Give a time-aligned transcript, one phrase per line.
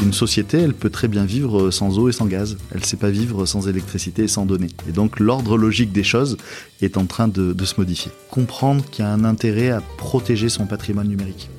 [0.00, 2.56] Une société, elle peut très bien vivre sans eau et sans gaz.
[2.72, 4.70] Elle ne sait pas vivre sans électricité et sans données.
[4.88, 6.36] Et donc l'ordre logique des choses
[6.80, 8.12] est en train de, se modifier.
[8.30, 11.50] Comprendre qu'il y a un intérêt à protéger son patrimoine numérique.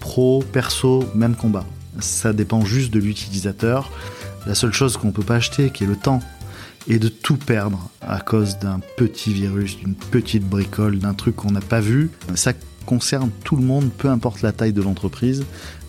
[0.00, 1.66] Pro, perso, même combat.
[2.00, 3.92] Ça dépend juste de l'utilisateur.
[4.46, 6.20] La seule chose qu'on ne peut pas acheter, qui est le temps,
[6.88, 11.50] et de tout perdre à cause d'un petit virus, d'une petite bricole, d'un truc qu'on
[11.50, 12.10] n'a pas vu,
[12.86, 15.44] concerne tout le monde, peu importe la taille de l'entreprise.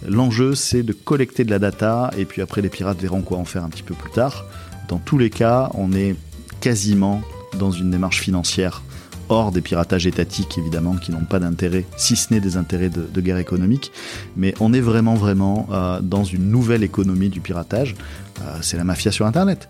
[0.08, 3.46] L'enjeu, c'est de collecter de la data, et puis après, les pirates verront quoi en
[3.46, 4.46] faire un petit peu plus tard.
[4.88, 6.16] Dans tous les cas, on est
[6.60, 7.22] quasiment
[7.58, 8.82] dans une démarche financière
[9.32, 13.22] hors des piratages étatiques évidemment qui n'ont pas d'intérêt, si ce n'est des intérêts de,
[13.22, 13.92] guerre économique,
[14.36, 17.96] mais on est vraiment vraiment euh, dans une nouvelle économie du piratage.
[18.42, 19.70] Euh, c'est la mafia sur Internet.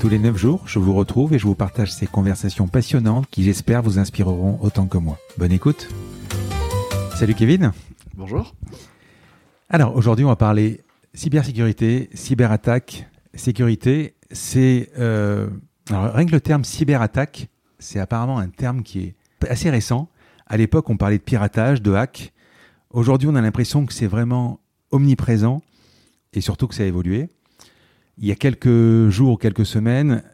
[0.00, 3.42] Tous les 9 jours, je vous retrouve et je vous partage ces conversations passionnantes qui
[3.42, 5.18] j'espère vous inspireront autant que moi.
[5.38, 5.88] Bonne écoute.
[7.16, 7.72] Salut Kevin.
[8.14, 8.54] Bonjour.
[9.68, 10.82] Alors aujourd'hui on va parler
[11.14, 14.14] cybersécurité, cyberattaque, sécurité.
[14.30, 15.48] C'est euh,
[15.90, 17.48] alors rien que le terme cyberattaque,
[17.80, 19.14] c'est apparemment un terme qui est
[19.48, 20.08] assez récent.
[20.46, 22.32] À l'époque on parlait de piratage, de hack.
[22.90, 24.60] Aujourd'hui on a l'impression que c'est vraiment
[24.92, 25.60] omniprésent
[26.34, 27.30] et surtout que ça a évolué.
[28.20, 30.24] Il y a quelques jours, quelques semaines,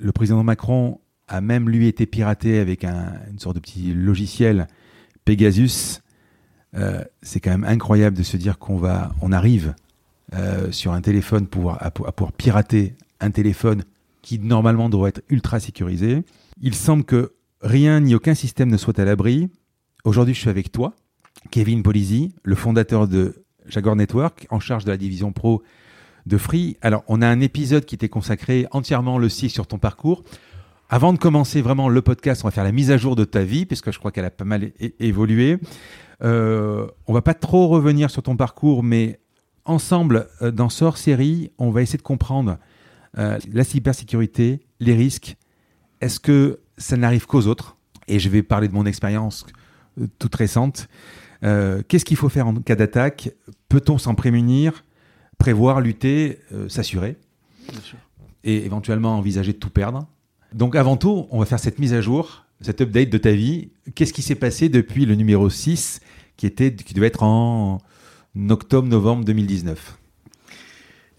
[0.00, 4.66] le président Macron a même lui été piraté avec une sorte de petit logiciel
[5.24, 6.00] Pegasus.
[6.74, 9.74] Euh, c'est quand même incroyable de se dire qu'on va, on arrive
[10.34, 13.84] euh, sur un téléphone pour, à, pouvoir pirater un téléphone
[14.22, 16.24] qui normalement doit être ultra sécurisé.
[16.60, 19.48] Il semble que rien ni aucun système ne soit à l'abri.
[20.04, 20.94] Aujourd'hui, je suis avec toi,
[21.52, 25.62] Kevin Polizzi, le fondateur de Jaguar Network, en charge de la division pro
[26.26, 26.76] de Free.
[26.80, 30.24] Alors, on a un épisode qui était consacré entièrement le site sur ton parcours.
[30.88, 33.42] Avant de commencer vraiment le podcast, on va faire la mise à jour de ta
[33.44, 35.58] vie, puisque je crois qu'elle a pas mal évolué.
[36.22, 39.18] Euh, on va pas trop revenir sur ton parcours, mais
[39.64, 42.58] ensemble, euh, dans ce hors-série, on va essayer de comprendre
[43.18, 45.36] euh, la cybersécurité, les risques.
[46.00, 47.76] Est-ce que ça n'arrive qu'aux autres?
[48.08, 49.46] Et je vais parler de mon expérience
[50.00, 50.88] euh, toute récente.
[51.88, 53.32] Qu'est-ce qu'il faut faire en cas d'attaque?
[53.68, 54.84] Peut-on s'en prémunir?
[55.42, 57.16] Prévoir, lutter, euh, s'assurer.
[58.44, 60.06] Et éventuellement envisager de tout perdre.
[60.54, 63.70] Donc avant tout, on va faire cette mise à jour, cette update de ta vie.
[63.96, 66.00] Qu'est-ce qui s'est passé depuis le numéro 6
[66.36, 67.78] qui, était, qui devait être en
[68.36, 69.98] octobre-novembre 2019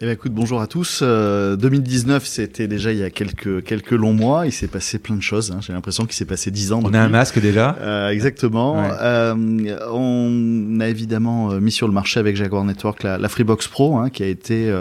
[0.03, 1.02] eh bien, écoute, bonjour à tous.
[1.02, 4.46] 2019, euh, c'était déjà il y a quelques quelques longs mois.
[4.46, 5.52] Il s'est passé plein de choses.
[5.52, 5.59] Hein.
[5.62, 6.81] J'ai l'impression qu'il s'est passé dix ans.
[6.84, 7.78] On a un masque déjà.
[7.80, 8.84] Euh, exactement.
[8.84, 9.34] Euh,
[9.94, 14.09] on a évidemment mis sur le marché avec Jaguar Network la, la Freebox Pro, hein,
[14.09, 14.75] qui a été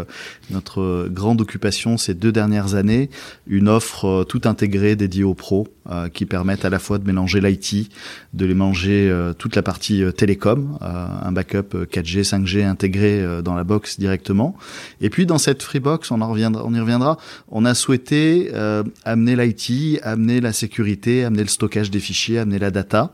[0.50, 3.09] notre grande occupation ces deux dernières années.
[3.47, 5.69] Une offre tout intégrée dédiée aux pros,
[6.12, 7.93] qui permettent à la fois de mélanger l'IT,
[8.34, 14.00] de les manger toute la partie télécom, un backup 4G, 5G intégré dans la box
[14.00, 14.56] directement,
[15.00, 17.19] et puis dans cette Freebox, on, en reviendra, on y reviendra,
[17.49, 22.59] on a souhaité euh, amener l'IT, amener la sécurité, amener le stockage des fichiers, amener
[22.59, 23.12] la data.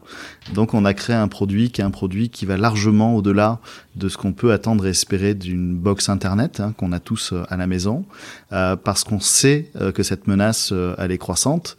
[0.55, 3.59] Donc on a créé un produit qui est un produit qui va largement au-delà
[3.97, 7.43] de ce qu'on peut attendre et espérer d'une box Internet hein, qu'on a tous euh,
[7.49, 8.05] à la maison,
[8.51, 11.77] parce qu'on sait euh, que cette menace, elle est croissante.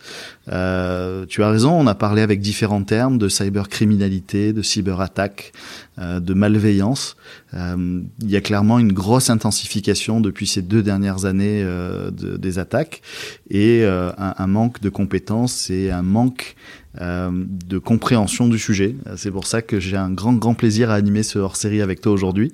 [0.47, 5.51] tu as raison, on a parlé avec différents termes de cybercriminalité, de cyberattaque,
[5.97, 7.17] de malveillance.
[7.53, 11.65] il y a clairement une grosse intensification depuis ces deux dernières années
[12.11, 13.01] des attaques
[13.49, 16.55] et un, un, manque de compétences et un manque
[16.99, 18.95] euh, de compréhension du sujet.
[19.15, 22.11] C'est pour ça que j'ai un grand, grand plaisir à animer ce hors-série avec toi
[22.11, 22.51] aujourd'hui.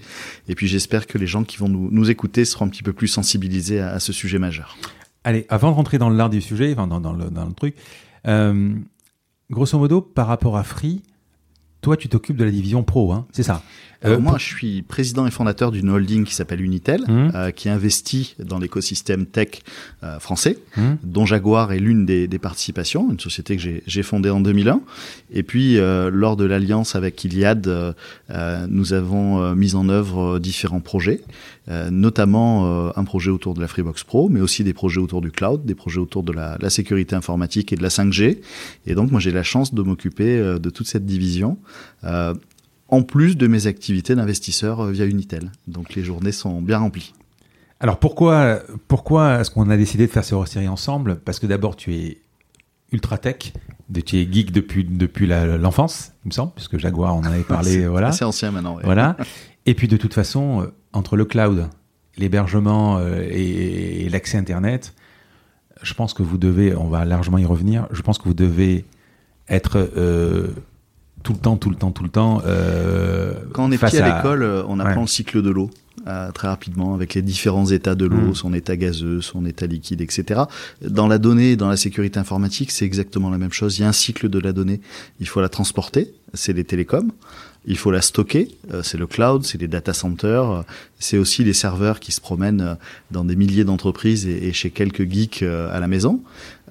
[0.49, 3.07] Et puis j'espère que les gens qui vont nous, écouter seront un petit peu plus
[3.07, 4.77] sensibilisés à, ce sujet majeur.
[5.23, 7.75] Allez, avant de rentrer dans l'art du sujet, dans le truc,
[8.27, 8.73] euh,
[9.49, 11.01] grosso modo, par rapport à Free,
[11.81, 13.61] toi, tu t'occupes de la division pro, hein, c'est ça?
[14.05, 17.31] Euh, moi, je suis président et fondateur d'une holding qui s'appelle Unitel, mmh.
[17.35, 19.61] euh, qui investit dans l'écosystème tech
[20.03, 20.81] euh, français, mmh.
[21.03, 24.81] dont Jaguar est l'une des, des, participations, une société que j'ai fondée en 2001.
[25.33, 27.93] Et puis, euh, lors de l'alliance avec Iliad, euh,
[28.69, 31.21] nous avons mis en œuvre différents projets,
[31.89, 35.65] notamment un projet autour de la Freebox Pro, mais aussi des projets autour du cloud,
[35.65, 38.39] des projets autour de la, la sécurité informatique et de la 5G.
[38.85, 41.57] Et donc, moi, j'ai la chance de m'occuper de toute cette division
[42.89, 45.51] en plus de mes activités d'investisseur euh, via Unitel.
[45.67, 47.13] Donc les journées sont bien remplies.
[47.79, 51.17] Alors pourquoi, pourquoi est-ce qu'on a décidé de faire ces série ensemble?
[51.17, 52.21] Parce que d'abord tu es
[52.91, 53.53] ultra tech,
[54.05, 57.87] tu es geek depuis, depuis l'enfance, il me semble, puisque Jaguar on en avait parlé.
[57.87, 58.11] voilà.
[58.11, 58.77] C'est ancien maintenant.
[58.83, 59.17] Voilà.
[59.65, 61.67] Et puis de toute façon, euh, entre le cloud,
[62.17, 64.93] l'hébergement euh, et, l'accès Internet,
[65.81, 68.85] je pense que vous devez, on va largement y revenir, je pense que vous devez
[69.49, 69.89] être
[71.25, 72.41] tout le temps, tout le temps, tout le temps.
[72.45, 75.71] Euh, Quand on est petit à, l'école, euh, on apprend le cycle de l'eau.
[76.07, 78.35] Euh, très rapidement avec les différents états de l'eau, mm.
[78.35, 80.41] son état gazeux, son état liquide, etc.
[80.81, 83.79] Dans la donnée, dans la sécurité informatique, c'est exactement la même chose.
[83.79, 84.81] Il y a un cycle de la donnée.
[85.19, 87.11] Il faut la transporter, c'est les télécoms.
[87.65, 90.63] Il faut la stocker, euh, c'est le cloud, c'est les data centers,
[90.99, 92.77] c'est aussi les serveurs qui se promènent
[93.09, 96.21] dans des milliers d'entreprises et, chez quelques geeks à la maison.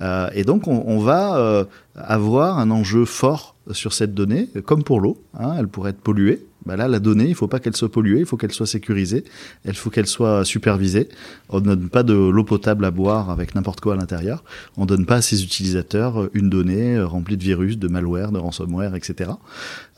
[0.00, 1.66] et donc on, on va
[1.96, 5.22] avoir un enjeu fort sur cette donnée, comme pour l'eau.
[5.38, 6.44] Hein, elle pourrait être polluée.
[6.66, 9.24] Bah là, la donnée, il faut pas qu'elle soit polluée, il faut qu'elle soit sécurisée,
[9.66, 11.10] il faut qu'elle soit supervisée.
[11.50, 14.42] On ne donne pas de l'eau potable à boire avec n'importe quoi à l'intérieur.
[14.78, 18.94] On donne pas à ses utilisateurs une donnée remplie de virus, de malware, de ransomware,
[18.94, 19.32] etc.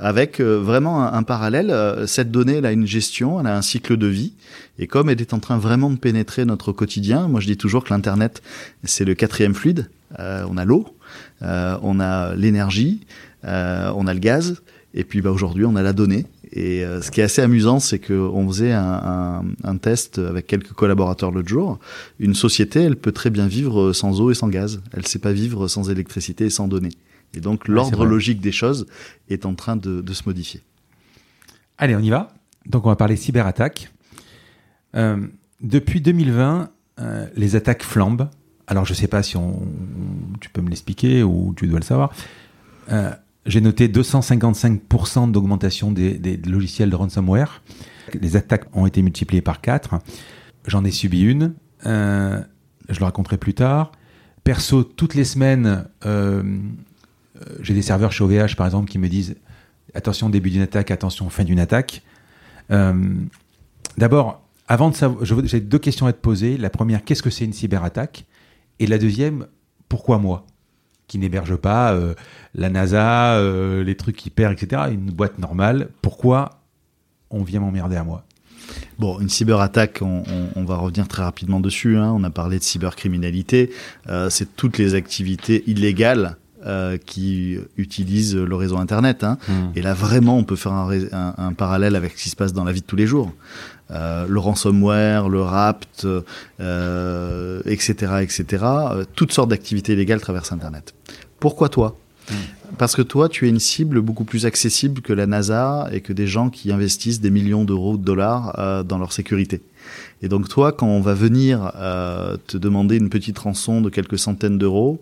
[0.00, 3.62] Avec euh, vraiment un, parallèle, euh, cette donnée, elle a une gestion, elle a un
[3.62, 4.32] cycle de vie.
[4.80, 7.84] Et comme elle est en train vraiment de pénétrer notre quotidien, moi je dis toujours
[7.84, 8.42] que l'Internet,
[8.82, 9.88] c'est le quatrième fluide.
[10.18, 10.86] Euh, on a l'eau,
[11.42, 13.00] on a l'énergie,
[13.46, 14.62] euh, on a le gaz,
[14.94, 16.26] et puis bah, aujourd'hui on a la donnée.
[16.52, 19.42] Et euh, ce qui est assez amusant, c'est qu'on faisait un,
[19.80, 21.78] test avec quelques collaborateurs l'autre jour.
[22.18, 24.80] Une société, elle peut très bien vivre sans eau et sans gaz.
[24.92, 26.92] Elle ne sait pas vivre sans électricité et sans données.
[27.34, 28.86] Et donc l'ordre logique des choses
[29.28, 30.62] est en train de, se modifier.
[31.78, 32.32] Allez, on y va.
[32.64, 33.92] Donc on va parler cyberattaque.
[34.94, 35.26] Euh,
[35.60, 36.70] depuis 2020,
[37.36, 38.30] les attaques flambent.
[38.66, 39.60] Alors je ne sais pas si on,
[40.40, 42.12] tu peux me l'expliquer ou tu dois le savoir.
[43.46, 47.62] J'ai noté 255% d'augmentation des, logiciels de ransomware.
[48.20, 49.96] Les attaques ont été multipliées par 4.
[50.66, 51.54] J'en ai subi une.
[51.86, 52.42] Euh,
[52.88, 53.92] je le raconterai plus tard.
[54.42, 56.42] Perso, toutes les semaines, euh,
[57.36, 59.36] euh, j'ai des serveurs chez OVH, par exemple, qui me disent
[59.94, 62.02] attention début d'une attaque, attention fin d'une attaque.
[63.96, 66.58] D'abord, avant de savoir, j'ai deux questions à te poser.
[66.58, 68.26] La première, qu'est-ce que c'est une cyberattaque?
[68.80, 69.46] Et la deuxième,
[69.88, 70.46] pourquoi moi?
[71.08, 72.14] Qui n'héberge pas euh,
[72.54, 74.82] la NASA, euh, les trucs hyper, etc.
[74.90, 75.88] Une boîte normale.
[76.02, 76.60] Pourquoi
[77.30, 78.24] on vient m'emmerder à moi?
[78.98, 80.24] Bon, une cyberattaque, on,
[80.56, 81.96] on, va revenir très rapidement dessus.
[81.96, 82.12] Hein.
[82.16, 83.70] On a parlé de cybercriminalité.
[84.08, 89.22] Euh, c'est toutes les activités illégales euh, qui utilisent le réseau Internet.
[89.22, 89.38] Hein.
[89.48, 89.68] Hmm.
[89.76, 92.52] Et là, vraiment, on peut faire un, un, un, parallèle avec ce qui se passe
[92.52, 93.32] dans la vie de tous les jours.
[93.90, 96.06] Euh, le ransomware, le rapt,
[96.60, 98.64] euh, etc., etc.
[98.64, 100.94] Euh, toutes sortes d'activités illégales traversent Internet.
[101.38, 101.96] Pourquoi toi?
[102.28, 102.34] Hmm.
[102.78, 106.12] Parce que toi, tu es une cible beaucoup plus accessible que la NASA et que
[106.12, 109.62] des gens qui investissent des millions d'euros, de dollars euh, dans leur sécurité.
[110.22, 114.18] Et donc toi, quand on va venir euh, te demander une petite rançon de quelques
[114.18, 115.00] centaines d'euros,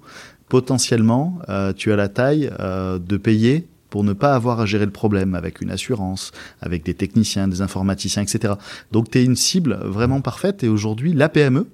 [0.48, 4.86] potentiellement, euh, tu as la taille euh, de payer pour ne pas avoir à gérer
[4.86, 8.54] le problème avec une assurance, avec des techniciens, des informaticiens, etc.
[8.90, 11.68] Donc tu es une cible vraiment parfaite et aujourd'hui, la PME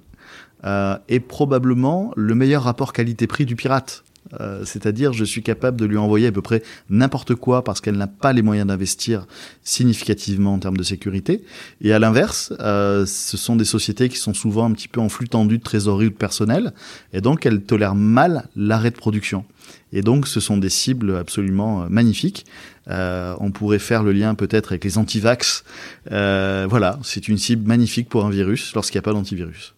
[0.63, 4.03] euh, est probablement le meilleur rapport qualité-prix du pirate.
[4.39, 7.97] Euh, c'est-à-dire, je suis capable de lui envoyer à peu près n'importe quoi parce qu'elle
[7.97, 9.27] n'a pas les moyens d'investir
[9.63, 11.43] significativement en termes de sécurité.
[11.81, 15.09] Et à l'inverse, euh, ce sont des sociétés qui sont souvent un petit peu en
[15.09, 16.73] flux tendu de trésorerie ou de personnel,
[17.13, 19.45] et donc elles tolèrent mal l'arrêt de production.
[19.93, 22.45] Et donc, ce sont des cibles absolument euh, magnifiques.
[22.87, 25.63] on pourrait faire le lien peut-être avec les antivax.
[26.09, 29.73] voilà, c'est une cible magnifique pour un virus lorsqu'il n'y a pas d'antivirus.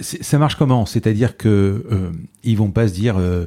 [0.00, 0.86] Ça marche comment?
[0.86, 2.10] C'est-à-dire que euh,
[2.42, 3.46] ils vont pas se dire euh,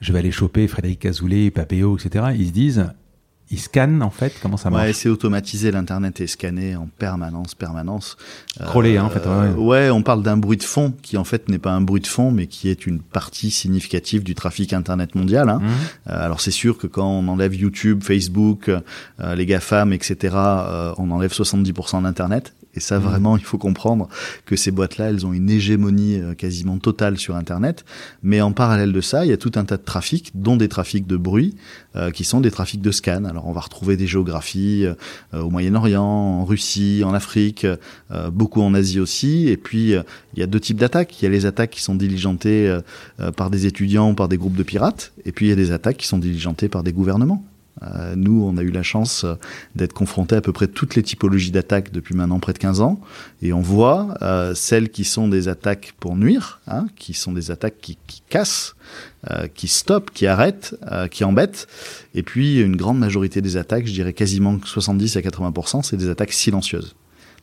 [0.00, 2.26] je vais aller choper Frédéric Azoulay, Papéo, etc.
[2.36, 2.86] Ils se disent
[3.52, 4.84] ils scannent en fait Comment ça marche?
[4.84, 5.72] Ouais, c'est automatisé.
[5.72, 8.16] L'internet est scanné en permanence, permanence.
[8.60, 9.26] Crawlé, hein, en fait.
[9.26, 12.00] Ouais, ouais on parle d'un bruit de fond qui en fait n'est pas un bruit
[12.00, 15.48] de fond, mais qui est une partie significative du trafic internet mondial.
[15.48, 15.58] Hein.
[15.58, 15.66] Mmh.
[16.10, 20.94] Euh, alors c'est sûr que quand on enlève YouTube, Facebook, euh, les GAFAM, etc., euh,
[20.98, 22.54] on enlève 70% d'internet.
[22.74, 23.02] Et ça, mmh.
[23.02, 24.08] vraiment, il faut comprendre
[24.46, 27.84] que ces boîtes-là, elles ont une hégémonie euh, quasiment totale sur Internet.
[28.22, 30.68] Mais en parallèle de ça, il y a tout un tas de trafics, dont des
[30.68, 31.56] trafics de bruit,
[31.96, 33.24] euh, qui sont des trafics de scan.
[33.24, 34.94] Alors, on va retrouver des géographies euh,
[35.42, 37.66] au Moyen-Orient, en Russie, en Afrique,
[38.32, 39.48] beaucoup en Asie aussi.
[39.48, 41.20] Et puis, il y a deux types d'attaques.
[41.20, 42.78] Il y a les attaques qui sont diligentées
[43.36, 45.12] par des étudiants ou par des groupes de pirates.
[45.24, 47.44] Et puis, il y a des attaques qui sont diligentées par des gouvernements.
[47.82, 49.34] Euh, nous, on a eu la chance euh,
[49.74, 53.00] d'être confrontés à peu près toutes les typologies d'attaques depuis maintenant près de 15 ans.
[53.42, 57.50] Et on voit euh, celles qui sont des attaques pour nuire, hein, qui sont des
[57.50, 58.74] attaques qui, qui cassent,
[59.30, 61.68] euh, qui stoppent, qui arrêtent, euh, qui embêtent.
[62.14, 66.08] Et puis, une grande majorité des attaques, je dirais quasiment 70 à 80%, c'est des
[66.08, 66.94] attaques silencieuses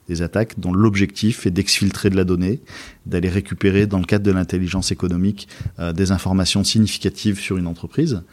[0.07, 2.61] des attaques dont l'objectif est d'exfiltrer de la donnée,
[3.05, 5.47] d'aller récupérer dans le cadre de l'intelligence économique
[5.79, 8.23] euh, des informations significatives sur une entreprise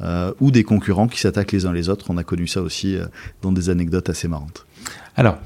[0.00, 2.06] euh, ou des concurrents qui s'attaquent les uns les autres.
[2.10, 3.06] On a connu ça aussi euh,
[3.42, 4.66] dans des anecdotes assez marrantes.
[5.16, 5.38] Alors,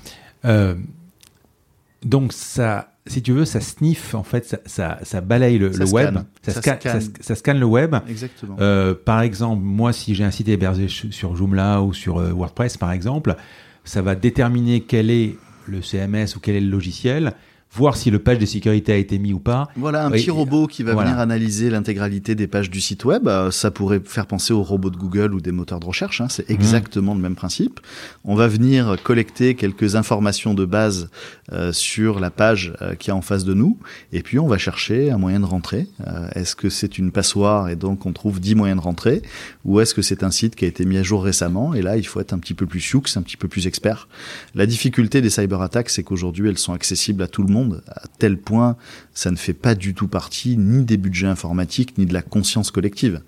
[2.04, 6.52] donc ça, si tu veux, ça sniffe en fait, ça, ça, balaye le, web, ça,
[6.52, 7.58] ça, scanne.
[7.58, 7.96] le web.
[8.08, 8.56] Exactement.
[9.04, 13.36] par exemple, moi, si j'ai un site hébergé sur Joomla ou sur WordPress, par exemple,
[13.84, 15.36] ça va déterminer quel est
[15.68, 17.34] le CMS ou quel est le logiciel
[17.72, 19.68] voir si le page de sécurité a été mis ou pas.
[19.76, 23.28] Voilà, un petit robot qui va venir analyser l'intégralité des pages du site web.
[23.28, 26.20] Euh, ça pourrait faire penser aux robots de Google ou des moteurs de recherche.
[26.20, 26.28] Hein.
[26.28, 26.54] C'est mhm.
[26.54, 27.80] exactement le même principe.
[28.24, 31.10] On va venir collecter quelques informations de base
[31.52, 33.78] euh, sur la page euh, qui est en face de nous.
[34.12, 35.86] Et puis, on va chercher un moyen de rentrer.
[36.34, 39.22] est-ce que c'est une passoire et donc on trouve 10 moyens de rentrer?
[39.64, 41.74] Ou est-ce que c'est un site qui a été mis à jour récemment?
[41.74, 44.08] Et là, il faut être un petit peu plus sioux, un petit peu plus expert.
[44.54, 47.57] La difficulté des cyberattaques, c'est qu'aujourd'hui, elles sont accessibles à tout le monde
[47.88, 48.76] à tel point
[49.14, 52.70] ça ne fait pas du tout partie ni des budgets informatiques ni de la conscience
[52.70, 53.22] collective.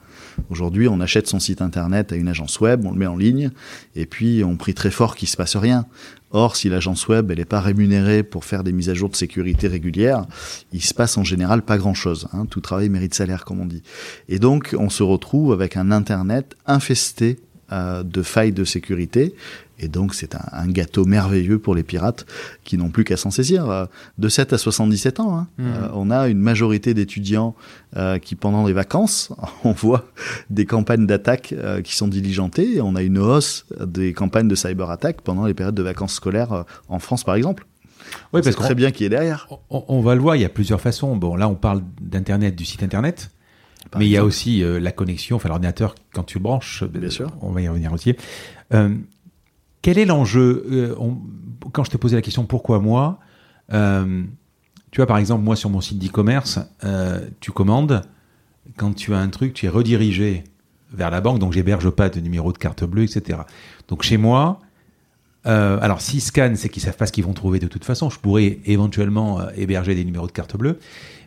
[0.49, 3.51] Aujourd'hui, on achète son site internet à une agence web, on le met en ligne,
[3.97, 5.87] et puis on prie très fort qu'il se passe rien.
[6.31, 9.17] Or, si l'agence web elle n'est pas rémunérée pour faire des mises à jour de
[9.17, 10.27] sécurité régulières,
[10.73, 12.29] il se passe en général pas grand-chose.
[12.33, 12.47] Hein.
[12.47, 13.83] Tout travail mérite salaire, comme on dit.
[14.29, 17.39] Et donc, on se retrouve avec un internet infesté
[17.73, 19.35] euh, de failles de sécurité
[19.81, 22.27] et donc, c'est un, gâteau merveilleux pour les pirates
[22.65, 23.69] qui n'ont plus qu'à s'en saisir.
[23.71, 23.87] Euh,
[24.19, 25.49] de 7 à 77 ans, hein.
[25.59, 25.65] mmh.
[25.65, 27.55] euh, on a une majorité d'étudiants
[27.97, 29.33] euh, qui, pendant les vacances,
[29.65, 30.05] on voit
[30.51, 32.81] des campagnes d'attaque qui sont diligentées.
[32.83, 36.99] On a une hausse des campagnes de cyberattaque pendant les périodes de vacances scolaires en
[36.99, 37.67] France, par exemple.
[38.33, 39.49] Oui, parce très bien qui est derrière.
[39.71, 41.17] On, va le voir, il y a plusieurs façons.
[41.17, 43.31] Bon, là, on parle d'Internet, du site Internet.
[43.97, 46.85] mais il y a aussi la connexion, enfin l'ordinateur quand tu le branches.
[46.85, 47.31] Bien sûr.
[47.41, 48.15] On va y revenir aussi.
[49.83, 50.95] Quel est l'enjeu euh,
[51.73, 53.19] Quand je t'ai posé la question pourquoi moi,
[53.73, 54.23] euh,
[54.91, 58.03] tu vois par exemple moi sur mon site d'e-commerce, euh, tu commandes,
[58.77, 60.45] quand tu as un truc, tu es redirigé
[60.93, 63.41] vers la banque, donc j'héberge pas de numéro de carte bleue, etc.
[63.89, 64.61] Donc chez moi,
[65.45, 68.11] alors s'ils scannent, c'est qu'ils savent pas ce qu'ils vont trouver de toute façon.
[68.11, 70.79] Je pourrais éventuellement héberger des numéros de carte bleue,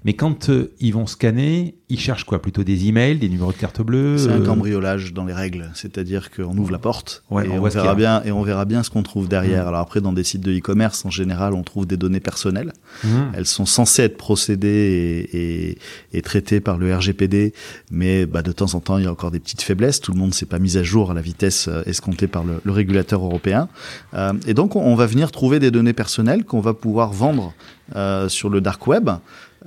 [0.05, 2.41] mais quand euh, ils vont scanner, ils cherchent quoi?
[2.41, 5.69] Plutôt des emails, des numéros de carte bleue C'est un euh, cambriolage dans les règles,
[5.75, 9.03] c'est-à-dire qu'on ouvre la porte et, on, verra bien, et on verra bien ce qu'on
[9.03, 9.65] trouve derrière.
[9.65, 9.67] Mmh.
[9.67, 12.73] Alors après, dans des sites de e-commerce, en général, on trouve des données personnelles.
[13.03, 13.09] Mmh.
[13.35, 15.77] Elles sont censées être procédées et,
[16.17, 17.53] et, traitées par le RGPD,
[17.91, 20.01] mais bah, de temps en temps, il y a encore des petites faiblesses.
[20.01, 22.61] Tout le monde s'est pas mis à jour à la vitesse euh, escomptée par le,
[22.63, 23.67] le régulateur européen.
[24.13, 27.53] Euh, et donc, on, va venir trouver des données personnelles qu'on va pouvoir vendre
[27.95, 29.09] euh, sur le dark web.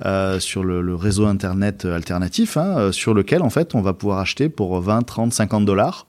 [0.05, 3.93] Euh, sur le, le, réseau internet alternatif, hein, euh, sur lequel en fait on va
[3.93, 6.05] pouvoir acheter pour 20, 30, 50 dollars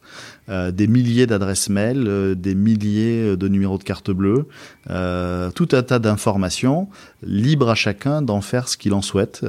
[0.50, 4.46] euh, des milliers d'adresses mail, euh, des milliers de numéros de carte bleue,
[4.88, 6.88] euh, tout un tas d'informations,
[7.22, 9.44] libre à chacun d'en faire ce qu'il en souhaite.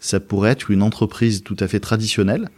[0.00, 2.48] ça pourrait être une entreprise tout à fait traditionnelle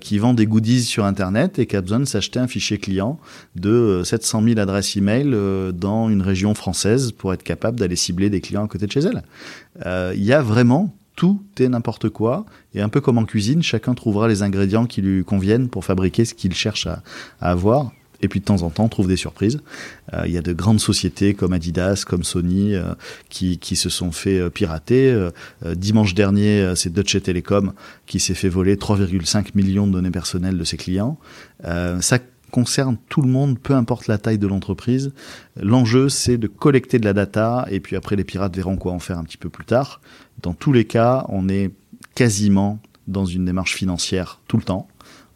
[0.00, 3.18] qui vend des goodies sur Internet et qui a besoin de s'acheter un fichier client
[3.56, 5.36] de 700 000 adresses email
[5.74, 9.00] dans une région française pour être capable d'aller cibler des clients à côté de chez
[9.00, 9.22] elle.
[10.14, 12.46] Il y a vraiment tout est n'importe quoi.
[12.74, 16.24] Et un peu comme en cuisine, chacun trouvera les ingrédients qui lui conviennent pour fabriquer
[16.24, 17.02] ce qu'il cherche à,
[17.40, 17.90] avoir.
[18.22, 19.58] Et puis de temps en temps, on trouve des surprises.
[20.14, 22.94] Euh, il y a de grandes sociétés comme Adidas, comme Sony, euh,
[23.30, 25.28] qui, qui, se sont fait euh, pirater.
[25.74, 27.72] dimanche dernier, c'est Deutsche Telekom
[28.06, 31.18] qui s'est fait voler 3,5 millions de données personnelles de ses clients.
[31.64, 35.12] ça concerne tout le monde, peu importe la taille de l'entreprise.
[35.56, 38.98] L'enjeu, c'est de collecter de la data, et puis après, les pirates verront quoi en
[38.98, 40.00] faire un petit peu plus tard.
[40.42, 41.70] Dans tous les cas, on est
[42.14, 44.88] quasiment dans une démarche financière tout le temps,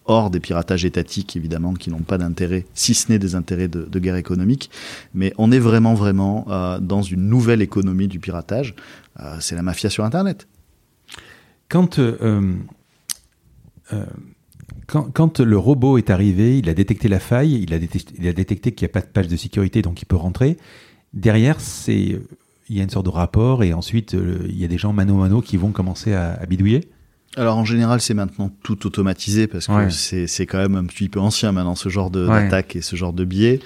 [0.05, 3.99] hors des piratages étatiques, évidemment, qui n'ont pas d'intérêt, si ce n'est des intérêts de,
[3.99, 4.71] guerre économique.
[5.15, 8.75] Mais on est vraiment, vraiment euh, dans une nouvelle économie du piratage.
[9.21, 10.47] Euh, c'est la mafia sur Internet.
[11.69, 11.99] Quand...
[11.99, 12.57] Euh,
[14.87, 18.33] quand, le robot est arrivé, il a détecté la faille, il a détecté, il a
[18.33, 20.57] détecté qu'il n'y a pas de page de sécurité, donc il peut rentrer.
[21.13, 22.21] derrière, c'est
[22.69, 25.17] il y a une sorte de rapport et ensuite il y a des gens mano
[25.17, 26.89] mano qui vont commencer à, à bidouiller.
[27.37, 31.09] Alors en général, c'est maintenant tout automatisé parce que c'est c'est quand même un petit
[31.09, 33.61] peu ancien maintenant ce genre d'attaque et ce genre de biais.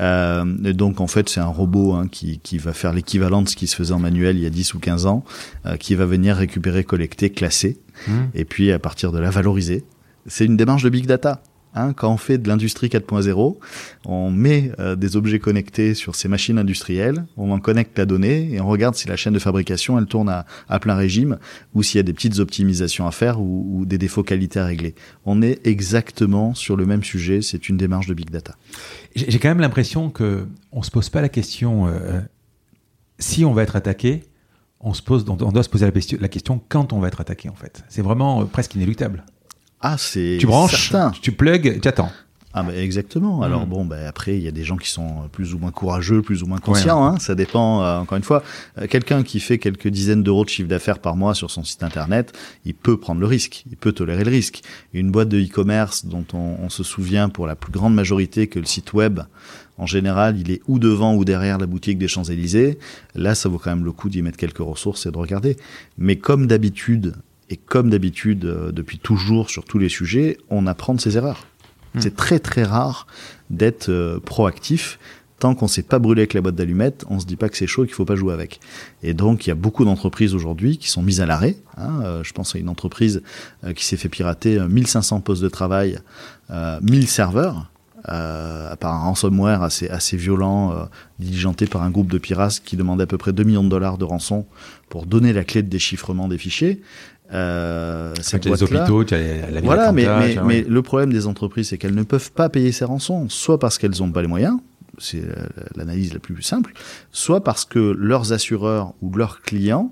[0.00, 3.48] Euh, et donc en fait, c'est un robot hein, qui qui va faire l'équivalent de
[3.48, 5.24] ce qui se faisait en manuel il y a 10 ou 15 ans,
[5.66, 8.12] euh, qui va venir récupérer, collecter, classer mmh.
[8.34, 9.84] et puis à partir de là valoriser.
[10.26, 11.42] C'est une démarche de big data.
[11.74, 13.56] Hein, quand on fait de l'industrie 4.0,
[14.04, 18.52] on met euh, des objets connectés sur ces machines industrielles, on en connecte la donnée
[18.52, 21.38] et on regarde si la chaîne de fabrication elle tourne à, plein régime
[21.74, 24.94] ou s'il y a des petites optimisations à faire ou, des défauts qualité à régler.
[25.24, 27.40] On est exactement sur le même sujet.
[27.40, 28.54] C'est une démarche de big data.
[29.16, 32.20] J'ai quand même l'impression que on se pose pas la question euh,
[33.18, 34.24] si on va être attaqué.
[34.80, 37.54] On se pose, on doit se poser la question quand on va être attaqué en
[37.54, 37.84] fait.
[37.88, 39.24] C'est vraiment euh, presque inéluctable.
[39.82, 42.10] Ah, c'est Tu branches, tu plugs, tu attends.
[42.54, 43.42] Ah bah exactement.
[43.42, 43.68] Alors mm.
[43.68, 46.42] bon, bah après il y a des gens qui sont plus ou moins courageux, plus
[46.42, 47.04] ou moins conscients.
[47.04, 47.18] Hein.
[47.18, 47.82] Ça dépend.
[47.82, 48.42] Euh, encore une fois,
[48.78, 51.82] euh, quelqu'un qui fait quelques dizaines d'euros de chiffre d'affaires par mois sur son site
[51.82, 54.62] internet, il peut prendre le risque, il peut tolérer le risque.
[54.92, 58.58] Une boîte de e-commerce dont on, on, se souvient pour la plus grande majorité que
[58.58, 59.20] le site web,
[59.78, 62.78] en général, il est ou devant ou derrière la boutique des Champs Élysées.
[63.14, 65.56] Là, ça vaut quand même le coup d'y mettre quelques ressources et de regarder.
[65.96, 67.14] Mais comme d'habitude,
[67.52, 71.46] et comme d'habitude, euh, depuis toujours sur tous les sujets, on apprend de ses erreurs.
[71.94, 72.00] Hmm.
[72.00, 73.06] C'est très très rare
[73.50, 74.98] d'être euh, proactif.
[75.38, 77.58] Tant qu'on ne s'est pas brûlé avec la boîte d'allumettes, on se dit pas que
[77.58, 78.58] c'est chaud et qu'il faut pas jouer avec.
[79.02, 81.56] Et donc, il y a beaucoup d'entreprises aujourd'hui qui sont mises à l'arrêt.
[81.76, 82.00] Hein.
[82.02, 83.22] Euh, je pense à une entreprise
[83.74, 85.98] qui s'est fait pirater 1500 postes de travail,
[86.48, 87.72] 1000 serveurs,
[88.08, 90.84] euh, par un ransomware assez, assez violent, euh,
[91.20, 93.96] diligenté par un groupe de pirates qui demandait à peu près 2 millions de dollars
[93.96, 94.44] de rançon
[94.88, 96.82] pour donner la clé de déchiffrement des fichiers.
[97.32, 101.26] Euh, tu as les hôpitaux, tu as la Voilà, mais, mais, mais, le problème des
[101.26, 104.28] entreprises, c'est qu'elles ne peuvent pas payer ces rançons, soit parce qu'elles n'ont pas les
[104.28, 104.58] moyens,
[104.98, 105.22] c'est
[105.74, 106.74] l'analyse la plus simple,
[107.10, 109.90] soit parce que leurs assureurs ou leurs clients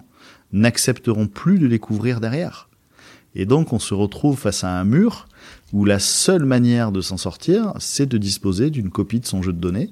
[0.53, 2.69] n'accepteront plus de les couvrir derrière.
[3.35, 5.29] Et donc on se retrouve face à un mur
[5.73, 9.53] où la seule manière de s'en sortir, c'est de disposer d'une copie de son jeu
[9.53, 9.91] de données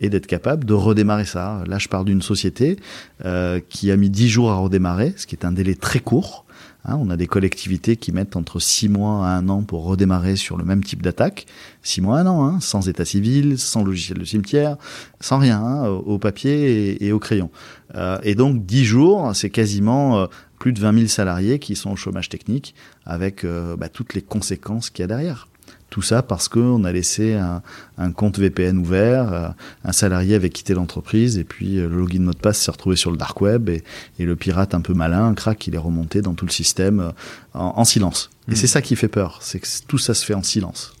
[0.00, 1.64] et d'être capable de redémarrer ça.
[1.66, 2.76] Là, je parle d'une société
[3.24, 6.45] euh, qui a mis 10 jours à redémarrer, ce qui est un délai très court.
[6.86, 10.36] Hein, on a des collectivités qui mettent entre 6 mois à 1 an pour redémarrer
[10.36, 11.46] sur le même type d'attaque.
[11.82, 14.76] 6 mois à 1 an, hein, sans état civil, sans logiciel de cimetière,
[15.20, 17.50] sans rien, hein, au, papier et, au crayon.
[17.96, 20.26] Euh, et donc 10 jours, c'est quasiment euh,
[20.60, 24.22] plus de 20 000 salariés qui sont au chômage technique avec euh, bah, toutes les
[24.22, 25.48] conséquences qu'il y a derrière.
[25.88, 27.62] Tout ça parce qu'on a laissé un,
[27.96, 29.48] un, compte VPN ouvert, euh,
[29.84, 32.96] un salarié avait quitté l'entreprise et puis euh, le login mot de passe s'est retrouvé
[32.96, 33.84] sur le dark web et,
[34.18, 37.12] et, le pirate un peu malin, un crack, il est remonté dans tout le système
[37.54, 38.30] en, en, silence.
[38.48, 38.56] Et mmh.
[38.56, 40.94] c'est ça qui fait peur, c'est que tout ça se fait en silence.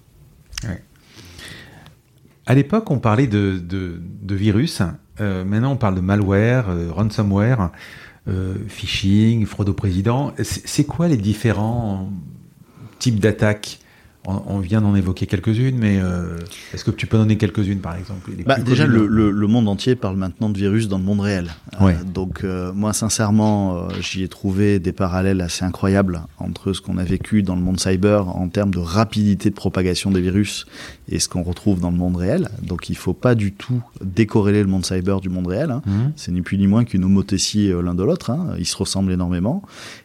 [0.64, 0.82] Ouais.
[2.46, 4.80] À l'époque, on parlait de, de, de virus.
[5.18, 7.72] maintenant, on parle de malware, ransomware
[8.28, 10.34] euh, phishing, fraude au président.
[10.42, 12.10] C'est quoi les différents
[12.98, 13.78] types d'attaques
[14.26, 16.36] on, vient d'en évoquer quelques-unes, mais euh,
[16.74, 18.30] est-ce que tu peux donner quelques-unes, par exemple?
[18.44, 21.50] Bah, Déjà, le, le, le, monde entier parle maintenant de virus dans le monde réel.
[21.80, 26.98] Euh, donc, euh, moi, sincèrement, j'y ai trouvé des parallèles assez incroyables entre ce qu'on
[26.98, 30.66] a vécu dans le monde cyber en termes de rapidité de propagation des virus
[31.08, 32.48] et ce qu'on retrouve dans le monde réel.
[32.62, 35.70] Donc, il faut pas du tout décorréler le monde cyber du monde réel.
[35.70, 35.82] Hein.
[35.86, 35.92] Mmh.
[36.16, 38.30] C'est ni plus ni moins qu'une homothétie l'un de l'autre.
[38.30, 38.54] Hein.
[38.58, 39.62] Ils se ressemblent énormément.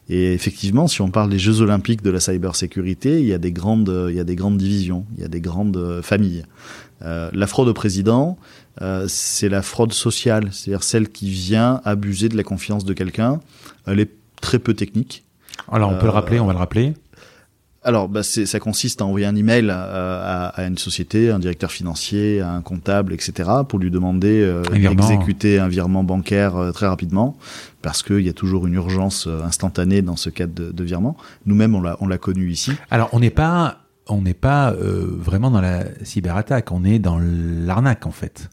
[0.09, 3.53] Et effectivement, si on parle des Jeux Olympiques de la cybersécurité, il y a des
[3.53, 6.43] grandes, il y a des grandes divisions, il y a des grandes euh, familles.
[7.03, 8.37] Euh, la fraude au président,
[8.81, 13.39] euh, c'est la fraude sociale, c'est-à-dire celle qui vient abuser de la confiance de quelqu'un.
[13.87, 15.23] Elle est très peu technique.
[15.71, 16.93] Alors on peut le rappeler, on va le rappeler
[17.83, 22.39] alors, bah, ça consiste à envoyer un email à, à, une société, un directeur financier,
[22.39, 27.35] un comptable, etc., pour lui demander euh, d'exécuter un virement bancaire euh, très rapidement,
[27.81, 31.17] parce qu'il y a toujours une urgence euh, instantanée dans ce cadre de, de virement.
[31.47, 32.71] Nous-mêmes, on l'a connu ici.
[32.91, 37.19] Alors, on n'est pas, on n'est pas euh, vraiment dans la cyberattaque, on est dans
[37.19, 38.49] l'arnaque en fait.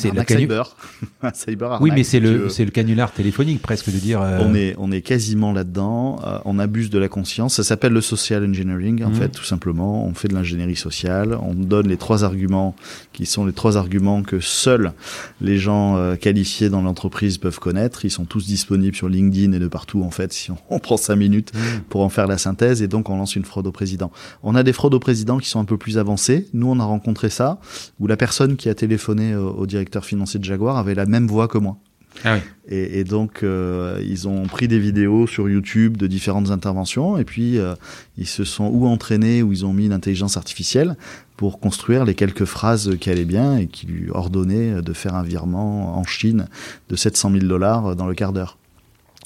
[0.00, 0.76] C'est le cyber.
[1.34, 4.22] cyber oui, mais c'est le, c'est le canular téléphonique presque de dire.
[4.22, 4.40] Euh...
[4.42, 6.20] On est, on est quasiment là-dedans.
[6.24, 7.56] Euh, on abuse de la conscience.
[7.56, 9.14] Ça s'appelle le social engineering, en mmh.
[9.14, 10.06] fait, tout simplement.
[10.06, 11.38] On fait de l'ingénierie sociale.
[11.42, 12.74] On donne les trois arguments
[13.12, 14.92] qui sont les trois arguments que seuls
[15.40, 18.04] les gens euh, qualifiés dans l'entreprise peuvent connaître.
[18.04, 20.96] Ils sont tous disponibles sur LinkedIn et de partout, en fait, si on, on prend
[20.96, 21.80] cinq minutes mmh.
[21.90, 22.80] pour en faire la synthèse.
[22.80, 24.10] Et donc, on lance une fraude au président.
[24.42, 26.48] On a des fraudes au président qui sont un peu plus avancées.
[26.54, 27.60] Nous, on a rencontré ça,
[27.98, 31.06] où la personne qui a téléphoné au, au directeur directeur financier de Jaguar avait la
[31.06, 31.76] même voix que moi.
[32.24, 37.24] Ah et, donc, euh, ils ont pris des vidéos sur YouTube de différentes interventions, et
[37.24, 37.74] puis euh,
[38.16, 40.96] ils se sont ou entraînés ou ils ont mis une intelligence artificielle
[41.36, 45.22] pour construire les quelques phrases qui allaient bien et qui lui ordonnaient de faire un
[45.22, 46.46] virement en Chine
[46.88, 48.58] de 700 000 dollars dans le quart d'heure.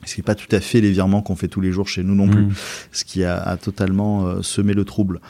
[0.04, 2.02] Ce qui n'est pas tout à fait les virements qu'on fait tous les jours chez
[2.02, 2.54] nous non plus, mmh.
[2.92, 5.20] ce qui a, totalement euh, semé le trouble.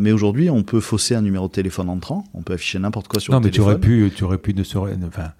[0.00, 3.20] mais aujourd'hui, on peut fausser un numéro de téléphone entrant, on peut afficher n'importe quoi
[3.20, 3.64] sur le téléphone.
[3.64, 5.30] Non, mais tu aurais pu, tu aurais pu ne serait, enfin,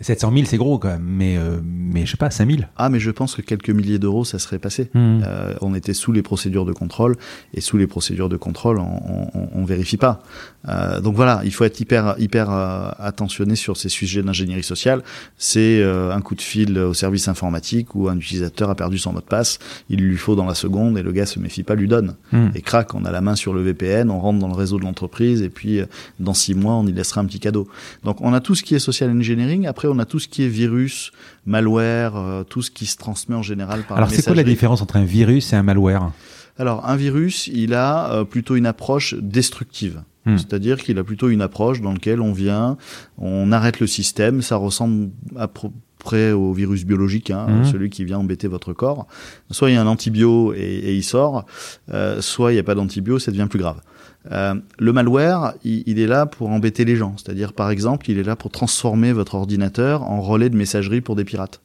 [0.00, 2.62] 700 000, c'est gros quand même, mais, euh, mais je sais pas, 5 000.
[2.76, 4.90] Ah, mais je pense que quelques milliers d'euros, ça serait passé.
[4.92, 5.20] Hmm.
[5.24, 7.16] Euh, on était sous les procédures de contrôle,
[7.54, 10.22] et sous les procédures de contrôle, on, on, on vérifie pas.
[10.68, 15.02] Euh, donc voilà, il faut être hyper, hyper euh, attentionné sur ces sujets d'ingénierie sociale.
[15.38, 19.12] C'est euh, un coup de fil au service informatique où un utilisateur a perdu son
[19.12, 21.74] mot de passe, il lui faut dans la seconde, et le gars se méfie pas,
[21.74, 22.16] lui donne.
[22.32, 22.48] Hmm.
[22.54, 24.84] Et crac, on a la main sur le VPN, on rentre dans le réseau de
[24.84, 25.80] l'entreprise, et puis
[26.20, 27.66] dans six mois, on y laissera un petit cadeau.
[28.04, 29.66] Donc on a tout ce qui est social engineering.
[29.66, 31.12] Après, on a tout ce qui est virus,
[31.44, 34.82] malware, euh, tout ce qui se transmet en général par Alors, c'est quoi la différence
[34.82, 36.12] entre un virus et un malware
[36.58, 40.02] Alors, un virus, il a euh, plutôt une approche destructive.
[40.26, 40.38] Hmm.
[40.38, 42.76] C'est-à-dire qu'il a plutôt une approche dans laquelle on vient,
[43.16, 45.68] on arrête le système, ça ressemble à peu
[45.98, 47.64] près au virus biologique, hein, hmm.
[47.64, 49.06] celui qui vient embêter votre corps.
[49.50, 51.46] Soit il y a un antibio et, il sort,
[51.92, 53.80] euh, soit il n'y a pas d'antibio, ça devient plus grave.
[54.32, 57.14] Euh, le malware, il, est là pour embêter les gens.
[57.16, 61.16] C'est-à-dire, par exemple, il est là pour transformer votre ordinateur en relais de messagerie pour
[61.16, 61.60] des pirates.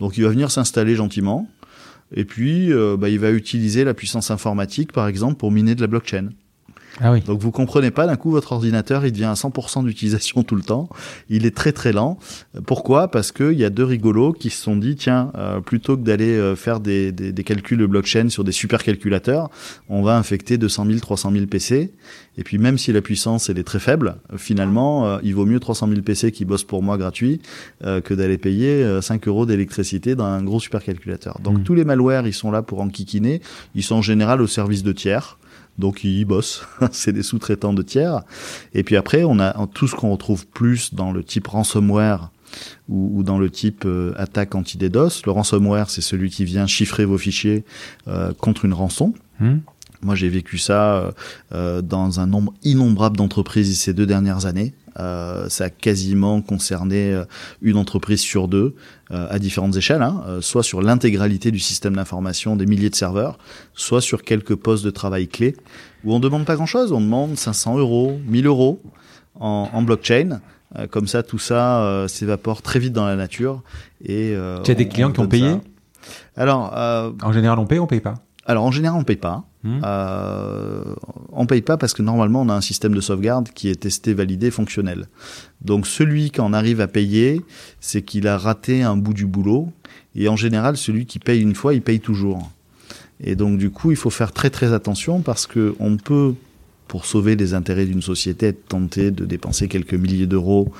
[0.00, 1.48] Donc, il va venir s'installer gentiment,
[2.14, 5.80] et puis, euh, bah, il va utiliser la puissance informatique, par exemple, pour miner de
[5.80, 6.30] la blockchain.
[7.00, 7.20] Ah oui.
[7.20, 10.62] Donc vous comprenez pas, d'un coup votre ordinateur il devient à 100% d'utilisation tout le
[10.62, 10.88] temps.
[11.28, 12.18] Il est très très lent.
[12.66, 13.08] Pourquoi?
[13.08, 16.36] Parce qu'il y a deux rigolos qui se sont dit tiens, euh, plutôt que d'aller
[16.36, 19.50] euh, faire des, des, des, calculs de blockchain sur des supercalculateurs,
[19.88, 21.92] on va infecter 200 000, 300 000 PC.
[22.36, 25.60] Et puis même si la puissance elle est très faible, finalement euh, il vaut mieux
[25.60, 27.40] 300 000 PC qui bossent pour moi gratuit
[27.82, 31.38] que d'aller payer 5 euros d'électricité dans un gros supercalculateur.
[31.40, 31.62] Donc mmh.
[31.62, 33.40] tous les malwares ils sont là pour enquiquiner.
[33.74, 35.38] Ils sont en général au service de tiers
[35.78, 38.22] donc ils bossent, c'est des sous-traitants de tiers.
[38.74, 42.30] Et puis après, on a tout ce qu'on retrouve plus dans le type ransomware
[42.88, 45.22] ou, dans le type euh, attaque anti-DDoS.
[45.26, 47.64] Le ransomware, c'est celui qui vient chiffrer vos fichiers
[48.08, 49.14] euh, contre une rançon.
[49.40, 49.58] Hmm.
[50.02, 51.12] Moi, j'ai vécu ça
[51.52, 54.74] euh, dans un nombre innombrable d'entreprises ces deux dernières années.
[55.00, 57.24] Euh, ça a quasiment concerné euh,
[57.62, 58.74] une entreprise sur deux
[59.10, 63.38] euh, à différentes échelles, hein, soit sur l'intégralité du système d'information des milliers de serveurs,
[63.74, 65.56] soit sur quelques postes de travail clés
[66.04, 68.82] où on demande pas grand-chose, on demande 500 euros, 1000 euros
[69.40, 70.40] en, en blockchain.
[70.90, 73.62] comme ça, tout ça s'évapore très vite dans la nature.
[74.04, 75.56] Et tu as des clients qui ont payé?
[76.36, 76.74] Alors,
[77.22, 78.16] en général, on paye, ou on paye pas?
[78.46, 79.44] alors en général, on paye pas.
[79.64, 79.80] Hmm.
[79.82, 80.84] Euh,
[81.32, 84.12] on paye pas parce que normalement, on a un système de sauvegarde qui est testé,
[84.12, 85.08] validé, fonctionnel.
[85.62, 87.40] Donc celui qui en arrive à payer,
[87.80, 89.72] c'est qu'il a raté un bout du boulot.
[90.14, 92.50] Et en général, celui qui paye une fois, il paye toujours.
[93.20, 96.34] Et donc du coup, il faut faire très très attention parce que on peut,
[96.86, 100.72] pour sauver les intérêts d'une société, être tenté de dépenser quelques milliers d'euros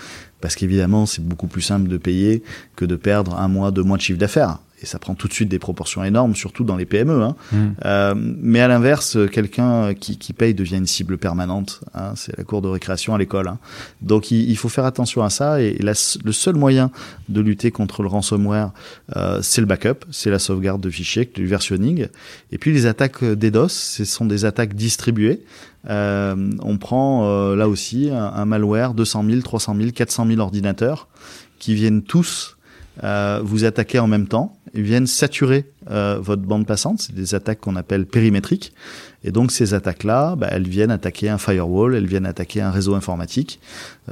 [0.43, 2.43] parce qu'évidemment, c'est beaucoup plus simple de payer
[2.77, 5.33] que de perdre un mois, deux mois de chiffre d'affaires et ça prend tout de
[5.33, 7.23] suite des proportions énormes, surtout dans les PME.
[7.23, 7.37] Hein.
[7.53, 7.57] Mmh.
[7.87, 11.81] Euh, mais à l'inverse, quelqu'un qui, qui, paye devient une cible permanente.
[11.95, 12.13] Hein.
[12.17, 13.49] C'est la cour de récréation à l'école.
[13.49, 13.59] Hein.
[14.03, 15.63] Donc il, il, faut faire attention à ça.
[15.63, 16.91] Et la, le seul moyen
[17.31, 18.73] de lutter contre le ransomware,
[19.17, 22.09] euh, c'est le backup, c'est la sauvegarde de fichiers, du versionning.
[22.53, 25.41] Et puis les attaques DDoS, ce sont des attaques distribuées.
[25.89, 30.41] Euh, on prend euh, là aussi un, un malware, 200 000, 300 000, 400 000
[30.41, 31.09] ordinateurs
[31.59, 32.55] qui viennent tous
[33.03, 37.01] euh, vous attaquer en même temps, viennent saturer euh, votre bande passante.
[37.01, 38.73] C'est des attaques qu'on appelle périmétriques.
[39.25, 42.95] Et donc ces attaques-là, bah, elles viennent attaquer un firewall, elles viennent attaquer un réseau
[42.95, 43.59] informatique.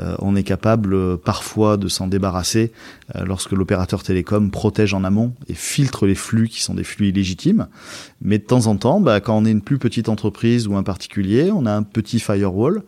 [0.00, 2.72] Euh, on est capable euh, parfois de s'en débarrasser
[3.14, 7.08] euh, lorsque l'opérateur télécom protège en amont et filtre les flux qui sont des flux
[7.08, 7.68] illégitimes.
[8.22, 10.82] Mais de temps en temps, bah, quand on est une plus petite entreprise ou un
[10.82, 12.82] particulier, on a un petit firewall.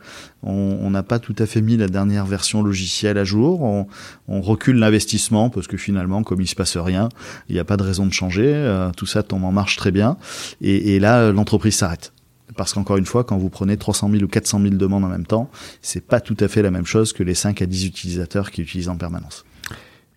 [0.46, 3.62] On n'a pas tout à fait mis la dernière version logicielle à jour.
[3.62, 3.86] On,
[4.28, 7.08] on recule l'investissement parce que finalement, comme il se passe rien,
[7.48, 8.90] il n'y a pas de raison de changer.
[8.94, 10.18] tout ça tombe en marche très bien.
[10.60, 12.13] Et, et là, l'entreprise s'arrête.
[12.56, 15.26] Parce qu'encore une fois, quand vous prenez 300 000 ou 400 000 demandes en même
[15.26, 15.50] temps,
[15.82, 18.62] c'est pas tout à fait la même chose que les 5 à 10 utilisateurs qui
[18.62, 19.44] utilisent en permanence.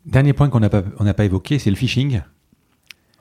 [0.05, 2.21] Dernier point qu'on n'a pas, on pas évoqué, c'est le phishing.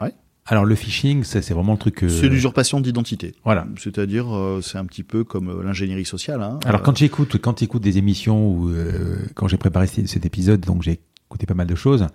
[0.01, 0.15] Ouais.
[0.47, 2.05] Alors le phishing, c'est vraiment le truc.
[2.05, 2.09] Euh...
[2.09, 3.35] C'est l'usurpation d'identité.
[3.45, 3.67] Voilà.
[3.77, 6.43] C'est-à-dire, euh, c'est un petit peu comme euh, l'ingénierie sociale.
[6.43, 6.61] Hein.
[6.65, 10.83] Alors quand j'écoute, quand j'écoute des émissions ou euh, quand j'ai préparé cet épisode, donc
[10.83, 12.07] j'ai écouté pas mal de choses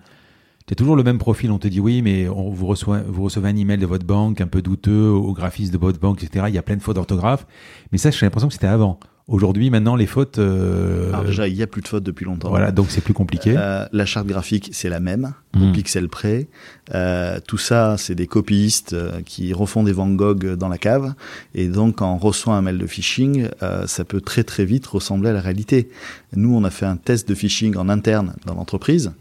[0.74, 1.50] tu toujours le même profil.
[1.50, 4.40] On te dit oui, mais on vous, reçoit, vous recevez un email de votre banque
[4.40, 6.46] un peu douteux au graphisme de votre banque, etc.
[6.48, 7.46] Il y a plein de fautes d'orthographe.
[7.92, 8.98] Mais ça, j'ai l'impression que c'était avant.
[9.28, 10.38] Aujourd'hui, maintenant, les fautes.
[10.38, 12.48] Euh, Alors déjà, il n'y a plus de fautes depuis longtemps.
[12.48, 13.54] Voilà, donc c'est plus compliqué.
[13.56, 15.70] Euh, la charte graphique, c'est la même, Mhm.
[15.70, 16.48] au pixel près.
[16.94, 21.14] Euh, tout ça, c'est des copyistes euh, qui refont des Van Gogh dans la cave.
[21.54, 24.86] Et donc, quand on reçoit un mail de phishing, euh, ça peut très très vite
[24.86, 25.88] ressembler à la réalité.
[26.34, 29.12] Nous, on a fait un test de phishing en interne dans l'entreprise.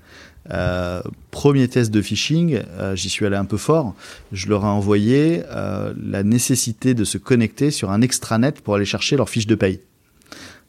[0.50, 3.94] Euh, premier test de phishing, euh, j'y suis allé un peu fort.
[4.32, 8.86] Je leur ai envoyé euh, la nécessité de se connecter sur un extranet pour aller
[8.86, 9.82] chercher leur fiche de paye.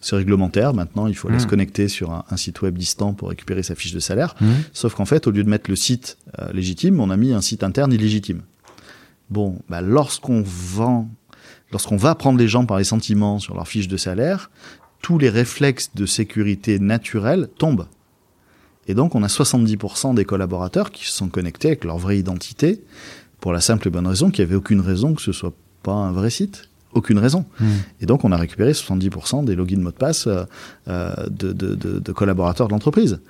[0.01, 0.75] C'est réglementaire.
[0.75, 1.41] Maintenant, il faut aller Mm.
[1.41, 4.35] se connecter sur un, un site web distant pour récupérer sa fiche de salaire.
[4.41, 4.51] Mhm.
[4.73, 6.19] Sauf qu'en fait, au lieu de mettre le site
[6.53, 8.43] légitime, on a mis un site interne illégitime.
[9.31, 11.09] Bon, bah, lorsqu'on vend,
[11.71, 14.51] lorsqu'on va prendre les gens par les sentiments sur leur fiche de salaire,
[15.03, 17.87] tous les réflexes de sécurité naturels tombent.
[18.89, 22.83] Et donc, on a 70% des collaborateurs qui se sont connectés avec leur vraie identité
[23.41, 25.93] pour la simple et bonne raison qu'il n'y avait aucune raison que ce soit pas
[25.93, 26.69] un vrai site.
[26.95, 27.47] Aucune raison.
[27.59, 27.69] Mhm.
[28.03, 30.45] Et donc, on a récupéré 70% des logins mots de passe euh,
[30.89, 33.21] euh, de, de- de- de collaborateurs de l'entreprise.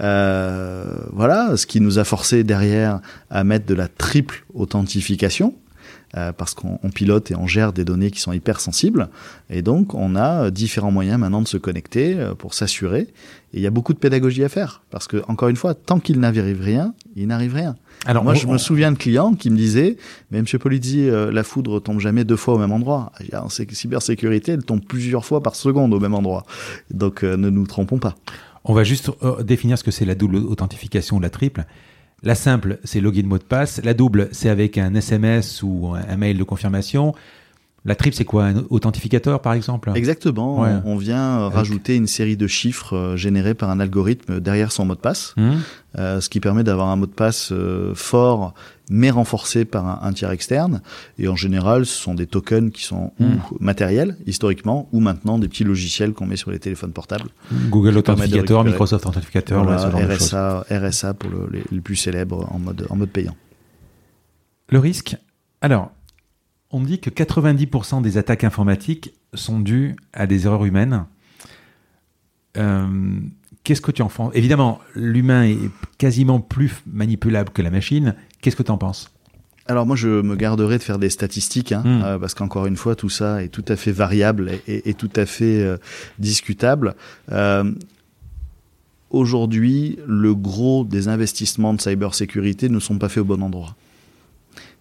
[0.00, 5.54] Euh, voilà, ce qui nous a forcé derrière à mettre de la triple authentification.
[6.16, 9.08] Euh, parce qu'on on pilote et on gère des données qui sont hyper sensibles.
[9.50, 13.08] Et donc, on a euh, différents moyens maintenant de se connecter euh, pour s'assurer.
[13.52, 14.82] Et il y a beaucoup de pédagogie à faire.
[14.90, 17.76] Parce que, encore une fois, tant qu'il n'arrive rien, il n'arrive rien.
[18.06, 19.96] Alors, Moi, on- je me souviens de clients qui me disaient,
[20.30, 23.12] mais Monsieur Polizzi, euh, la foudre tombe jamais deux fois au même endroit.
[23.32, 26.44] Ah, En sé- cybersécurité, elle tombe plusieurs fois par seconde au même endroit.
[26.92, 28.14] Donc, euh, ne nous trompons pas.
[28.64, 29.10] On va juste
[29.44, 31.64] définir ce que c'est la double authentification ou la triple.
[32.22, 33.80] La simple, c'est login mot de passe.
[33.84, 37.14] La double, c'est avec un SMS ou un mail de confirmation.
[37.84, 39.90] La triple, c'est quoi Un authentificateur, par exemple?
[39.94, 40.60] Exactement.
[40.60, 40.74] Ouais.
[40.84, 44.72] On, vient euh, Avec- rajouter une série de chiffres euh, générés par un algorithme derrière
[44.72, 45.54] son mot de passe, Hmm
[45.98, 48.52] euh, ce qui permet d'avoir un mot de passe euh, fort,
[48.90, 50.82] mais renforcé par un, un tiers externe.
[51.18, 53.24] Et en général, ce sont des tokens qui sont ou
[53.60, 57.30] matériels, historiquement, ou maintenant des petits logiciels qu'on met sur les téléphones portables.
[57.70, 57.96] Google
[58.66, 58.70] récupérer.
[58.72, 59.06] Microsoft
[59.64, 60.34] Voilà, ouais, choses.
[60.34, 63.36] RSA, RSA pour le- les, les plus célèbres en mode, en mode payant.
[64.68, 65.16] Le risque
[65.62, 65.90] Alors,
[66.70, 71.04] on dit que 90% des attaques informatiques sont dues à des erreurs humaines.
[72.56, 72.86] Euh,
[73.64, 74.32] Qu'est-ce que tu en penses?
[74.34, 75.58] Évidemment, l'humain est
[75.98, 78.14] quasiment plus manipulable que la machine.
[78.40, 79.10] Qu'est-ce que tu en penses?
[79.66, 82.02] Alors moi, je me garderai de faire des statistiques, hein, Mm.
[82.02, 84.94] euh, parce qu'encore une fois, tout ça est tout à fait variable et, et- et
[84.94, 85.76] tout à fait euh,
[86.18, 86.94] discutable.
[87.32, 87.72] Euh,
[89.10, 93.74] Aujourd'hui, le gros des investissements de cybersécurité ne sont pas faits au bon endroit.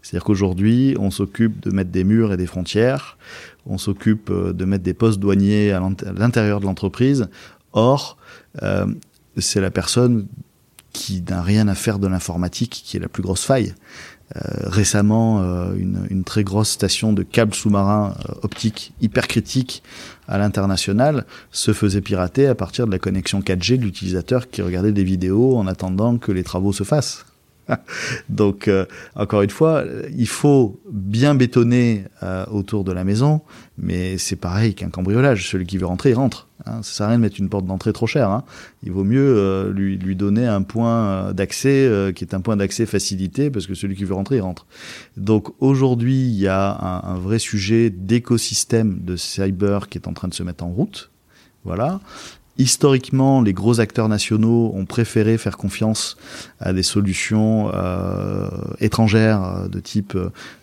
[0.08, 3.18] C'est-à-dire qu'aujourd'hui, on s'occupe de mettre des murs et des frontières,
[3.66, 7.28] on s'occupe euh, de mettre des postes douaniers à l'int- à l'intérieur de l'entreprise.
[7.74, 8.16] Or,
[8.64, 8.88] euh,
[9.38, 10.26] c'est la personne
[10.94, 13.76] qui n'a rien à faire de l'informatique qui est la plus grosse faille.
[14.38, 15.42] Euh, récemment,
[15.74, 19.84] une, très grosse station de câbles sous-marins optiques hyper critique
[20.30, 24.94] à l'international se faisait pirater à partir de la connexion 4G de l'utilisateur qui regardait
[24.94, 27.26] des vidéos en attendant que les travaux se fassent.
[28.30, 29.84] Donc, euh, encore une fois,
[30.16, 33.42] il faut bien bétonner euh, autour de la maison,
[33.78, 35.50] mais c'est pareil qu'un cambriolage.
[35.50, 36.48] Celui qui veut rentrer, il rentre.
[36.66, 36.82] Hein.
[36.84, 38.30] Ça sert à rien de mettre une porte d'entrée trop chère.
[38.30, 38.44] Hein.
[38.84, 42.42] Il vaut mieux euh, lui, lui donner un point euh, d'accès euh, qui est un
[42.42, 44.66] point d'accès facilité, parce que celui qui veut rentrer, il rentre.
[45.16, 50.14] Donc aujourd'hui, il y a un, un vrai sujet d'écosystème de cyber qui est en
[50.14, 51.12] train de se mettre en route.
[51.64, 52.00] Voilà.
[52.58, 56.18] Historiquement, les gros acteurs nationaux ont préféré faire confiance
[56.60, 60.18] à des solutions euh, étrangères euh, de type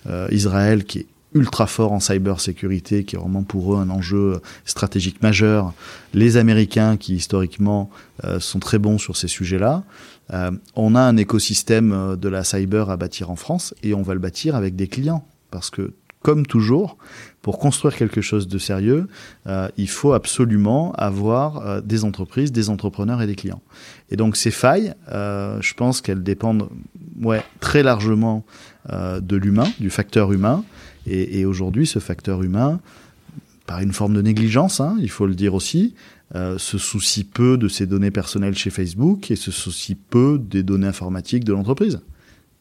[0.06, 4.40] euh, Israël, qui est ultra fort en cybersécurité, qui est vraiment pour eux un enjeu
[4.64, 5.72] stratégique majeur.
[6.12, 7.90] Les Américains, qui historiquement
[8.38, 9.82] sont très bons sur ces sujets-là.
[10.32, 14.14] Euh, on a un écosystème de la cyber à bâtir en France et on va
[14.14, 15.26] le bâtir avec des clients.
[15.50, 16.96] Parce que, comme toujours,
[17.44, 19.06] pour construire quelque chose de sérieux,
[19.46, 23.60] euh, il faut absolument avoir euh, des entreprises, des entrepreneurs et des clients.
[24.08, 26.70] Et donc ces failles, euh, je pense qu'elles dépendent
[27.20, 28.46] ouais, très largement
[28.88, 30.64] euh, de l'humain, du facteur humain.
[31.06, 32.80] Et, et aujourd'hui, ce facteur humain,
[33.66, 35.94] par une forme de négligence, hein, il faut le dire aussi,
[36.34, 40.62] euh, se soucie peu de ses données personnelles chez Facebook et se soucie peu des
[40.62, 42.00] données informatiques de l'entreprise.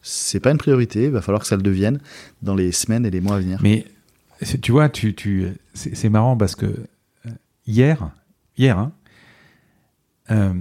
[0.02, 2.00] C'est pas une priorité, il va falloir que ça le devienne
[2.42, 3.58] dans les semaines et les mois à venir.
[4.60, 7.30] Tu vois, tu, tu, c'est marrant parce que euh,
[7.66, 8.10] hier,
[8.56, 8.92] hier, hein,
[10.30, 10.54] euh,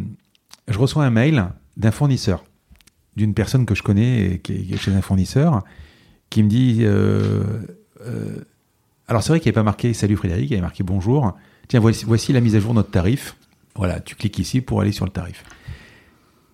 [0.67, 2.43] je reçois un mail d'un fournisseur,
[3.15, 5.63] d'une personne que je connais et qui est chez un fournisseur,
[6.29, 7.43] qui me dit euh,
[8.01, 8.37] euh,
[9.07, 11.35] alors c'est vrai qu'il n'y avait pas marqué salut Frédéric, il y avait marqué bonjour.
[11.67, 13.35] Tiens, voici, voici la mise à jour de notre tarif.
[13.75, 15.43] Voilà, tu cliques ici pour aller sur le tarif.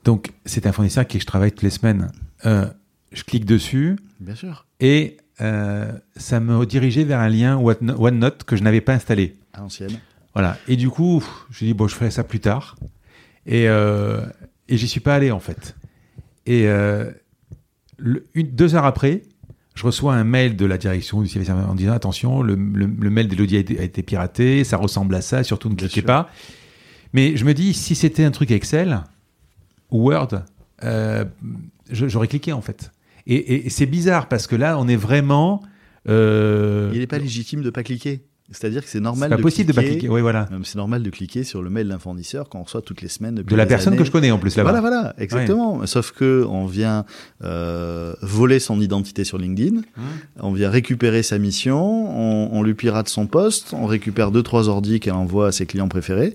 [0.05, 2.11] Donc, c'est un fournisseur avec qui je travaille toutes les semaines.
[2.43, 4.65] Je clique dessus Bien sûr.
[4.79, 9.35] et euh, ça me dirigeait vers un lien One- OneNote que je n'avais pas installé.
[9.53, 9.99] À l'ancienne.
[10.33, 10.57] Voilà.
[10.67, 12.75] Et du coup, je dis bon, je ferai ça plus tard.
[13.45, 14.25] Et, euh,
[14.67, 15.75] et j'y suis pas allé en fait.
[16.45, 17.11] Et euh,
[18.33, 19.23] une, deux heures après,
[19.75, 23.27] je reçois un mail de la direction du service en disant attention, le, le, mail
[23.27, 26.29] d'Elodie a, a, été piraté, ça ressemble à ça, surtout ne cliquez pas.
[27.13, 29.01] Mais je me dis, si c'était un truc Excel
[29.89, 30.43] ou Word,
[30.83, 31.25] euh,
[31.89, 32.91] j'aurais cliqué en fait.
[33.27, 35.61] Et, et c'est bizarre parce que là, on est vraiment.
[36.07, 36.89] Euh...
[36.93, 38.23] Il n'est pas légitime de pas cliquer.
[38.51, 39.29] C'est-à-dire que c'est normal.
[39.29, 40.09] Pas possible de pas cliquer.
[40.09, 40.49] Oui, voilà.
[40.63, 43.35] C'est normal de cliquer sur le mail d'un fournisseur qu'on reçoit toutes les semaines.
[43.35, 44.71] de la personne que je connais en plus là-bas.
[44.71, 45.85] Voilà, voilà, exactement.
[45.85, 47.05] Sauf que on vient
[47.43, 50.01] euh, voler son identité sur LinkedIn, mmh.
[50.39, 54.67] on vient récupérer sa mission, on, on, lui pirate son poste, on récupère deux trois
[54.67, 56.33] ordis qu'elle envoie à ses clients préférés,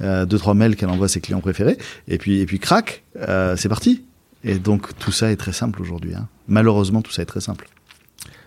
[0.00, 3.04] euh, deux trois mails qu'elle envoie à ses clients préférés, et puis et puis crac,
[3.28, 4.04] euh, c'est parti.
[4.44, 6.14] Et donc tout ça est très simple aujourd'hui.
[6.14, 6.28] Hein.
[6.48, 7.66] Malheureusement, tout ça est très simple.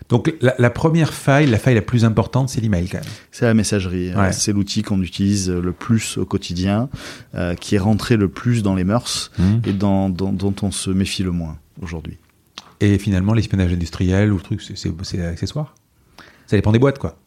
[0.08, 3.12] Donc la, première faille, la faille la plus importante, c'est l'email quand même.
[3.30, 4.10] C'est la messagerie.
[4.16, 4.32] Hein.
[4.32, 6.88] C'est l'outil qu'on utilise le plus au quotidien,
[7.34, 9.42] euh, qui est rentré le plus dans les mœurs mmh.
[9.66, 12.16] et dans, dont on se méfie le moins aujourd'hui.
[12.80, 15.74] Et finalement, l'espionnage industriel ou truc, c'est accessoire?
[16.46, 17.18] Ça dépend des boîtes, quoi.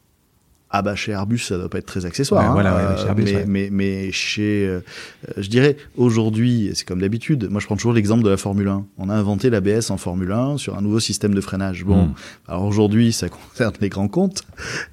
[0.72, 2.50] Ah bah chez Airbus ça doit pas être très accessoire.
[2.50, 4.80] hein, voilà, chez Airbus, mais, mais, mais, chez, euh,
[5.38, 7.50] je dirais aujourd'hui, c'est comme d'habitude.
[7.50, 8.86] Moi je prends toujours l'exemple de la Formule 1.
[8.98, 11.84] On a inventé l'ABS en Formule 1 sur un nouveau système de freinage.
[11.84, 12.14] Bon, hmm.
[12.48, 14.44] alors aujourd'hui ça concerne les grands comptes,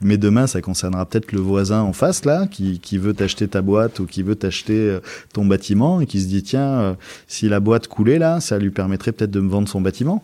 [0.00, 3.62] mais demain ça concernera peut-être le voisin en face là qui, qui veut t'acheter ta
[3.62, 5.00] boîte ou qui veut t'acheter euh,
[5.32, 6.94] ton bâtiment et qui se dit tiens euh,
[7.26, 10.22] si la boîte coulait là, ça lui permettrait peut-être de me vendre son bâtiment.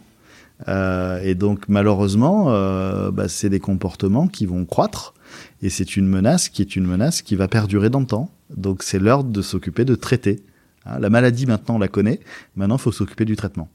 [0.68, 5.14] Euh, et donc malheureusement, euh, bah, c'est des comportements qui vont croître
[5.62, 8.30] et c'est une menace qui est une menace qui va perdurer dans le temps.
[8.54, 10.44] Donc c'est l'heure de s'occuper de traiter.
[10.84, 12.20] Hein, la maladie maintenant on la connaît,
[12.56, 13.68] maintenant il faut s'occuper du traitement.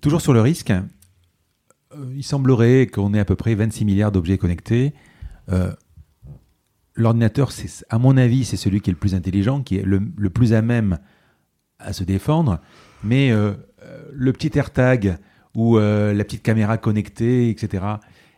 [0.00, 0.70] Toujours sur le risque,
[1.96, 4.92] euh, il semblerait qu'on ait à peu près 26 milliards d'objets connectés.
[5.50, 5.72] Euh,
[6.94, 7.50] L'ordinateur,
[7.90, 10.62] à mon avis, c'est celui qui est le plus intelligent, qui est le, plus à
[10.62, 10.98] même
[11.78, 12.58] à se défendre.
[13.04, 13.52] Mais euh,
[14.12, 15.18] le petit AirTag
[15.54, 17.84] ou la petite caméra connectée, etc.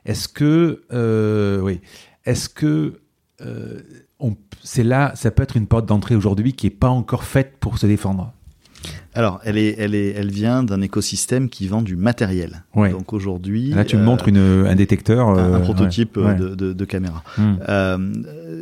[0.05, 1.81] Est-ce que, oui,
[2.29, 3.01] est-ce que
[3.41, 3.81] euh,
[4.63, 7.79] c'est là, ça peut être une porte d'entrée aujourd'hui qui n'est pas encore faite pour
[7.79, 8.35] se défendre?
[9.15, 12.63] Alors, elle, est, elle, est, elle vient d'un écosystème qui vend du matériel.
[12.75, 13.71] Donc aujourd'hui.
[13.71, 15.29] Là, tu me montres une, un détecteur.
[15.29, 17.25] un, euh, prototype De, de, de, caméra.
[17.37, 17.55] Hmm.
[17.69, 17.99] Euh,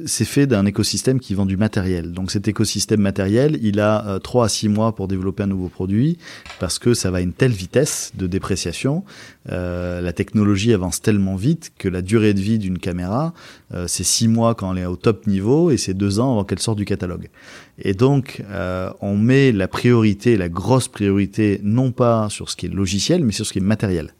[0.06, 2.12] c'est fait d'un écosystème qui vend du matériel.
[2.12, 5.68] Donc cet écosystème matériel, il a euh, 3 à 6 mois pour développer un nouveau
[5.68, 6.18] produit
[6.58, 9.04] parce que ça va à une telle vitesse de dépréciation.
[9.50, 13.32] Euh, la technologie avance tellement vite que la durée de vie d'une caméra,
[13.74, 16.44] euh, c'est 6 mois quand elle est au top niveau et c'est 2 ans avant
[16.44, 17.28] qu'elle sorte du catalogue.
[17.78, 22.66] Et donc, euh, on met la priorité, la grosse priorité, non pas sur ce qui
[22.66, 24.14] est logiciel, mais sur ce qui est matériel.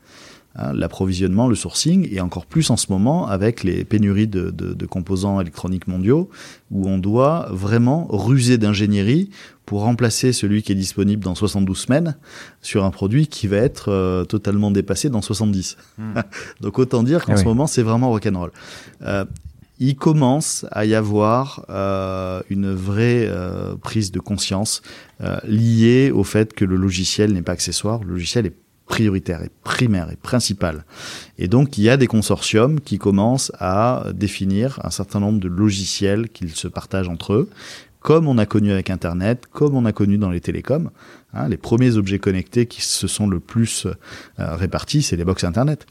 [0.56, 4.72] Hein, L'approvisionnement, le sourcing, et encore plus en ce moment avec les pénuries de, de,
[4.72, 6.30] de composants électroniques mondiaux,
[6.70, 9.30] où on doit vraiment ruser d'ingénierie
[9.66, 12.16] pour remplacer celui qui est disponible dans 72 semaines
[12.62, 15.76] sur un produit qui va être euh, totalement dépassé dans 70.
[15.98, 16.12] Hmm.
[16.60, 18.52] Donc autant dire qu'en ah ce moment, c'est vraiment rock'n'roll.
[19.02, 19.24] Euh,
[19.78, 24.82] il commence à y avoir euh, une vraie euh, prise de conscience
[25.20, 28.54] euh, liée au fait que le logiciel n'est pas accessoire, le logiciel est
[28.86, 30.84] prioritaire et primaire et principal.
[31.38, 35.48] Et donc il y a des consortiums qui commencent à définir un certain nombre de
[35.48, 37.50] logiciels qu'ils se partagent entre eux,
[38.00, 40.90] comme on a connu avec Internet, comme on a connu dans les télécoms.
[41.34, 43.88] Hein, les premiers objets connectés qui se sont le plus
[44.38, 45.86] répartis, c'est les box Internet.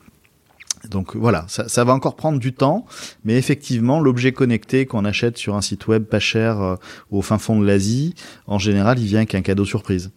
[0.90, 2.86] Donc voilà, ça, ça, va encore prendre du temps,
[3.24, 6.76] mais effectivement, l'objet connecté qu'on achète sur un site web pas cher euh,
[7.12, 8.14] au fin fond de l'Asie,
[8.48, 10.12] en général, il vient avec un cadeau surprise.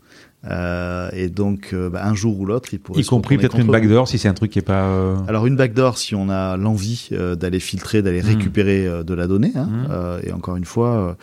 [0.44, 3.00] Euh, et donc, euh, bah, un jour ou l'autre, il pourrait.
[3.00, 4.84] Y compris peut-être une backdoor si c'est un truc qui est pas.
[4.84, 8.26] Euh, Alors une backdoor si on a l'envie d'aller filtrer, d'aller hmm.
[8.26, 9.52] récupérer de la donnée.
[9.56, 9.68] Hein,
[10.22, 10.28] mmh.
[10.28, 11.16] et encore une fois,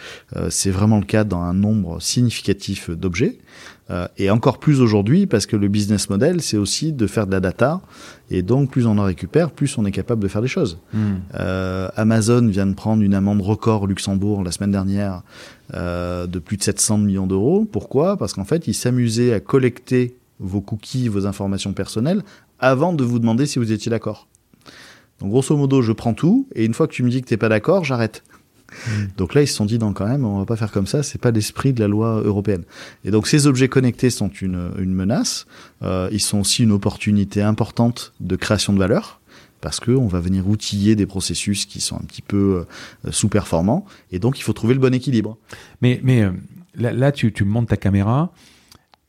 [0.50, 3.38] c'est vraiment le cas dans un nombre significatif d'objets.
[3.92, 7.32] Euh, et encore plus aujourd'hui parce que le business model, c'est aussi de faire de
[7.32, 7.82] la data.
[8.32, 10.80] Et donc, plus on en récupère, plus on est capable de faire des choses.
[10.94, 11.00] Mm.
[11.36, 15.22] Euh, Amazon vient de prendre une amende record au Luxembourg la semaine dernière
[15.74, 17.68] euh, de plus de 700 millions d'euros.
[17.72, 18.18] Pourquoi?
[18.18, 22.24] Parce qu'en fait, ils s'amusaient à collecter vos cookies, vos informations personnelles,
[22.60, 24.28] avant de vous demander si vous étiez d'accord.
[25.20, 27.38] Donc, grosso modo, je prends tout, et une fois que tu me dis que t'es
[27.38, 28.24] pas d'accord, j'arrête.
[28.88, 29.06] Mm.
[29.18, 31.04] Donc là, ils se sont dit, non, quand même, on va pas faire comme ça,
[31.04, 32.64] c'est pas l'esprit de la loi européenne.
[33.04, 35.46] Et donc ces objets connectés sont une, une menace,
[35.84, 39.22] euh, ils sont aussi une opportunité importante de création de valeur,
[39.62, 42.66] parce qu'on va venir outiller des processus qui sont un petit peu
[43.06, 45.38] euh, sous-performants, et donc il faut trouver le bon équilibre.
[45.82, 46.32] Mais, mais euh,
[46.76, 48.32] là, tu, tu montes ta caméra,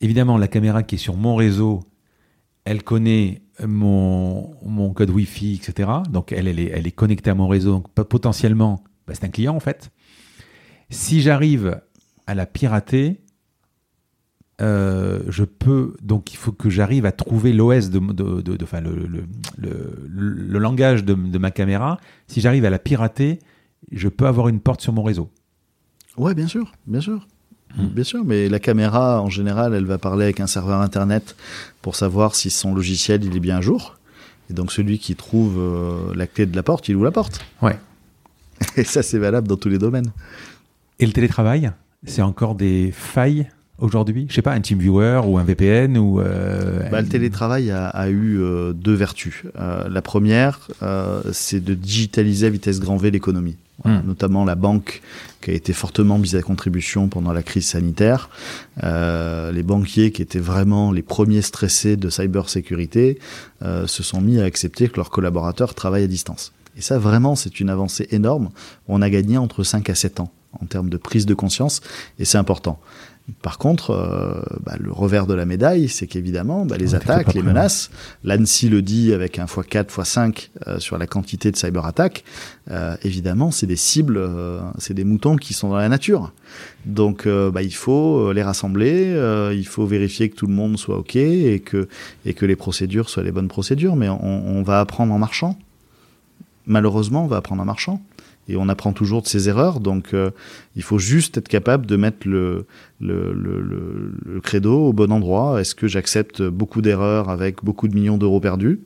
[0.01, 1.83] évidemment, la caméra qui est sur mon réseau,
[2.64, 5.89] elle connaît mon, mon code Wi-Fi, etc.
[6.11, 7.85] Donc elle, elle est, elle est connectée à mon réseau.
[7.95, 9.91] Potentiellement, bah, c'est un client en fait.
[10.91, 11.81] Si j'arrive
[12.27, 13.21] à la pirater,
[14.63, 18.81] euh, je peux donc il faut que j'arrive à trouver l'OS de, de, de, enfin,
[18.81, 19.25] le, le,
[19.59, 21.99] le, le, langage de, ma caméra.
[22.27, 23.39] Si j'arrive à la pirater,
[23.93, 25.31] je peux avoir une porte sur mon réseau.
[26.17, 27.27] Ouais, bien sûr, bien sûr.
[27.77, 27.89] Hmm.
[27.89, 31.37] Bien sûr, mais la caméra, en général, elle va parler avec un serveur internet
[31.83, 33.99] pour savoir si son logiciel il est bien à jour.
[34.49, 37.41] Et donc celui qui trouve euh, la clé de la porte, il ouvre la porte.
[37.61, 37.79] Ouais.
[38.77, 40.11] Et ça, c'est valable dans tous les domaines.
[40.99, 41.71] Et le télétravail,
[42.07, 43.49] c'est encore des failles
[43.79, 44.27] aujourd'hui?
[44.29, 48.09] Je sais pas, un TeamViewer ou un VPN ou euh, bah, Le télétravail a, a
[48.09, 49.43] eu euh, deux vertus.
[49.59, 50.69] Euh, la première,
[51.33, 53.57] c'est de digitaliser à vitesse grand V l'économie.
[53.85, 53.99] Hmm.
[54.07, 55.03] Notamment la banque
[55.43, 58.31] qui a été fortement mise à contribution pendant la crise sanitaire.
[58.83, 63.19] les banquiers qui étaient vraiment les premiers stressés de cybersécurité
[63.61, 66.53] se sont mis à accepter que leurs collaborateurs travaillent à distance.
[66.77, 68.51] Et ça, vraiment, c'est une avancée énorme.
[68.89, 71.81] On a gagné entre 5 à 7 ans en termes de prise de conscience,
[72.18, 72.79] et c'est important.
[73.43, 77.43] Par contre, euh, bah, le revers de la médaille, c'est qu'évidemment, bah, les attaques, les
[77.43, 77.91] menaces,
[78.22, 82.22] l'ANSI le dit avec un x4, x5 euh, sur la quantité de cyberattaques,
[82.70, 86.33] euh, évidemment, c'est des cibles, euh, c'est des moutons qui sont dans la nature.
[86.85, 89.18] Donc, bah, il faut les rassembler,
[89.53, 91.89] il faut vérifier que tout le monde soit OK et que,
[92.24, 95.59] et que les procédures soient les bonnes procédures, mais on, on va apprendre en marchant.
[96.67, 98.03] Malheureusement, on va apprendre en marchant
[98.49, 99.81] et on apprend toujours de ses erreurs.
[99.81, 100.31] Donc, euh,
[100.77, 102.67] il faut juste être capable de mettre le,
[103.01, 105.61] le, le, le credo au bon endroit.
[105.61, 108.81] Est-ce que j'accepte beaucoup d'erreurs avec beaucoup de millions d'euros perdus,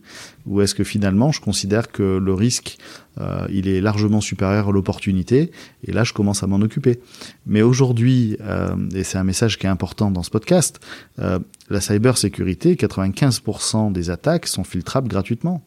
[0.47, 2.78] ou est-ce que finalement je considère que le risque
[3.20, 5.51] euh, il est largement supérieur à l'opportunité?
[5.85, 7.01] Et là, je commence à m'en occuper.
[7.47, 10.81] Mais aujourd'hui, euh, et c'est un message qui est important dans ce podcast,
[11.18, 15.62] euh, la cybersécurité, 95% des attaques sont filtrables gratuitement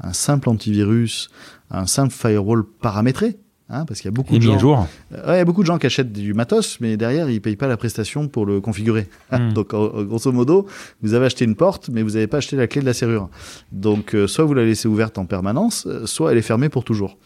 [0.00, 1.30] un simple antivirus,
[1.70, 3.38] un simple firewall paramétré.
[3.70, 4.88] Hein, parce qu'il y a beaucoup de gens.
[5.12, 7.56] Euh, il y a beaucoup de gens qui achètent du matos, mais derrière ils payent
[7.56, 9.06] pas la prestation pour le configurer.
[9.30, 9.52] Hmm.
[9.52, 10.66] Donc grosso modo,
[11.02, 13.28] vous avez acheté une porte, mais vous n'avez pas acheté la clé de la serrure.
[13.72, 16.82] Donc euh, soit vous la laissez ouverte en permanence, euh, soit elle est fermée pour
[16.82, 17.18] toujours.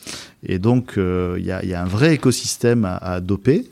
[0.43, 3.70] Et donc il y a, y, a, un vrai écosystème à, à doper.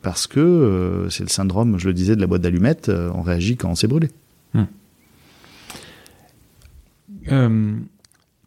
[0.00, 3.68] parce que c'est le syndrome, je le disais, de la boîte d'allumettes, on réagit quand
[3.68, 4.08] on s'est brûlé.
[4.54, 4.64] Hmm.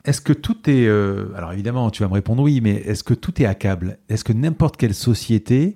[0.08, 0.88] Est-ce que tout est...
[0.88, 3.99] Euh, alors évidemment, tu vas me répondre oui, mais est-ce que tout est à câble
[4.08, 5.76] Est-ce que n'importe quelle société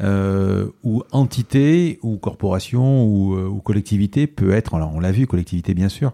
[0.00, 5.26] euh, ou entité ou corporation ou, euh, ou, collectivité peut être, alors on l'a vu,
[5.26, 6.12] collectivité bien sûr,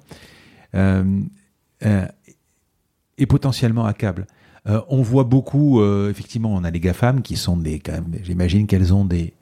[0.72, 2.06] est
[3.28, 4.26] potentiellement à câble
[4.88, 7.82] on voit beaucoup, effectivement, on a les GAFAM qui sont des,
[8.22, 9.34] j'imagine qu'elles ont des,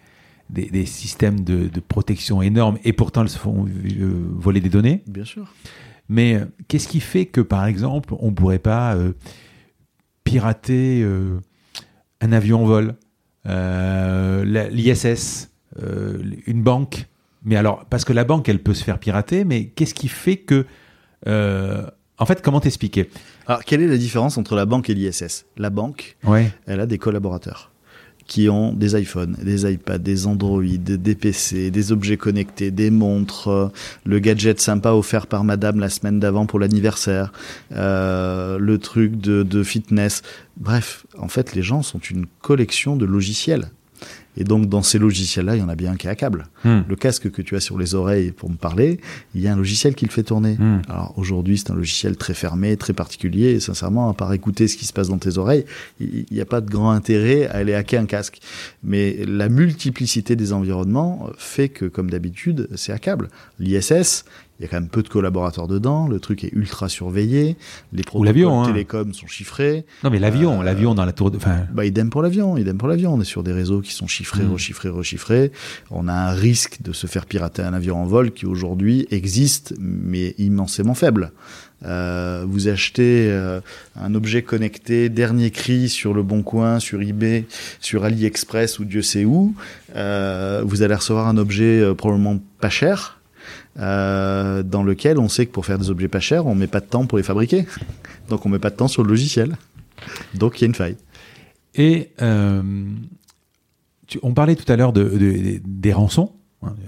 [0.48, 3.68] des, systèmes de, de, protection énormes et pourtant elles se font
[4.38, 5.02] voler des données.
[5.06, 5.52] Bien sûr.
[6.10, 9.12] Mais euh, qu'est-ce qui fait que, par exemple, on ne pourrait pas euh,
[10.24, 11.38] pirater euh,
[12.20, 12.94] un avion en vol,
[13.46, 17.06] l'ISS, une banque?
[17.44, 20.36] Mais alors, parce que la banque, elle peut se faire pirater, mais qu'est-ce qui fait
[20.36, 20.66] que...
[21.26, 23.08] en fait, comment t'expliquer?
[23.46, 26.18] Alors, quelle est la différence entre la banque et l'ISS La banque,
[26.66, 27.69] elle a des collaborateurs
[28.30, 33.48] qui ont des iPhones, des iPads, des Android, des PC, des objets connectés, des montres,
[33.48, 33.68] euh,
[34.04, 37.32] le gadget sympa offert par madame la semaine d'avant pour l'anniversaire,
[37.72, 40.22] euh, le truc de, de fitness.
[40.56, 43.72] Bref, en fait, les gens sont une collection de logiciels.
[44.36, 46.46] Et donc, dans ces logiciels-là, il y en a bien un qui est à câble.
[46.64, 46.80] Hmm.
[46.88, 49.00] Le casque que tu as sur les oreilles pour me parler,
[49.34, 50.56] il y a un logiciel qui le fait tourner.
[50.58, 50.82] Hmm.
[50.88, 53.50] Alors, aujourd'hui, c'est un logiciel très fermé, très particulier.
[53.50, 55.64] Et sincèrement, à part écouter ce qui se passe dans tes oreilles,
[56.00, 58.40] il n'y a pas de grand intérêt à aller hacker un casque.
[58.82, 63.28] Mais la multiplicité des environnements fait que, comme d'habitude, c'est à câble.
[63.58, 64.24] L'ISS,
[64.60, 67.56] il y a quand même peu de collaborateurs dedans, le truc est ultra surveillé,
[67.94, 68.64] les produits hein.
[68.66, 69.86] télécoms sont chiffrés.
[70.04, 71.38] Non mais l'avion, euh, l'avion dans la tour de...
[71.38, 71.66] Enfin...
[71.72, 74.44] Bah idem pour l'avion, idem pour l'avion, on est sur des réseaux qui sont chiffrés,
[74.44, 74.52] hmm.
[74.52, 75.50] rechiffrés, rechiffrés.
[75.90, 79.74] On a un risque de se faire pirater un avion en vol qui aujourd'hui existe
[79.78, 81.32] mais immensément faible.
[81.84, 83.60] Euh, vous achetez euh,
[83.96, 87.46] un objet connecté dernier cri sur le Bon Coin, sur eBay,
[87.80, 89.54] sur AliExpress ou Dieu sait où,
[89.96, 93.19] euh, vous allez recevoir un objet euh, probablement pas cher,
[93.80, 96.80] euh, dans lequel on sait que pour faire des objets pas chers, on met pas
[96.80, 97.66] de temps pour les fabriquer.
[98.28, 99.56] Donc on met pas de temps sur le logiciel.
[100.34, 100.96] Donc il y a une faille.
[101.74, 102.62] Et euh,
[104.22, 106.32] on parlait tout à l'heure de, des rançons.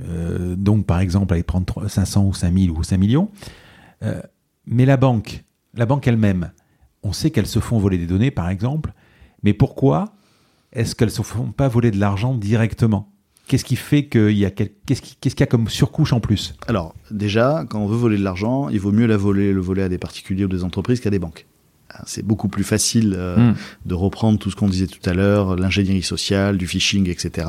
[0.09, 3.31] Euh, donc par exemple, aller prendre 500 ou 5000 ou 5 millions.
[4.67, 6.51] mais la banque, la banque elle-même,
[7.03, 8.93] on sait qu'elles se font voler des données, par exemple.
[9.43, 10.13] Mais pourquoi
[10.73, 13.13] est-ce qu'elles se font pas voler de l'argent directement?
[13.49, 16.55] Qu'est-ce qui fait qu'il y a qu'est-ce qu'il y a comme surcouche en plus?
[16.69, 19.83] Alors déjà, quand on veut voler de l'argent, il vaut mieux la voler, le voler
[19.83, 21.47] à des particuliers ou des entreprises qu'à des banques.
[22.07, 23.55] C'est beaucoup plus facile mm.
[23.85, 27.49] de reprendre tout ce qu'on disait tout à l'heure, l'ingénierie sociale, du phishing, etc.,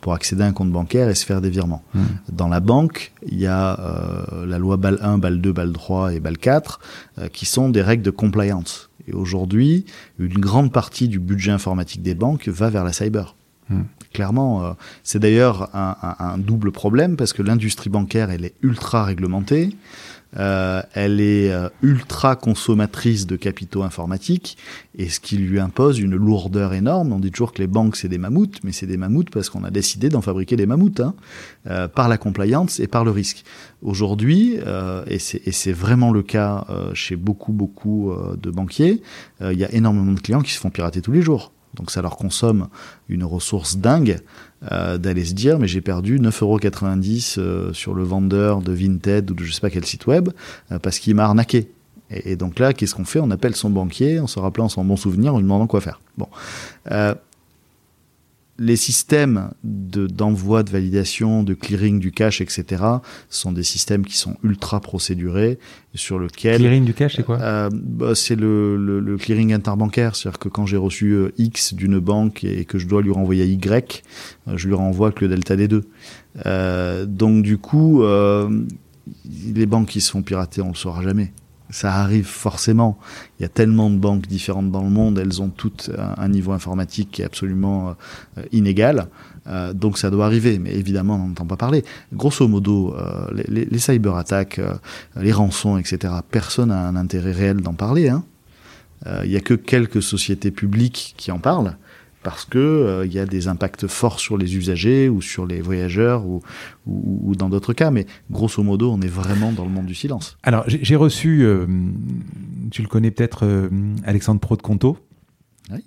[0.00, 1.82] pour accéder à un compte bancaire et se faire des virements.
[1.94, 2.00] Mm.
[2.32, 6.20] Dans la banque, il y a la loi BAL 1, BAL 2, BAL 3 et
[6.20, 6.80] BAL 4,
[7.32, 8.90] qui sont des règles de compliance.
[9.08, 9.84] Et aujourd'hui,
[10.18, 13.34] une grande partie du budget informatique des banques va vers la cyber.
[13.72, 13.84] Hmm.
[14.12, 19.70] Clairement, euh, c'est d'ailleurs un, double problème parce que l'industrie bancaire, elle est ultra réglementée.
[20.38, 24.56] Euh, elle est euh, ultra consommatrice de capitaux informatiques
[24.96, 27.12] et ce qui lui impose une lourdeur énorme.
[27.12, 29.64] On dit toujours que les banques c'est des mammouths, mais c'est des mammouths parce qu'on
[29.64, 31.14] a décidé d'en fabriquer des mammouths hein,
[31.66, 33.44] euh, par la compliance et par le risque.
[33.82, 34.58] Aujourd'hui,
[35.08, 36.64] et c'est vraiment le cas
[36.94, 39.02] chez beaucoup beaucoup de banquiers,
[39.40, 41.50] il y a énormément de clients qui se font pirater tous les jours.
[41.74, 42.68] Donc ça leur consomme
[43.08, 44.20] une ressource dingue
[44.70, 49.34] euh, d'aller se dire mais j'ai perdu 9,90€ euh, sur le vendeur de Vinted ou
[49.34, 50.28] de je sais pas quel site web
[50.70, 51.70] euh, parce qu'il m'a arnaqué.
[52.10, 53.20] Et, donc là, qu'est-ce qu'on fait?
[53.20, 56.00] On appelle son banquier en se rappelant son bon souvenir en lui demandant quoi faire.
[56.18, 56.28] Bon
[58.62, 62.84] les systèmes d'envoi, de, validation, de clearing du cash, etc.,
[63.28, 65.58] sont des systèmes qui sont ultra procédurés,
[65.94, 66.58] sur lequel...
[66.58, 67.40] Clearing du cash, c'est quoi?
[67.40, 71.98] euh, bah, C'est le, le, clearing interbancaire, c'est-à-dire que quand j'ai reçu euh, X d'une
[71.98, 74.04] banque et que je dois lui renvoyer Y,
[74.46, 75.84] euh, je lui renvoie que le delta des deux.
[77.06, 81.32] donc du coup, les banques qui se font pirater, on le saura jamais
[81.72, 82.98] ça arrive forcément.
[83.38, 86.52] Il y a tellement de banques différentes dans le monde, elles ont toutes un niveau
[86.52, 87.96] informatique qui est absolument
[88.38, 89.08] euh, inégal.
[89.48, 91.82] Euh, donc ça doit arriver, mais évidemment on n'en entend pas parler.
[92.12, 94.60] Grosso modo, euh, les, les cyberattaques,
[95.16, 98.08] les rançons, etc., personne n'a un intérêt réel d'en parler.
[98.10, 98.24] Hein.
[99.24, 101.76] Il n'y a que quelques sociétés publiques qui en parlent
[102.22, 105.60] parce que euh, il y a des impacts forts sur les usagers ou sur les
[105.60, 106.42] voyageurs ou,
[106.86, 107.90] ou, dans d'autres cas.
[107.90, 110.36] Mais grosso modo, on est vraiment dans le monde du silence.
[110.42, 111.66] Alors, j'ai reçu, euh,
[112.70, 113.68] tu le connais peut-être, euh,
[114.04, 114.98] Alexandre Pro de Conto.
[115.70, 115.84] Oui.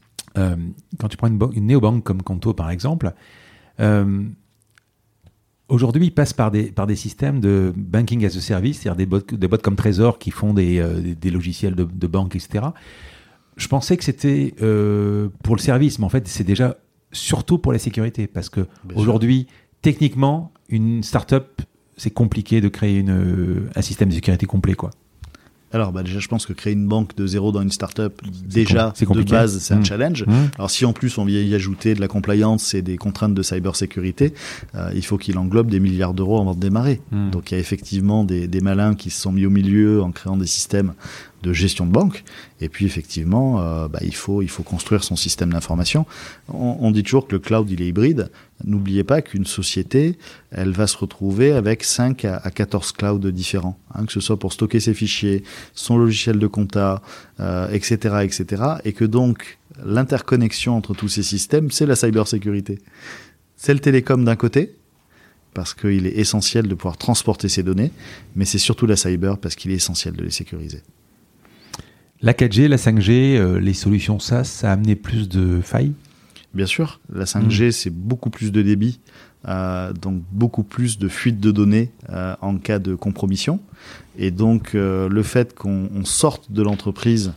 [0.99, 3.13] quand tu prends une, une, néobanque comme Conto, par exemple,
[5.67, 9.07] Aujourd'hui, il passe par des, par des systèmes de banking as a service, c'est-à-dire des
[9.07, 12.67] bots, des bots comme Trésor qui font des, des logiciels de, de banque, etc
[13.57, 16.77] je pensais que c'était euh, pour le service, mais en fait, c'est déjà
[17.11, 18.27] surtout pour la sécurité.
[18.27, 19.47] Parce que aujourd'hui,
[19.81, 21.61] techniquement, une start-up,
[21.97, 24.73] c'est compliqué de créer une, euh, un système de sécurité complet.
[24.73, 24.91] quoi.
[25.75, 28.93] Alors bah déjà, je pense que créer une banque de zéro dans une startup, déjà
[28.97, 29.85] de base, c'est un mmh.
[29.85, 30.25] challenge.
[30.25, 30.31] Mmh.
[30.57, 33.41] Alors si en plus on vient y ajouter de la compliance et des contraintes de
[33.41, 34.33] cybersécurité,
[34.75, 37.01] euh, il faut qu'il englobe des milliards d'euros avant de démarrer.
[37.11, 37.31] Mmh.
[37.31, 40.11] Donc il y a effectivement des, des, malins qui se sont mis au milieu en
[40.11, 40.93] créant des systèmes
[41.45, 42.23] de gestion de banque.
[42.59, 46.05] Et puis effectivement, euh, bah, il, faut, il faut construire son système d'information.
[46.49, 48.31] On, dit toujours que le cloud, il est hybride.
[48.63, 50.17] N'oubliez pas qu'une société,
[50.51, 54.53] elle va se retrouver avec 5 à, 14 clouds différents, hein, que ce soit pour
[54.53, 55.43] stocker ses fichiers,
[55.73, 57.01] son logiciel de compta,
[57.71, 58.63] etc., euh, etc.
[58.85, 62.79] Et que donc, l'interconnexion entre tous ces systèmes, c'est la cybersécurité.
[63.57, 64.75] C'est le télécom d'un côté,
[65.53, 67.91] parce qu'il est essentiel de pouvoir transporter ces données,
[68.35, 70.81] mais c'est surtout la cyber parce qu'il est essentiel de les sécuriser.
[72.21, 75.93] La 4G, la 5G, euh, les solutions SaaS, ça a amené plus de failles
[76.53, 77.71] Bien sûr, la 5G, mm.
[77.71, 79.01] c'est beaucoup plus de débit,
[79.47, 83.59] euh, donc beaucoup plus de fuite de données euh, en cas de compromission.
[84.17, 87.33] Et donc, le fait qu'on sorte de l'entreprise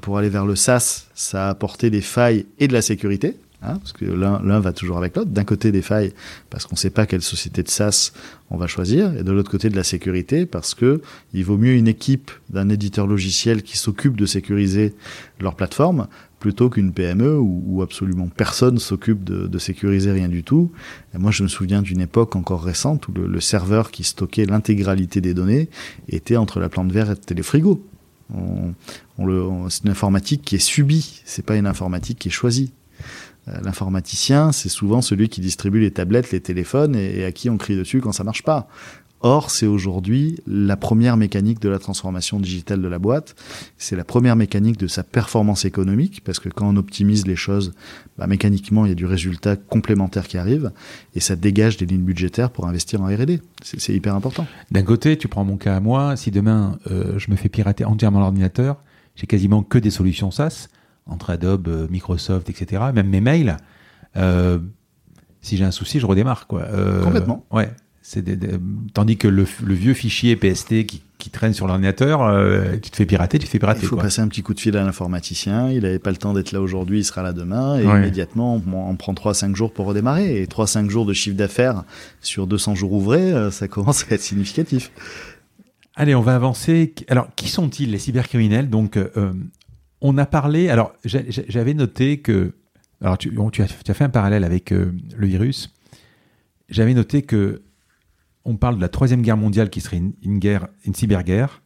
[0.00, 3.36] pour aller vers le SaaS, ça a apporté des failles et de la sécurité.
[3.60, 5.30] Hein, parce que l'un va toujours avec l'autre.
[5.30, 6.12] D'un côté des failles,
[6.48, 8.12] parce qu'on ne sait pas quelle société de SaaS
[8.50, 11.02] on va choisir, et de l'autre côté de la sécurité, parce que
[11.34, 14.94] il vaut mieux une équipe d'un éditeur logiciel qui s'occupe de sécuriser
[15.40, 16.06] leur plateforme
[16.38, 20.70] plutôt qu'une PME où, absolument personne s'occupe de, sécuriser rien du tout.
[21.12, 25.20] Et moi, je me souviens d'une époque encore récente où le, serveur qui stockait l'intégralité
[25.20, 25.68] des données
[26.08, 27.84] était entre la plante verte et les frigos.
[28.32, 28.74] On,
[29.18, 32.72] on c'est une informatique qui est subie, c'est pas une informatique qui est choisie.
[33.48, 37.56] Euh, l'informaticien, c'est souvent celui qui distribue les tablettes, les téléphones et, à qui on
[37.56, 38.68] crie dessus quand ça marche pas.
[39.20, 43.34] Or, c'est aujourd'hui la première mécanique de la transformation digitale de la boîte.
[43.76, 47.72] C'est la première mécanique de sa performance économique, parce que quand on optimise les choses,
[48.16, 50.70] bah, mécaniquement, il y a du résultat complémentaire qui arrive,
[51.16, 53.40] et ça dégage des lignes budgétaires pour investir en R&D.
[53.60, 54.46] C'est hyper important.
[54.70, 57.84] D'un côté, tu prends mon cas à moi, si demain euh, je me fais pirater
[57.84, 58.76] entièrement l'ordinateur,
[59.16, 60.68] j'ai quasiment que des solutions SaaS
[61.08, 62.82] entre Adobe, euh, Microsoft, etc.
[62.94, 63.56] Même mes mails.
[64.16, 64.58] Euh,
[65.40, 66.46] si j'ai un souci, je redémarre.
[66.46, 66.62] Quoi.
[66.62, 67.44] Euh, Complètement.
[67.50, 67.70] Ouais.
[68.94, 72.20] Tandis que le, vieux fichier PST qui, traîne sur l'ordinateur,
[72.80, 73.82] tu te fais pirater, tu te fais pirater.
[73.82, 75.70] Il faut passer un petit coup de fil à l'informaticien.
[75.70, 77.78] Il n'avait pas le temps d'être là aujourd'hui, il sera là demain.
[77.78, 80.40] Et immédiatement, on, prend 3-5 jours pour redémarrer.
[80.40, 81.84] Et 3-5 jours de chiffre d'affaires
[82.22, 84.90] sur 200 jours ouvrés, ça commence à être significatif.
[85.94, 86.94] Allez, on va avancer.
[87.08, 88.70] Alors, qui sont-ils les cybercriminels?
[88.70, 88.96] Donc,
[90.00, 92.54] On a parlé, alors j'avais noté que,
[93.00, 95.74] alors tu, tu, as, fait un parallèle avec euh, le virus,
[96.68, 97.62] j'avais noté que
[98.44, 101.62] on parle de la troisième guerre mondiale qui serait une, guerre, une cyberguerre.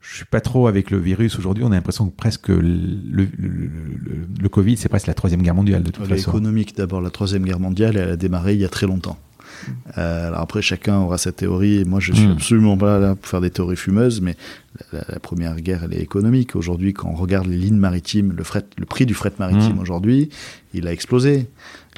[0.00, 1.64] Je suis pas trop avec le virus aujourd'hui.
[1.64, 3.28] On a l'impression que presque le, le,
[4.40, 6.30] le, Covid, c'est presque la troisième guerre mondiale de toute façon.
[6.30, 7.00] Économique d'abord.
[7.00, 9.18] La troisième guerre mondiale, elle a démarré il y a très longtemps.
[9.98, 11.84] Euh, alors après, chacun aura sa théorie.
[11.84, 12.32] Moi, je suis hmm.
[12.32, 14.36] absolument pas là pour faire des théories fumeuses, mais
[14.92, 16.56] la, première guerre, elle est économique.
[16.56, 19.80] Aujourd'hui, quand on regarde les lignes maritimes, le, fret, le prix du fret maritime hmm.
[19.80, 20.28] aujourd'hui,
[20.74, 21.48] il a explosé.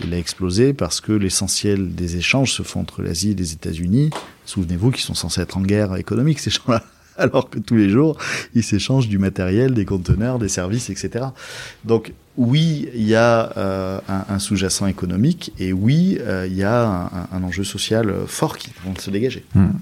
[0.05, 4.11] Il a explosé parce que l'essentiel des échanges se font entre l'Asie et les États-Unis.
[4.45, 6.85] Souvenez-vous qu'ils sont censés être en guerre économique, ces gens-là
[7.19, 8.17] alors que tous les jours,
[8.55, 11.27] ils s'échangent du matériel, des conteneurs, des services, etc.
[11.85, 17.29] Donc oui, il y a euh, un, sous-jacent économique et oui, euh, il y a
[17.33, 19.45] un, enjeu social fort qui va se dégager.
[19.55, 19.73] Hmm.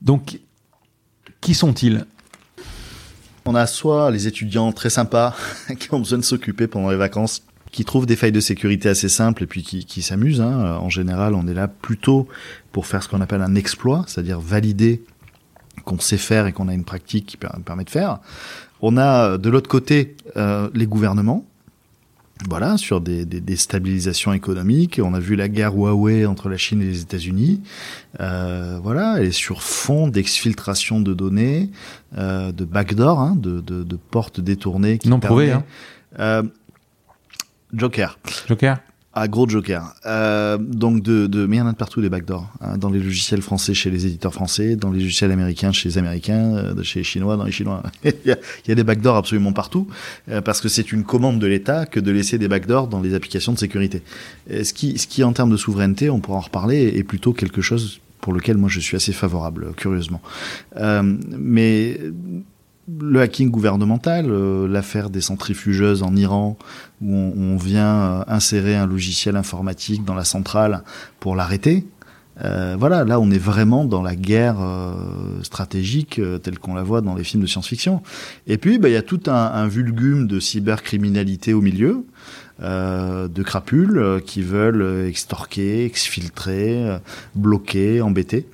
[0.00, 0.40] Donc,
[1.40, 2.06] qui sont-ils?
[3.44, 5.36] On a soit les étudiants très sympas
[5.78, 9.08] qui ont besoin de s'occuper pendant les vacances qui trouvent des failles de sécurité assez
[9.08, 10.40] simples et puis qui, qui s'amusent.
[10.40, 10.76] Hein.
[10.80, 12.26] En général, on est là plutôt
[12.72, 15.04] pour faire ce qu'on appelle un exploit, c'est-à-dire valider
[15.84, 18.18] qu'on sait faire et qu'on a une pratique qui permet de faire.
[18.82, 21.44] On a de l'autre côté euh, les gouvernements,
[22.48, 25.00] voilà, sur des, des, des, stabilisations économiques.
[25.02, 27.62] On a vu la guerre Huawei entre la Chine et les États-Unis.
[28.20, 31.70] Euh, voilà, elle est sur fond d'exfiltration de données,
[32.18, 34.98] euh, de backdoor, hein, de, de, de, portes détournées.
[34.98, 35.64] Qui non prouvé, hein.
[36.18, 36.42] Euh,
[37.72, 38.18] Joker.
[38.48, 38.78] Joker?
[39.14, 39.94] Ah, gros Joker.
[40.06, 42.50] Euh, donc de, de, mais il y en a de partout des backdoors.
[42.62, 45.98] Hein, dans les logiciels français chez les éditeurs français, dans les logiciels américains chez les
[45.98, 47.82] Américains, euh, chez les Chinois dans les Chinois.
[48.04, 49.86] il, y a, il, y a, des backdoors absolument partout,
[50.30, 53.14] euh, parce que c'est une commande de l'État que de laisser des backdoors dans les
[53.14, 54.02] applications de sécurité.
[54.48, 57.34] Et ce qui, ce qui en termes de souveraineté, on pourra en reparler, est plutôt
[57.34, 60.22] quelque chose pour lequel moi je suis assez favorable, curieusement.
[60.76, 62.00] Euh, mais
[63.00, 66.56] le hacking gouvernemental, euh, l'affaire des centrifugeuses en Iran,
[67.00, 70.82] où on, vient euh, insérer un logiciel informatique dans la centrale
[71.20, 71.86] pour l'arrêter.
[72.44, 74.56] Euh, voilà, là on est vraiment dans la guerre
[75.42, 78.02] stratégique telle qu'on la voit dans les films de science-fiction.
[78.46, 82.04] Et puis bah, il y a tout un, un, vulgume de cybercriminalité au milieu,
[82.60, 86.98] de crapules qui veulent extorquer, exfiltrer,
[87.34, 88.46] bloquer, embêter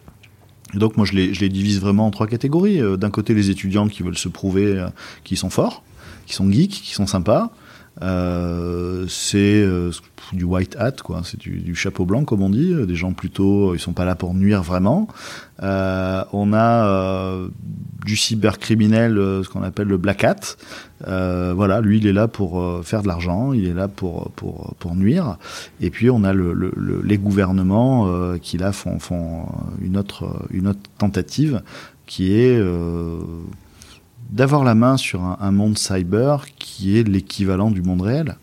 [0.74, 2.80] donc moi je les, divise vraiment en trois catégories.
[2.80, 4.88] Euh, d'un côté les étudiants qui veulent se prouver euh,
[5.24, 5.82] qu'ils sont forts,
[6.26, 7.50] qui sont geeks, qui sont sympas.
[8.02, 9.90] Euh, c'est euh,
[10.32, 11.22] du white hat, quoi.
[11.24, 12.74] C'est du, chapeau blanc, comme on dit.
[12.86, 15.08] Des gens plutôt, ils sont pas là pour nuire vraiment.
[15.62, 17.38] Euh, on a
[18.04, 20.56] du cybercriminel, ce qu'on appelle le black hat.
[21.00, 24.94] voilà, lui, il est là pour faire de l'argent, il est là pour pour pour
[24.94, 25.36] nuire.
[25.80, 29.46] Et puis on a le, le, les gouvernements qui là font font
[29.80, 31.62] une autre une autre tentative
[32.06, 32.62] qui est
[34.30, 38.36] d'avoir la main sur un, monde cyber qui est l'équivalent du monde réel,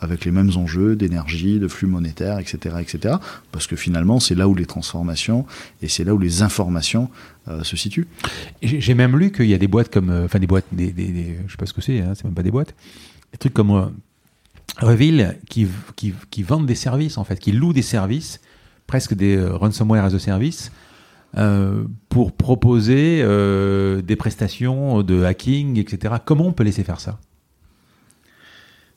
[0.00, 3.16] avec les mêmes enjeux d'énergie, de flux monétaires, etc., etc.
[3.50, 5.44] Parce que finalement, c'est là où les transformations
[5.82, 7.10] et c'est là où les informations
[7.48, 8.06] euh, se situent.
[8.62, 11.38] J'ai même lu qu'il y a des boîtes comme, euh, enfin des boîtes, des, des,
[11.46, 12.74] je sais pas ce que c'est, hein, c'est même pas des boîtes,
[13.32, 13.86] des trucs comme euh,
[14.80, 18.40] Reville qui, qui, qui, vendent des services en fait, qui louent des services,
[18.86, 20.70] presque des ransomware as a service
[21.36, 26.14] euh, pour proposer euh, des prestations de hacking, etc.
[26.24, 27.18] Comment on peut laisser faire ça?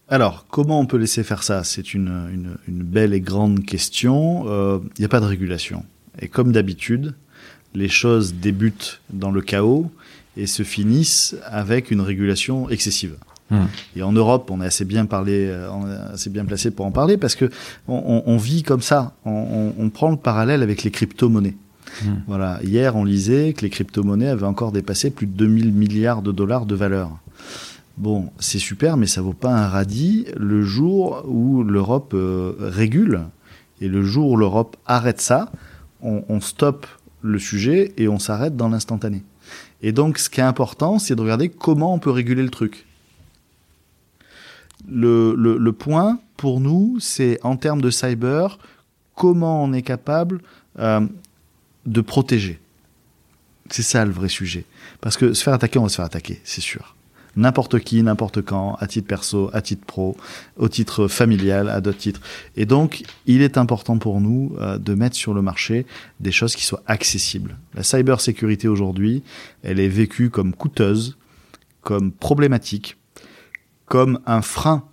[0.07, 1.65] Alors, comment on peut laisser faire ça?
[1.65, 4.43] C'est une, une, une, belle et grande question.
[4.45, 5.83] Il euh, n'y a pas de régulation.
[6.19, 7.15] Et comme d'habitude,
[7.75, 9.91] les choses débutent dans le chaos
[10.37, 13.17] et se finissent avec une régulation excessive.
[13.49, 13.65] Hmm.
[13.97, 16.91] Et en Europe, on est assez bien parlé, on est assez bien placé pour en
[16.91, 17.49] parler parce que
[17.89, 19.15] on, on, vit comme ça.
[19.25, 21.57] On, on, prend le parallèle avec les crypto-monnaies.
[22.03, 22.15] Hmm.
[22.27, 22.59] Voilà.
[22.63, 26.65] Hier, on lisait que les crypto-monnaies avaient encore dépassé plus de 2000 milliards de dollars
[26.65, 27.11] de valeur.
[27.97, 33.21] Bon, c'est super, mais ça vaut pas un radis le jour où l'Europe euh, régule
[33.81, 35.51] et le jour où l'Europe arrête ça,
[36.03, 36.87] on, stoppe
[37.21, 39.23] le sujet et on s'arrête dans l'instantané.
[39.83, 42.87] Et donc, ce qui est important, c'est de regarder comment on peut réguler le truc.
[44.89, 48.57] Le, le, le point pour nous, c'est en termes de cyber,
[49.15, 50.41] comment on est capable
[50.79, 51.01] euh,
[51.85, 52.59] de protéger.
[53.69, 54.65] C'est ça le vrai sujet.
[54.99, 56.95] Parce que se faire attaquer, on va se faire attaquer, c'est sûr.
[57.37, 60.17] N'importe qui, n'importe quand, à titre perso, à titre pro,
[60.57, 62.19] au titre familial, à d'autres titres.
[62.57, 65.85] Et donc, il est important pour nous euh, de mettre sur le marché
[66.19, 67.57] des choses qui soient accessibles.
[67.73, 69.23] La cybersécurité aujourd'hui,
[69.63, 71.17] elle est vécue comme coûteuse,
[71.81, 72.97] comme problématique,
[73.85, 74.83] comme un frein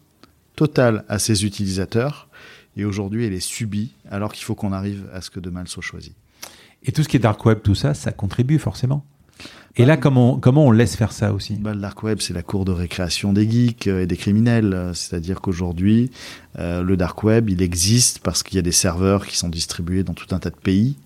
[0.55, 2.28] total à ses utilisateurs.
[2.76, 5.68] Et aujourd'hui, elle est subie, alors qu'il faut qu'on arrive à ce que demain elle
[5.68, 6.14] soit choisie.
[6.85, 9.05] Et tout ce qui est dark web, tout ça, ça contribue forcément.
[9.76, 11.55] Et là, comment, comment on laisse faire ça aussi?
[11.55, 14.91] Bah, Le dark web, c'est la cour de récréation des geeks euh, et des criminels.
[14.95, 16.11] C'est-à-dire qu'aujourd'hui,
[16.59, 20.03] euh, le dark web, il existe parce qu'il y a des serveurs qui sont distribués
[20.03, 20.97] dans tout un tas de pays,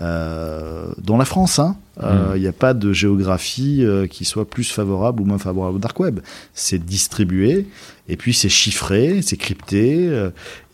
[0.00, 1.58] euh, dont la France.
[1.58, 1.76] Hein.
[2.02, 2.36] Euh, hmm.
[2.36, 5.98] Il n'y a pas de géographie qui soit plus favorable ou moins favorable au dark
[6.00, 6.20] web.
[6.54, 7.66] C'est distribué
[8.08, 10.10] et puis c'est chiffré, c'est crypté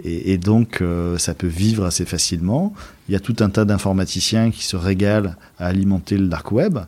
[0.04, 0.82] et, et, donc
[1.16, 2.72] ça peut vivre assez facilement.
[3.08, 6.78] Il y a tout un tas d'informaticiens qui se régalent à alimenter le dark web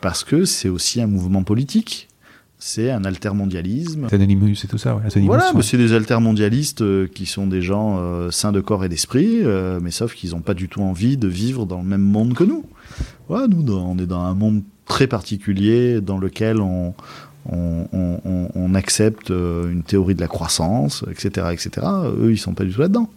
[0.00, 2.08] parce que c'est aussi un mouvement politique.
[2.66, 4.08] C'est un altermondialisme.
[4.10, 5.20] C'est Anonymous et tout ça, ouais.
[5.20, 9.38] Voilà, c'est des altermondialistes euh, qui sont des gens euh, sains de corps et d'esprit,
[9.44, 12.34] euh, mais sauf qu'ils n'ont pas du tout envie de vivre dans le même monde
[12.34, 12.64] que nous.
[13.28, 16.92] Voilà, nous, on est dans un monde très particulier dans lequel on,
[17.52, 21.86] on, accepte une théorie de la croissance, etc., etc.
[22.18, 23.08] Eux, ils sont pas du tout là-dedans.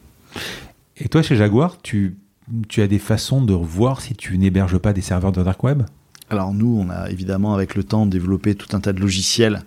[0.97, 2.17] Et toi, chez Jaguar, tu,
[2.67, 5.81] tu as des façons de voir si tu n'héberges pas des serveurs de dark web?
[6.29, 9.63] Alors nous, on a évidemment avec le temps développé tout un tas de logiciels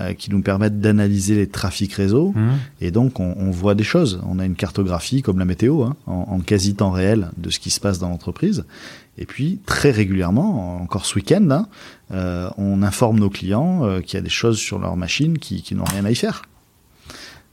[0.00, 2.32] euh, qui nous permettent d'analyser les trafics réseau.
[2.34, 2.48] Mmh.
[2.82, 4.20] Et donc on, voit des choses.
[4.28, 7.70] On a une cartographie comme la météo, hein, en, quasi temps réel de ce qui
[7.70, 8.64] se passe dans l'entreprise.
[9.16, 11.68] Et puis très régulièrement, encore ce week-end, hein,
[12.12, 15.62] euh, on informe nos clients euh, qu'il y a des choses sur leur machine qui,
[15.62, 16.42] qui n'ont rien à y faire.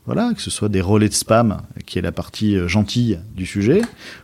[0.06, 3.48] Voilà, que ce soit des relais de spam, qui est la partie euh, gentille du
[3.48, 3.82] sujet,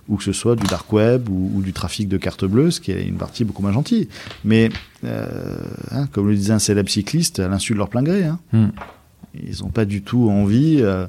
[0.07, 2.91] ou que ce soit du dark web ou, du trafic de carte bleue, ce qui
[2.91, 4.07] est une partie beaucoup moins gentille.
[4.43, 4.69] Mais,
[5.03, 5.27] euh,
[5.89, 8.25] hein, comme le disait un célèbre cycliste, à l'insu de leur plein gré.
[8.25, 8.39] Hein.
[8.53, 8.69] Hmm.
[9.33, 11.07] Ils n'ont pas du tout envie euh,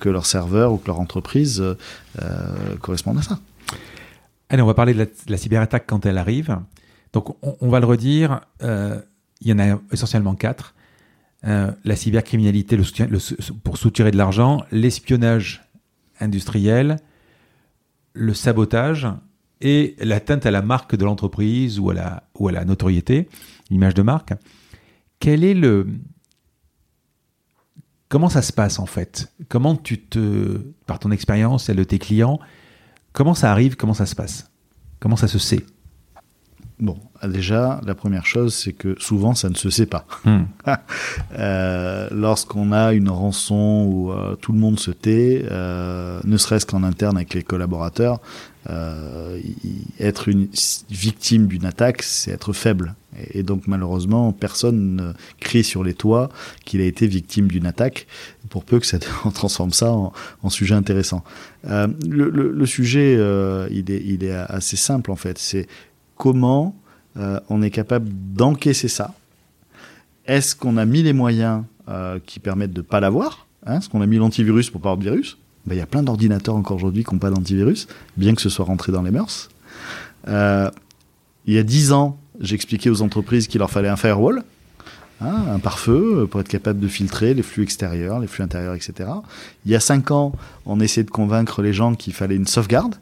[0.00, 1.62] que leur serveur ou que leur entreprise
[2.80, 3.40] corresponde à ça.
[4.48, 6.56] Allez, on va parler de la, cyberattaque quand elle arrive.
[7.12, 9.02] Donc, on, on va le redire, il
[9.42, 10.74] y en a essentiellement quatre.
[11.46, 12.76] Euh, la cybercriminalité
[13.62, 15.62] pour soutirer de l'argent, l'espionnage
[16.18, 16.96] industriel,
[18.12, 19.06] le sabotage
[19.60, 23.28] et l'atteinte à la marque de l'entreprise ou, à la, notoriété,
[23.70, 24.34] l'image de marque.
[25.20, 25.86] Quel est le.
[28.08, 29.32] Comment ça se passe en fait?
[29.48, 30.58] Comment tu te.
[30.86, 32.40] Par ton expérience, celle de tes clients,
[33.12, 33.76] comment ça arrive?
[33.76, 34.50] Comment ça se passe?
[34.98, 35.64] Comment ça se sait?
[36.80, 40.06] Bon, déjà, la première chose, c'est que souvent, ça ne se sait pas.
[40.24, 40.44] Hmm.
[41.38, 46.66] euh, Lorsqu'on a une rançon où euh, tout le monde se tait, euh, ne serait-ce
[46.66, 48.20] qu'en interne avec les collaborateurs,
[49.98, 50.46] être une
[50.90, 52.94] victime d'une attaque, c'est être faible.
[53.32, 56.28] Et, donc, malheureusement, personne ne crie sur les toits
[56.66, 58.06] qu'il a été victime d'une attaque,
[58.50, 58.98] pour peu que ça
[59.34, 60.12] transforme ça en,
[60.42, 61.24] en sujet intéressant.
[61.64, 63.14] Le, le, le, sujet,
[63.70, 65.38] il, est, il est assez simple, en fait.
[65.38, 65.66] C'est
[66.18, 66.74] comment
[67.16, 69.14] euh, on est capable d'encaisser ça
[70.26, 73.88] Est-ce qu'on a mis les moyens euh, qui permettent de ne pas l'avoir hein Est-ce
[73.88, 75.38] qu'on a mis l'antivirus pour pas avoir de virus?
[75.64, 78.50] Ben, Il y a plein d'ordinateurs encore aujourd'hui qui n'ont pas d'antivirus, bien que ce
[78.50, 79.48] soit rentré dans les mœurs.
[80.28, 80.70] Euh,
[81.46, 84.42] il y a dix ans, j'expliquais aux entreprises qu'il leur fallait un firewall,
[85.22, 89.08] hein, un pare-feu, pour être capable de filtrer les flux extérieurs, les flux intérieurs, etc.
[89.64, 90.32] Il y a cinq ans,
[90.66, 92.96] on essayait de convaincre les gens qu'il fallait une sauvegarde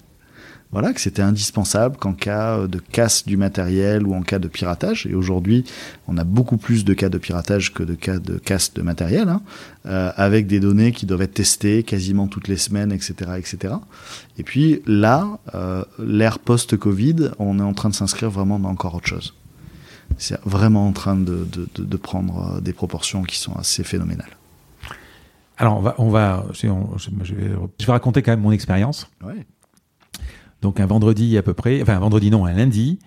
[0.72, 5.06] voilà, que c'était indispensable qu'en cas de casse du matériel ou en cas de piratage,
[5.06, 5.64] et aujourd'hui
[6.08, 9.28] on a beaucoup plus de cas de piratage que de cas de casse de matériel,
[9.28, 9.42] hein,
[9.86, 13.32] euh, avec des données qui doivent être testées quasiment toutes les semaines, etc.
[13.38, 13.74] etc.
[14.38, 18.94] Et puis là, euh, l'ère post-Covid, on est en train de s'inscrire vraiment dans encore
[18.94, 19.34] autre chose.
[20.18, 24.36] C'est vraiment en train de, de, de, de, prendre des proportions qui sont assez phénoménales.
[25.58, 27.50] Alors on va, on va je, vais,
[27.80, 29.08] je vais raconter quand même mon expérience.
[29.24, 29.46] Ouais.
[30.66, 32.98] Donc un vendredi à peu près, enfin un vendredi non, un lundi.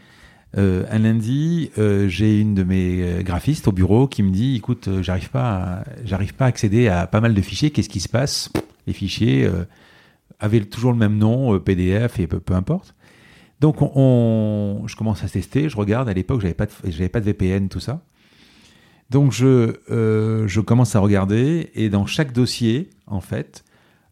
[0.58, 4.56] Euh, un lundi, euh, j'ai une de mes euh, graphistes au bureau qui me dit,
[4.56, 7.70] écoute, j'arrive pas, j'arrive pas à accéder à pas mal de fichiers.
[7.72, 8.50] Qu'est-ce qui se passe?
[8.88, 9.46] Les fichiers
[10.40, 12.96] avaient toujours le même nom, PDF et peu, importe.
[13.60, 16.08] Donc on, je commence à tester, je regarde.
[16.08, 18.02] À l'époque, j'avais pas, pas de VPN, tout ça.
[19.10, 23.66] Donc je commence à regarder et dans chaque dossier, en fait,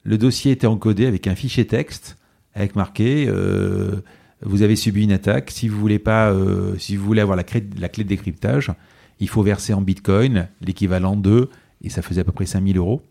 [0.04, 2.18] le dossier était encodé avec un fichier texte
[2.58, 4.02] avec marqué euh,
[4.42, 5.52] vous avez subi une attaque.
[5.52, 8.72] Si vous voulez pas, euh, si vous voulez avoir la clé, de décryptage,
[9.20, 11.50] il faut verser en Bitcoin l'équivalent de,
[11.84, 13.02] et ça faisait à peu près 5000 euros.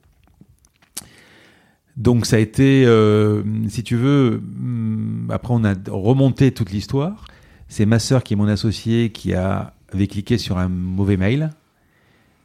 [1.96, 7.24] Donc ça a été, euh, si tu veux, hmm, après on a remonté toute l'histoire.
[7.68, 11.50] C'est ma sœur qui est mon associé qui a, avait cliqué sur un mauvais mail,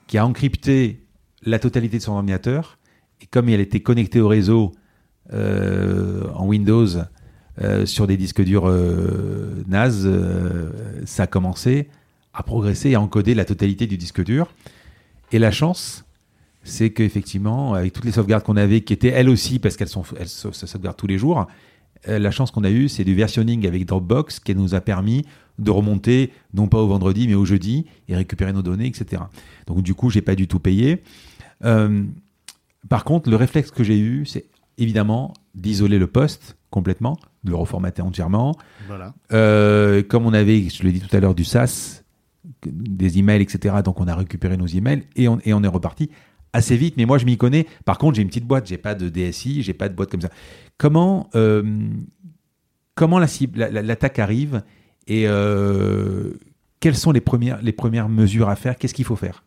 [0.07, 1.01] qui a encrypté
[1.43, 2.77] la totalité de son ordinateur.
[3.21, 4.71] Et comme elle était connectée au réseau,
[5.33, 6.87] en Windows
[7.61, 10.07] euh, sur des disques durs euh, NAS,
[11.05, 11.89] ça a commencé
[12.33, 14.51] à progresser et à encoder la totalité du disque dur.
[15.31, 16.05] Et la chance,
[16.63, 20.29] c'est qu'effectivement, avec toutes les sauvegardes qu'on avait, qui étaient elles aussi, parce qu'elles elles
[20.29, 21.47] se sauvegardent tous les jours,
[22.07, 25.23] la chance qu'on a eue, c'est du versionning avec Dropbox qui nous a permis
[25.59, 29.23] de remonter, non pas au vendredi, mais au jeudi, et récupérer nos données, etc.
[29.67, 31.03] Donc du coup, j'ai pas du tout payé.
[31.63, 32.03] Euh,
[32.89, 34.45] par contre, le réflexe que j'ai eu, c'est
[34.77, 38.55] évidemment d'isoler le poste complètement, de le reformater entièrement.
[38.87, 39.13] Voilà.
[39.33, 42.03] Euh, comme on avait, je l'ai dit tout à l'heure, du SaaS,
[42.65, 43.75] des emails, etc.
[43.83, 46.09] Donc on a récupéré nos emails et on, et on est reparti
[46.53, 46.95] assez vite.
[46.97, 47.67] Mais moi, je m'y connais.
[47.85, 48.67] Par contre, j'ai une petite boîte.
[48.67, 50.29] J'ai pas de DSI, j'ai pas de boîte comme ça.
[50.77, 51.63] Comment, euh,
[52.95, 54.63] comment la cible, la- l'attaque arrive
[55.07, 56.31] et euh,
[56.79, 58.77] quelles sont les premières, les premières mesures à faire?
[58.77, 59.43] Qu'est-ce qu'il faut faire?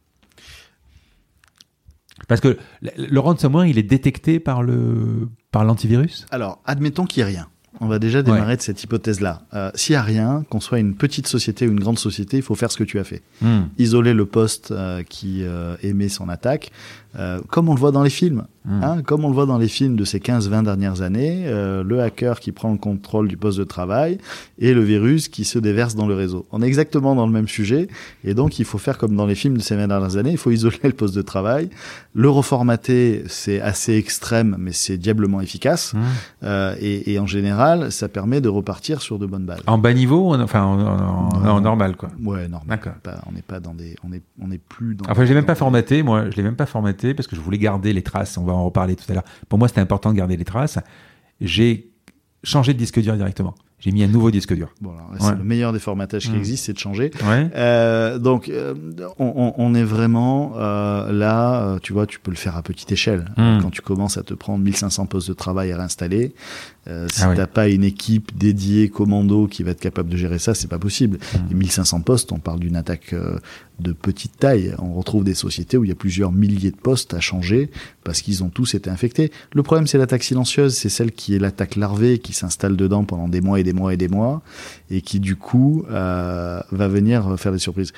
[2.28, 6.26] Parce que le- ransomware, il est détecté par le par l'antivirus?
[6.30, 7.46] Alors, admettons qu'il n'y ait rien.
[7.80, 9.42] On va déjà démarrer de cette hypothèse-là.
[9.52, 12.42] Euh, S'il n'y a rien, qu'on soit une petite société ou une grande société, il
[12.42, 13.22] faut faire ce que tu as fait.
[13.42, 13.62] Hmm.
[13.78, 16.70] Isoler le poste euh, qui euh, émet son attaque,
[17.18, 18.44] euh, comme on le voit dans les films.
[18.66, 18.82] Hmm.
[18.82, 22.00] Hein, comme on le voit dans les films de ces 15-20 dernières années, euh, le
[22.00, 24.16] hacker qui prend le contrôle du poste de travail
[24.58, 26.46] et le virus qui se déverse dans le réseau.
[26.50, 27.88] On est exactement dans le même sujet
[28.24, 30.38] et donc il faut faire comme dans les films de ces 20 dernières années, il
[30.38, 31.68] faut isoler le poste de travail,
[32.14, 35.98] le reformater, c'est assez extrême mais c'est diablement efficace Hmm.
[36.44, 39.60] euh, et, et en général ça permet de repartir sur de bonnes bases.
[39.66, 41.50] En bas niveau, en- enfin en, en- en- Non.
[41.50, 42.08] en normal quoi.
[42.24, 42.78] Ouais, normal.
[42.82, 42.94] D'accord.
[43.28, 45.04] On n'est pas dans des, on est, on est plus dans.
[45.10, 47.40] Enfin, je l'ai même pas formaté, moi, je l'ai même pas formaté parce que je
[47.40, 48.38] voulais garder les traces.
[48.38, 49.24] On va en reparler tout à l'heure.
[49.48, 50.78] Pour moi, c'était important de garder les traces.
[51.40, 51.90] J'ai
[52.42, 53.54] changé de disque dur directement.
[53.84, 54.72] J'ai mis un nouveau disque dur.
[54.80, 55.36] Bon, c'est Ouais.
[55.36, 56.36] le meilleur des formatages qui Mm.
[56.38, 57.10] existe, c'est de changer.
[57.28, 57.50] Ouais.
[57.54, 58.72] Euh, donc, euh,
[59.18, 62.90] on, on- est vraiment euh, là, euh, tu vois, tu peux le faire à petite
[62.92, 63.26] échelle.
[63.36, 63.58] Mm.
[63.60, 66.32] Quand tu commences à te prendre 1500 postes de travail à réinstaller,
[66.88, 67.36] euh, si Ah oui.
[67.36, 70.78] t'as pas une équipe dédiée commando qui va être capable de gérer ça, c'est pas
[70.78, 71.18] possible.
[71.34, 71.38] Mm.
[71.50, 73.36] Et 1500 postes, on parle d'une attaque euh,
[73.80, 74.74] de petite taille.
[74.78, 77.70] On retrouve des sociétés où il y a plusieurs milliers de postes à changer
[78.04, 79.30] parce qu'ils ont tous été infectés.
[79.52, 83.28] Le problème, c'est l'attaque silencieuse, c'est celle qui est l'attaque larvée qui s'installe dedans pendant
[83.28, 84.42] des mois et des mois et des mois
[84.90, 87.92] et qui du coup euh, va venir faire des surprises.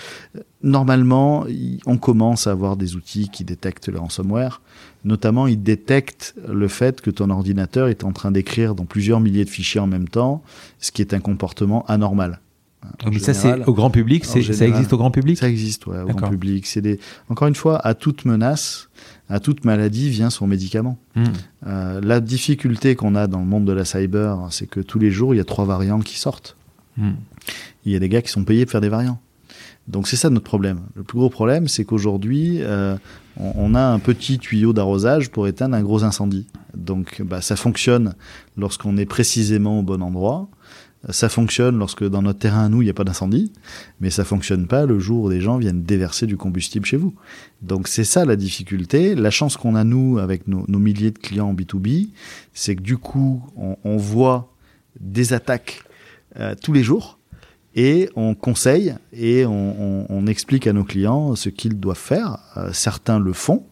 [0.63, 1.47] Normalement,
[1.87, 4.61] on commence à avoir des outils qui détectent le ransomware.
[5.05, 9.45] Notamment, ils détectent le fait que ton ordinateur est en train d'écrire dans plusieurs milliers
[9.45, 10.43] de fichiers en même temps,
[10.81, 12.41] ce qui est un comportement anormal.
[13.05, 14.25] En Mais ça, c'est au grand public.
[14.25, 15.39] Ça existe au grand public?
[15.39, 16.67] ça existe, ouais, au grand public.
[16.67, 16.99] C'est des...
[17.29, 18.89] Encore une fois, à toute menace,
[19.29, 20.99] à toute maladie vient son médicament.
[21.15, 21.25] Hmm.
[21.67, 25.11] Euh, la difficulté qu'on a dans le monde de la cyber, c'est que tous les
[25.11, 26.57] jours, il y a trois variants qui sortent.
[26.97, 27.15] Hmm.
[27.85, 29.21] Il y a des gars qui sont payés pour faire des variants.
[29.89, 30.81] Donc c'est ça notre problème.
[30.95, 32.97] Le plus gros problème, c'est qu'aujourd'hui, euh,
[33.39, 36.47] on, on a un petit tuyau d'arrosage pour éteindre un gros incendie.
[36.77, 38.15] Donc bah, ça fonctionne
[38.57, 40.49] lorsqu'on est précisément au bon endroit.
[41.11, 43.53] Ça fonctionne lorsque dans notre terrain à nous, il n'y a pas d'incendie,
[44.01, 47.15] mais ça fonctionne pas le jour où des gens viennent déverser du combustible chez vous.
[47.63, 49.15] Donc c'est ça la difficulté.
[49.15, 52.09] La chance qu'on a nous avec nos, milliers de clients en B2B,
[52.53, 54.53] c'est que du coup, on, voit
[55.01, 55.83] des attaques
[56.39, 57.19] euh, tous les jours
[57.75, 62.39] et on conseille et on explique à nos clients ce qu'ils doivent faire.
[62.57, 63.65] Euh, certains le font,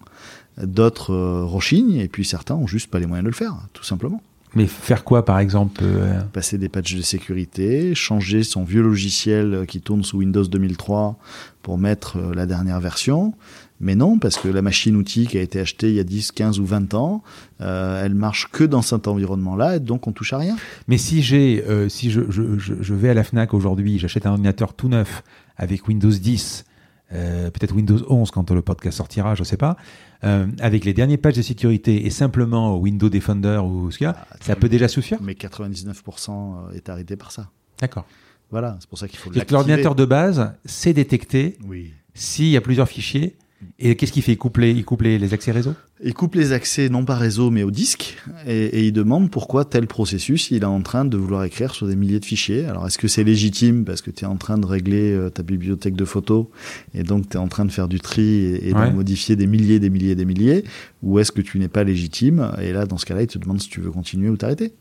[0.62, 3.84] d'autres euh, rechignent et puis certains ont juste pas les moyens de le faire, tout
[3.84, 4.22] simplement.
[4.54, 9.64] Mais faire quoi, par exemple euh, Passer des patchs de sécurité, changer son vieux logiciel
[9.66, 11.18] qui tourne sous Windows 2003
[11.62, 13.34] pour mettre euh, la dernière version.
[13.80, 16.60] Mais non, parce que la machine-outil qui a été achetée il y a 10, 15
[16.60, 17.22] ou 20 ans,
[17.60, 20.56] euh, elle marche que dans cet environnement-là, donc on touche à rien.
[20.86, 24.26] Mais si j'ai, euh, si je, je, je, je vais à la Fnac aujourd'hui, j'achète
[24.26, 25.24] un ordinateur tout neuf
[25.56, 26.64] avec Windows 10,
[27.12, 29.76] euh, peut-être Windows 11 quand le podcast sortira, je sais pas,
[30.24, 34.08] euh, avec les derniers patchs de sécurité et simplement Windows Defender ou ce qu'il y
[34.08, 35.18] a, Ah, ça peut déjà suffire.
[35.22, 37.50] Mais 99% est arrêté par ça.
[37.80, 38.06] D'accord.
[38.50, 39.30] Voilà, c'est pour ça qu'il faut.
[39.50, 41.92] L'ordinateur de base sait détecter Oui.
[42.14, 43.36] s'il y a plusieurs fichiers.
[43.78, 44.32] Et qu'est-ce qu'il fait?
[44.32, 45.74] Il coupe les, il coupe les, les accès réseau?
[46.02, 49.64] Il coupe les accès non pas réseau mais au disque et, et il demande pourquoi
[49.64, 52.64] tel processus il est en train de vouloir écrire sur des milliers de fichiers.
[52.66, 53.84] Alors est-ce que c'est légitime?
[53.84, 56.46] Parce que tu es en train de régler euh, ta bibliothèque de photos
[56.94, 58.90] et donc tu es en train de faire du tri et, et Ouais.
[58.90, 60.64] de modifier des milliers, des milliers, des milliers
[61.02, 62.52] ou est-ce que tu n'es pas légitime?
[62.60, 64.72] Et là dans ce cas-là il te demande si tu veux continuer ou t'arrêter.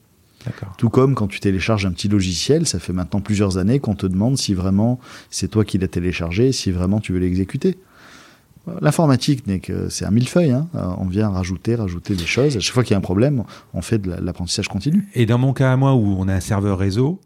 [0.77, 4.05] Tout comme quand tu télécharges un petit logiciel, ça fait maintenant plusieurs années qu'on te
[4.05, 7.77] demande si vraiment c'est toi qui l'as téléchargé, si vraiment tu veux l'exécuter.
[8.81, 10.51] L'informatique n'est que c'est un millefeuille.
[10.51, 10.67] Hein.
[10.75, 12.55] Euh, On vient rajouter, rajouter des choses.
[12.55, 13.43] À chaque fois qu'il y a un problème,
[13.73, 15.07] on fait de la- l'apprentissage continu.
[15.15, 17.19] Et dans mon cas à moi, où on a un serveur réseau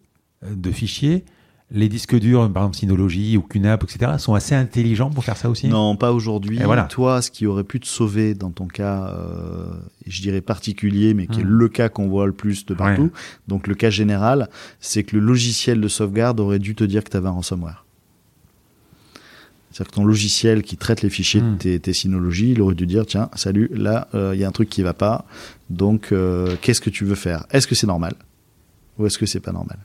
[0.44, 1.26] euh, de fichiers,
[1.70, 5.50] les disques durs, par exemple Synology ou QNAP, etc., sont assez intelligents pour faire ça
[5.50, 5.68] aussi?
[5.68, 6.60] Non, pas aujourd'hui.
[6.60, 6.84] Et voilà.
[6.84, 9.66] Toi, ce qui aurait pu te sauver dans ton cas, euh,
[10.08, 11.48] je dirais particulier, mais qui est Hmm.
[11.50, 13.10] le cas qu'on voit le plus de partout, Ouais.
[13.50, 17.10] donc le cas général, c'est que le logiciel de sauvegarde aurait dû te dire que
[17.10, 17.84] tu avais un ransomware.
[19.78, 21.54] C'est-à-dire que ton logiciel qui traite les fichiers Hmm.
[21.54, 24.48] de tes, tes Synology, il aurait dû dire tiens, salut, là, euh, il y a
[24.48, 25.26] un truc qui va pas,
[25.70, 27.46] donc euh, qu'est-ce que tu veux faire?
[27.52, 28.16] Est-ce que c'est normal?
[28.98, 29.78] Ou est-ce que c'est pas normal?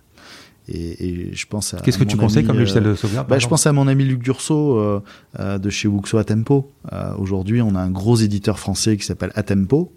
[0.66, 1.80] Et, je pense à.
[1.80, 4.22] Qu'est-ce que tu conseilles comme logiciel de sauvegarde bah, Je pense à mon ami Luc
[4.22, 5.02] Dursault
[5.38, 6.72] de chez Wuxo Atempo.
[7.18, 9.92] Aujourd'hui, on a un gros éditeur français qui s'appelle Atempo,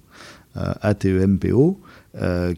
[0.55, 1.79] A-T-E-M-P-O,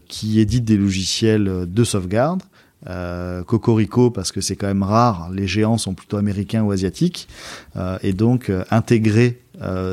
[0.08, 2.42] qui édite des logiciels de sauvegarde.
[2.86, 7.26] Euh, Cocorico parce que c'est quand même rare, les géants sont plutôt américains ou asiatiques,
[7.74, 9.40] euh, et donc euh, intégrer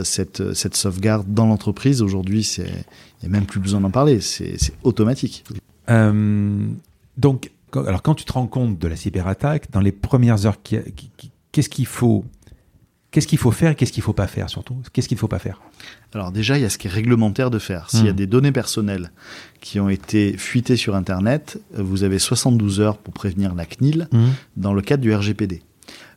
[0.03, 2.67] cette, sauvegarde dans l'entreprise aujourd'hui, c'est
[3.23, 5.43] il n'y a même plus besoin d'en parler, c'est automatique.
[5.87, 10.57] donc, alors quand tu te rends compte de la cyberattaque, dans les premières heures,
[11.51, 12.23] qu'est-ce qu'il faut
[13.15, 14.75] Qu'est-ce qu'il faut faire et qu'est-ce qu'il ne faut pas faire surtout?
[14.91, 15.61] Qu'est-ce qu'il ne faut pas faire?
[16.13, 17.89] Alors déjà, il y a ce qui est réglementaire de faire.
[17.89, 18.15] S'il y a hmm.
[18.17, 19.13] des données personnelles
[19.61, 24.25] qui ont été fuitées sur Internet, vous avez 72 heures pour prévenir la CNIL hmm.
[24.57, 25.63] dans le cadre du RGPD.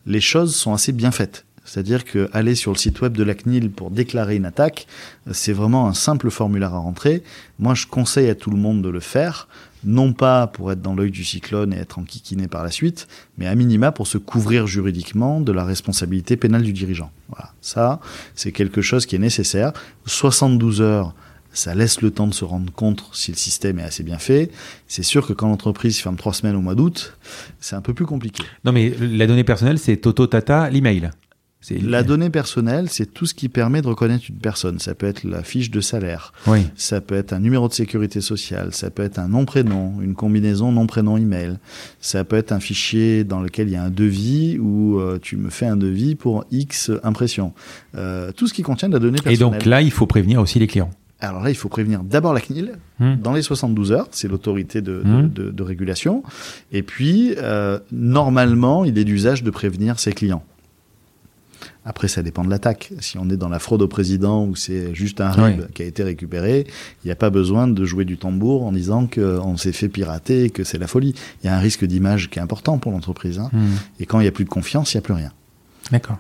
[0.07, 1.47] Les choses sont assez bien faites.
[1.65, 4.89] C'est-à-dire que aller sur le site web de la CNIL pour déclarer une attaque,
[5.31, 7.23] c'est vraiment un simple formulaire à rentrer.
[7.61, 9.47] Moi, je conseille à tout le monde de le faire
[9.85, 13.47] non pas pour être dans l'œil du cyclone et être enquiquiné par la suite, mais
[13.47, 17.11] à minima pour se couvrir juridiquement de la responsabilité pénale du dirigeant.
[17.29, 18.01] Voilà, ça,
[18.35, 19.73] c'est quelque chose qui est nécessaire.
[20.07, 21.15] 72 heures,
[21.53, 24.51] ça laisse le temps de se rendre compte si le système est assez bien fait.
[24.87, 27.17] C'est sûr que quand l'entreprise ferme trois semaines au mois d'août,
[27.61, 28.45] c'est un peu plus compliqué.
[28.65, 31.11] Non, mais la donnée personnelle, c'est Toto Tata, l'email.
[31.83, 34.79] La donnée personnelle, c'est tout ce qui permet de reconnaître une personne.
[34.79, 36.61] Ça peut être la fiche de salaire, oui.
[36.77, 40.71] ça peut être un numéro de sécurité sociale, ça peut être un nom-prénom, une combinaison
[40.71, 41.59] nom-prénom-email,
[42.01, 45.37] ça peut être un fichier dans lequel il y a un devis ou euh, tu
[45.37, 47.53] me fais un devis pour X impressions.
[47.97, 49.35] Euh, tout ce qui contient de la donnée personnelle.
[49.35, 50.91] Et donc là, il faut prévenir aussi les clients.
[51.21, 53.17] Alors là, il faut prévenir d'abord la CNIL hmm.
[53.17, 55.33] dans les 72 heures, c'est l'autorité de, hmm.
[55.33, 56.23] de, de, régulation.
[56.71, 60.45] Et puis, euh, normalement, il est d'usage de prévenir ses clients.
[61.89, 62.93] Après, ça dépend de l'attaque.
[63.01, 65.87] Si on est dans la fraude au président ou c'est juste un RIB qui a
[65.87, 66.67] été récupéré,
[67.03, 70.45] il n'y a pas besoin de jouer du tambour en disant qu'on s'est fait pirater
[70.45, 71.15] et que c'est la folie.
[71.43, 73.39] Il y a un risque d'image qui est important pour l'entreprise.
[73.39, 73.49] Hein.
[73.55, 73.77] Hmm.
[74.01, 75.33] Et quand il n'y a plus de confiance, il n'y a plus rien.
[75.91, 76.19] D'accord.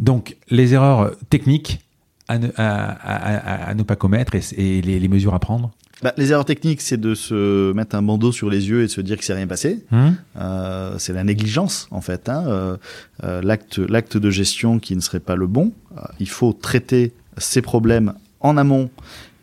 [0.00, 1.78] Donc, les erreurs techniques
[2.26, 5.70] à ne, pas commettre et, les mesures à prendre?
[6.02, 8.90] Bah, les erreurs techniques, c'est de se mettre un bandeau sur les yeux et de
[8.90, 9.84] se dire que c'est rien passé.
[9.90, 10.08] Mmh.
[10.36, 12.28] Euh, c'est la négligence, en fait.
[12.28, 12.44] Hein.
[12.46, 12.76] Euh,
[13.24, 15.72] euh, l'acte, l'acte de gestion qui ne serait pas le bon.
[15.96, 18.90] Euh, il faut traiter ces problèmes en amont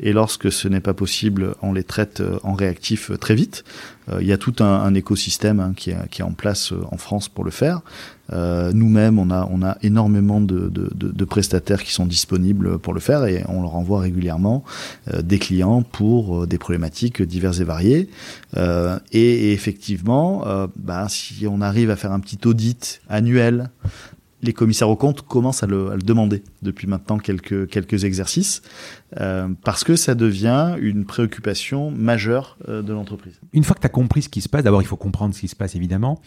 [0.02, 3.64] et lorsque ce n'est pas possible, on les traite euh, en réactif très vite.
[4.20, 7.52] Il y a tout un, écosystème hein, qui, est, en place en France pour le
[7.52, 7.82] faire.
[8.32, 13.62] Euh, Nous-mêmes, on a, énormément de, prestataires qui sont disponibles pour le faire et on
[13.62, 14.64] leur envoie régulièrement
[15.14, 18.10] euh, des clients pour euh, des problématiques diverses et variées.
[18.58, 23.70] Euh, et, effectivement, euh, bah, si on arrive à faire un petit audit annuel
[24.42, 28.62] les commissaires aux comptes commencent à le, à le, demander depuis maintenant quelques, quelques exercices,
[29.20, 33.40] euh, parce que ça devient une préoccupation majeure euh, de l'entreprise.
[33.54, 35.42] Une fois que tu as compris ce qui se passe, d'abord il faut comprendre ce
[35.42, 36.22] qui se passe évidemment,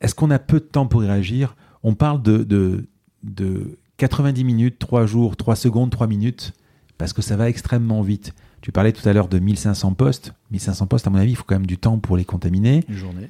[0.00, 1.56] est-ce qu'on a peu de temps pour réagir?
[1.82, 2.86] On parle de, de,
[3.22, 6.52] de 90 minutes, 3 jours, 3 secondes, 3 minutes,
[6.98, 8.34] parce que ça va extrêmement vite.
[8.60, 10.32] Tu parlais tout à l'heure de 1500 postes.
[10.50, 12.84] 1500 postes, à mon avis, il faut quand même du temps pour les contaminer.
[12.88, 13.28] Une journée.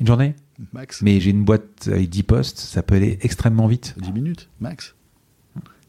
[0.00, 0.34] Une journée
[0.72, 1.00] Max.
[1.02, 3.94] Mais j'ai une boîte avec 10 postes, ça peut aller extrêmement vite.
[3.98, 4.94] 10 minutes, max.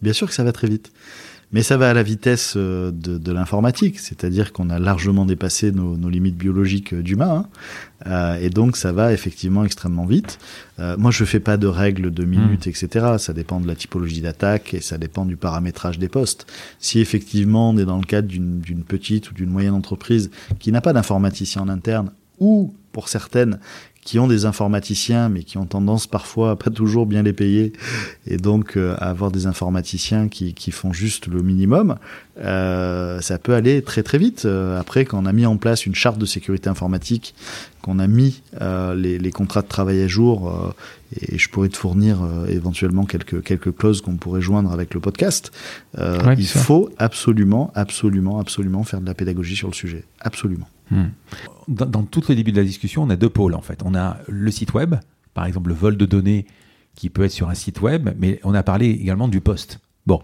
[0.01, 0.91] Bien sûr que ça va très vite.
[1.53, 5.74] Mais ça va à la vitesse euh, de, de l'informatique, c'est-à-dire qu'on a largement dépassé
[5.74, 7.45] nos, nos limites biologiques d'humain,
[8.05, 8.07] hein.
[8.07, 10.39] euh, et donc ça va effectivement extrêmement vite.
[10.80, 12.70] Euh, moi, je fais pas de règles de minutes, mmh.
[12.70, 13.05] etc.
[13.18, 16.47] Ça dépend de la typologie d'attaque et ça dépend du paramétrage des postes.
[16.80, 20.80] Si effectivement on est dans le cadre d'une petite ou d'une moyenne entreprise qui n'a
[20.80, 23.59] pas d'informaticien en interne, ou pour certaines
[24.01, 27.73] qui ont des informaticiens, mais qui ont tendance parfois à pas toujours bien les payer,
[28.25, 31.97] et donc euh, à avoir des informaticiens qui, qui font juste le minimum,
[32.39, 34.45] euh, ça peut aller très très vite.
[34.45, 37.35] Euh, après, quand on a mis en place une charte de sécurité informatique,
[37.81, 40.73] qu'on a mis euh, les, les, contrats de travail à jour, euh,
[41.21, 45.51] et je pourrais te fournir éventuellement quelques quelques clauses qu'on pourrait joindre avec le podcast.
[45.97, 50.05] Ouais, il faut absolument, absolument, absolument faire de la pédagogie sur le sujet.
[50.21, 50.67] Absolument.
[50.91, 51.05] Hmm.
[51.67, 53.81] Dans, dans, tout le début de la discussion, on a deux pôles en fait.
[53.83, 54.95] On a le site web,
[55.33, 56.45] par exemple le vol de données
[56.95, 59.79] qui peut être sur un site web, mais on a parlé également du poste.
[60.05, 60.21] Bon,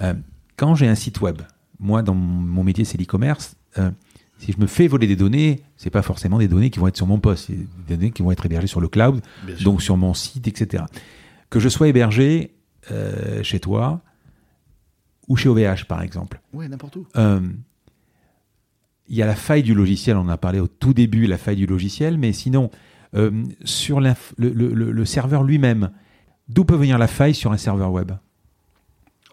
[0.00, 0.14] euh,
[0.56, 1.40] quand j'ai un site web,
[1.80, 3.90] moi dans mon métier c'est l'e-commerce, euh,
[4.38, 6.96] si je me fais voler des données, c'est pas forcément des données qui vont être
[6.96, 7.56] sur mon poste, c'est
[7.88, 9.22] des données qui vont être hébergées sur le cloud,
[9.62, 10.84] donc sur mon site, etc.
[11.48, 12.54] Que je sois hébergé
[12.90, 14.00] euh, chez toi
[15.28, 16.40] ou chez OVH par exemple.
[16.52, 17.06] Oui, n'importe où.
[19.12, 21.36] Il y a la faille du logiciel, on en a parlé au tout début, la
[21.36, 22.70] faille du logiciel, mais sinon,
[23.14, 23.30] euh,
[23.62, 25.90] sur le, le, le, le, serveur lui-même,
[26.48, 28.12] d'où peut venir la faille sur un serveur web?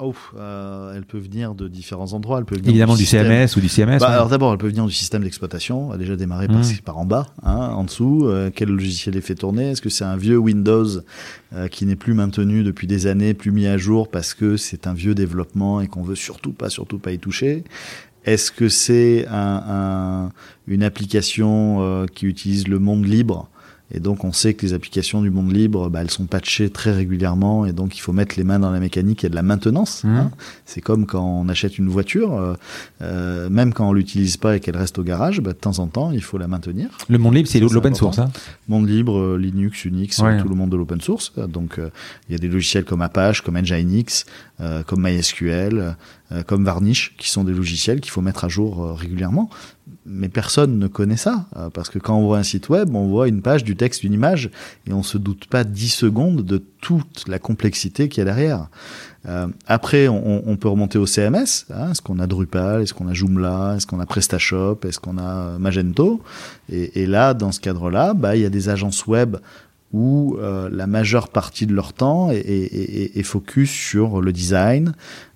[0.02, 2.40] Oh, euh, elle peut venir de différents endroits.
[2.40, 4.00] Elle peut venir Évidemment du, CMS ou du CMS.
[4.00, 4.14] Bah, ouais.
[4.14, 5.90] Alors d'abord, elle peut venir du système d'exploitation.
[5.90, 6.78] Elle a déjà démarré par, Mmh.
[6.86, 8.26] par en bas, hein, en dessous.
[8.26, 9.72] Euh, quel logiciel est fait tourner?
[9.72, 10.88] Est-ce que c'est un vieux Windows
[11.52, 14.88] euh, qui n'est plus maintenu depuis des années, plus mis à jour parce que c'est
[14.88, 17.66] un vieux développement et qu'on veut surtout pas, surtout pas y toucher?
[18.26, 20.32] Est-ce que c'est un, un,
[20.68, 23.50] une application euh, qui utilise le monde libre?
[23.92, 26.92] Et donc on sait que les applications du monde libre, bah, elles sont patchées très
[26.92, 30.04] régulièrement et donc il faut mettre les mains dans la mécanique et de la maintenance.
[30.04, 30.16] Mmh.
[30.16, 30.32] Hein.
[30.66, 32.54] C'est comme quand on achète une voiture, euh,
[33.02, 35.88] euh, même quand on l'utilise pas et qu'elle reste au garage, bah, de temps en
[35.88, 36.90] temps il faut la maintenir.
[37.08, 38.20] Le monde libre, c'est l'open source.
[38.20, 38.30] Hein.
[38.68, 40.34] Monde libre, euh, Linux, Unix, Ouais.
[40.34, 41.34] euh, tout le monde de l'open source.
[41.48, 41.90] Donc euh,
[42.28, 44.26] il y a des logiciels comme Apache, comme Nginx,
[44.62, 45.96] euh, comme MySQL,
[46.32, 49.50] euh, comme Varnish, qui sont des logiciels qu'il faut mettre à jour régulièrement.
[50.06, 53.08] Mais personne ne connaît ça, euh, parce que quand on voit un site web, on
[53.08, 54.50] voit une page, du texte, une image,
[54.88, 58.68] et on se doute pas 10 secondes de toute la complexité qu'il y a derrière.
[59.28, 61.66] Euh, après, on, peut remonter au CMS.
[61.72, 65.18] Hein, est-ce qu'on a Drupal Est-ce qu'on a Joomla Est-ce qu'on a PrestaShop Est-ce qu'on
[65.18, 66.22] a Magento
[66.72, 69.36] et, et là, dans ce cadre-là, bah, il y a des agences web
[69.92, 74.32] où euh, la majeure partie de leur temps est, est- est- est focus sur le
[74.32, 74.94] design,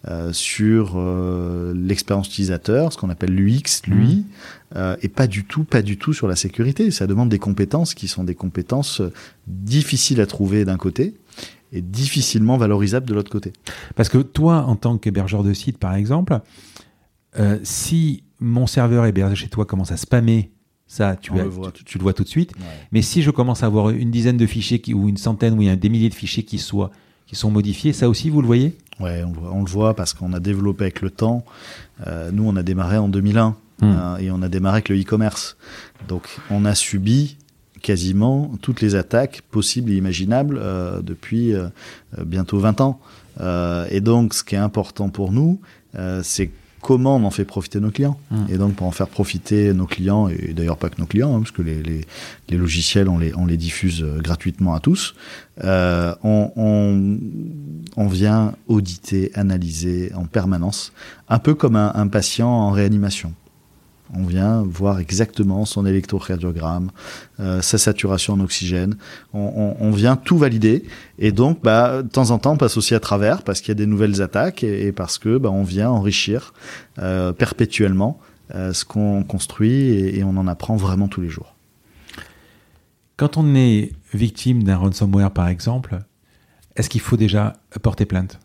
[0.08, 4.26] euh, sur euh, l'expérience utilisateur, ce qu'on appelle l'UX, l'UI,
[4.76, 6.92] euh, et pas du tout, pas du tout sur la sécurité.
[6.92, 9.12] Ça demande des compétences qui sont des compétences euh,
[9.48, 11.16] difficiles à trouver d'un côté
[11.72, 13.54] et difficilement valorisables de l'autre côté.
[13.96, 16.40] Parce que toi, en tant qu'hébergeur de site, par exemple,
[17.40, 20.52] euh, si mon serveur hébergé chez toi commence à spammer,
[20.88, 21.50] ça, tu, as- le
[21.86, 22.52] tu- le vois tout de suite.
[22.92, 25.62] Mais si je commence à avoir une dizaine de fichiers qui, ou une centaine ou
[25.62, 26.92] il y a des milliers de fichiers qui, soient,
[27.26, 28.76] qui sont modifiés, ça aussi, vous le voyez?
[29.00, 31.44] Ouais, on, le voit- on le voit parce qu'on a développé avec le temps.
[32.06, 33.86] Euh, nous, on a démarré en 2001 Hmm.
[33.86, 35.58] euh, et on a démarré avec le e-commerce.
[36.08, 37.38] Donc, on a subi
[37.82, 41.54] quasiment toutes les attaques possibles et imaginables euh, depuis
[42.24, 43.00] bientôt 20 ans.
[43.90, 45.60] Et donc, ce qui est important pour nous,
[46.22, 46.52] c'est
[46.84, 48.20] comment on en fait profiter nos clients.
[48.30, 48.46] Hmm.
[48.50, 51.40] Et donc, pour en faire profiter nos clients, et d'ailleurs pas que nos clients, hein,
[51.40, 52.02] parce que les, les,
[52.50, 55.16] les logiciels, on les, on les diffuse euh, gratuitement à tous,
[55.64, 57.18] euh, on, on,
[57.98, 60.92] on vient auditer, analyser en permanence,
[61.30, 63.34] un peu comme un, un patient en réanimation.
[64.16, 66.92] On vient voir exactement son électrocardiogramme,
[67.40, 68.96] euh, sa saturation en oxygène.
[69.34, 70.84] On, vient tout valider.
[71.20, 73.72] Et donc, bah, de temps en temps, on passe aussi à travers parce qu'il y
[73.72, 76.54] a des nouvelles attaques et, parce que bah, on vient enrichir
[77.00, 78.20] euh, perpétuellement
[78.54, 81.56] euh, ce qu'on construit et, et on en apprend vraiment tous les jours.
[83.18, 86.00] Quand on est victime d'un ransomware, par exemple,
[86.76, 88.40] est-ce qu'il faut déjà porter plainte?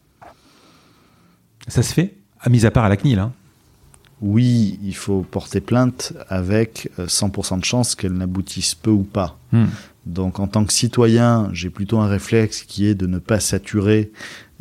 [1.68, 3.18] Ça se fait à Mis à part à la CNIL.
[3.18, 3.32] Hein.
[4.20, 9.38] Oui, il faut porter plainte avec euh, 100% de chance qu'elle n'aboutisse peu ou pas.
[9.52, 9.66] Hmm.
[10.06, 14.10] Donc en tant que citoyen, j'ai plutôt un réflexe qui est de ne pas saturer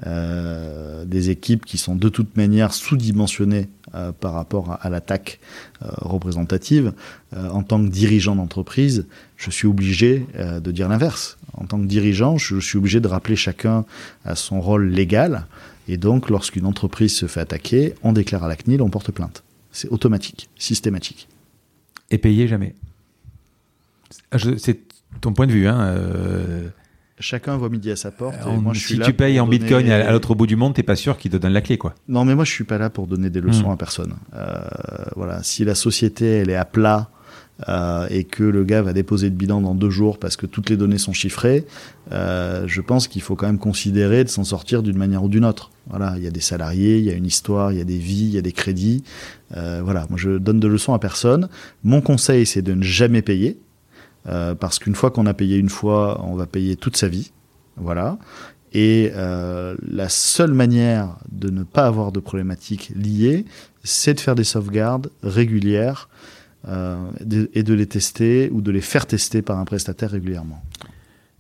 [0.06, 5.40] euh, des équipes qui sont de toute manière sous-dimensionnées euh, par rapport à, à l'attaque
[5.82, 6.94] euh, représentative.
[7.36, 11.38] Euh, en tant que dirigeant d'entreprise, je suis obligé euh, de dire l'inverse.
[11.54, 13.86] En tant que dirigeant, je suis obligé de rappeler chacun
[14.24, 15.48] à son rôle légal.
[15.88, 19.44] Et donc, lorsqu'une entreprise se fait attaquer, on déclare à la CNIL, on porte plainte.
[19.78, 21.28] C'est automatique, systématique.
[22.10, 22.74] Et payer jamais.
[24.34, 24.80] Je- C'est
[25.22, 25.68] ton point de vue.
[25.68, 25.80] Hein.
[25.82, 26.68] euh,
[27.20, 28.36] Chacun voit midi à sa porte.
[28.42, 30.48] et en- moi, je suis si tu payes en donner- bitcoin à, à l'autre bout
[30.48, 31.94] du monde, t'es pas sûr qu'il te donne la clé, quoi.
[32.08, 33.74] Non, mais moi, je suis pas là pour donner des leçons Hmm.
[33.74, 34.16] à personne.
[34.34, 34.58] Euh,
[35.16, 37.10] voilà, si la société elle est à plat
[37.68, 40.70] euh, et que le gars va déposer le bilan dans deux jours parce que toutes
[40.70, 41.66] les données sont chiffrées,
[42.12, 45.46] euh, je pense qu'il faut quand même considérer de s'en sortir d'une manière ou d'une
[45.46, 45.72] autre.
[45.90, 47.98] Voilà, il y a des salariés, il y a une histoire, il y a des
[47.98, 49.04] vies, il y a des crédits.
[49.56, 51.50] Euh, voilà, moi, je donne de leçons à personne.
[51.84, 53.60] Mon conseil, c'est de ne jamais payer.
[54.28, 57.32] Euh, parce qu'une fois qu'on a payé une fois, on va payer toute sa vie.
[57.78, 58.18] Voilà.
[58.74, 63.46] Et euh, la seule manière de ne pas avoir de problématiques liées,
[63.84, 66.10] c'est de faire des sauvegardes régulières
[66.66, 70.62] et de les tester ou de les faire tester par un prestataire régulièrement.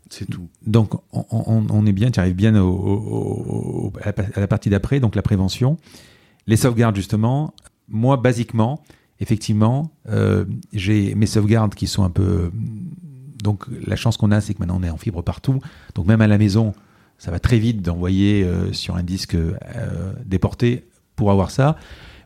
[0.09, 0.47] C'est tout.
[0.65, 5.21] Donc, on, on- on est bien, tu arrives bien à la partie d'après, donc la
[5.21, 5.77] prévention.
[6.47, 7.53] Les sauvegardes, justement,
[7.89, 8.81] moi, basiquement,
[9.19, 12.51] effectivement, euh, j'ai mes sauvegardes qui sont un peu.
[13.43, 15.59] Donc, la chance qu'on a, c'est que maintenant, on est en fibre partout.
[15.95, 16.73] Donc, même à la maison,
[17.17, 19.57] ça va très vite d'envoyer euh, sur un disque euh,
[20.25, 20.85] déporté
[21.17, 21.75] pour avoir ça.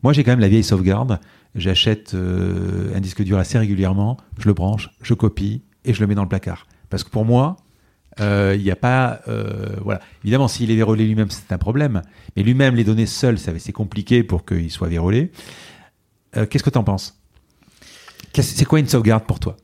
[0.04, 1.20] Moi, j'ai quand même la vieille sauvegarde.
[1.56, 6.08] J'achète euh, un disque dur assez régulièrement, je le branche, je copie et je le
[6.08, 6.66] mets dans le placard.
[6.90, 7.58] Parce que pour moi,
[8.20, 9.22] euh, il n'y a pas.
[9.28, 10.00] euh, voilà.
[10.24, 12.02] Évidemment, s'il est vérolé lui-même, c'est un problème.
[12.36, 15.32] Mais lui-même, les données seules, c'est compliqué pour qu'il soit vérolé.
[16.34, 17.22] Qu'est-ce que tu en penses
[18.34, 19.58] C'est quoi une sauvegarde pour toi?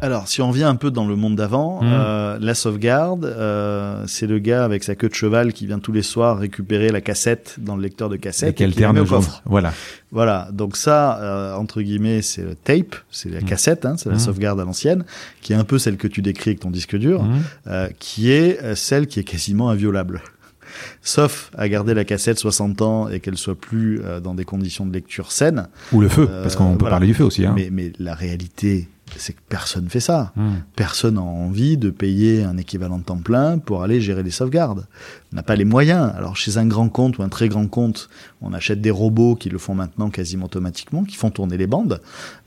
[0.00, 1.86] Alors, si on revient un peu dans le monde d'avant, Mmh.
[1.92, 5.92] euh, la sauvegarde, euh, c'est le gars avec sa queue de cheval qui vient tous
[5.92, 8.94] les soirs récupérer la cassette dans le lecteur de cassette Avec et qui la alterne
[8.94, 9.42] met au coffre.
[9.44, 9.72] Voilà.
[10.12, 13.44] Voilà, donc ça, euh, entre guillemets, c'est le tape, c'est la Mm.
[13.44, 14.20] cassette, hein, c'est la Mm.
[14.20, 15.04] sauvegarde à l'ancienne,
[15.40, 17.24] qui est un peu celle que tu décris avec ton disque dur,
[17.68, 20.22] euh, qui est euh, celle qui est quasiment inviolable.
[21.02, 24.86] Sauf à garder la cassette 60 ans et qu'elle soit plus euh, dans des conditions
[24.86, 25.68] de lecture saines.
[25.92, 26.94] Ou le feu, Euh, parce qu'on peut voilà.
[26.94, 27.44] parler du feu aussi.
[27.44, 27.52] Hein.
[27.56, 30.32] Mais, mais la réalité, c'est que personne fait ça.
[30.36, 30.50] Mmh.
[30.76, 34.86] Personne n'a envie de payer un équivalent de temps plein pour aller gérer les sauvegardes.
[35.32, 36.12] On n'a pas les moyens.
[36.16, 38.08] Alors chez un grand compte ou un très grand compte,
[38.40, 42.00] on achète des robots qui le font maintenant quasiment automatiquement, qui font tourner les bandes.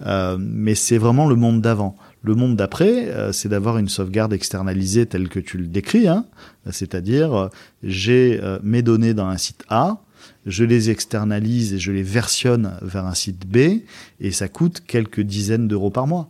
[0.06, 1.96] Euh, mais c'est vraiment le monde d'avant.
[2.24, 6.08] Le monde d'après, euh, c'est d'avoir une sauvegarde externalisée telle que tu le décris.
[6.08, 6.26] Hein.
[6.72, 7.50] C'est-à-dire, euh,
[7.84, 10.02] j'ai euh, mes données dans un site A,
[10.46, 13.82] je les externalise et je les versionne vers un site B,
[14.22, 16.30] et ça coûte quelques dizaines d'euros par mois.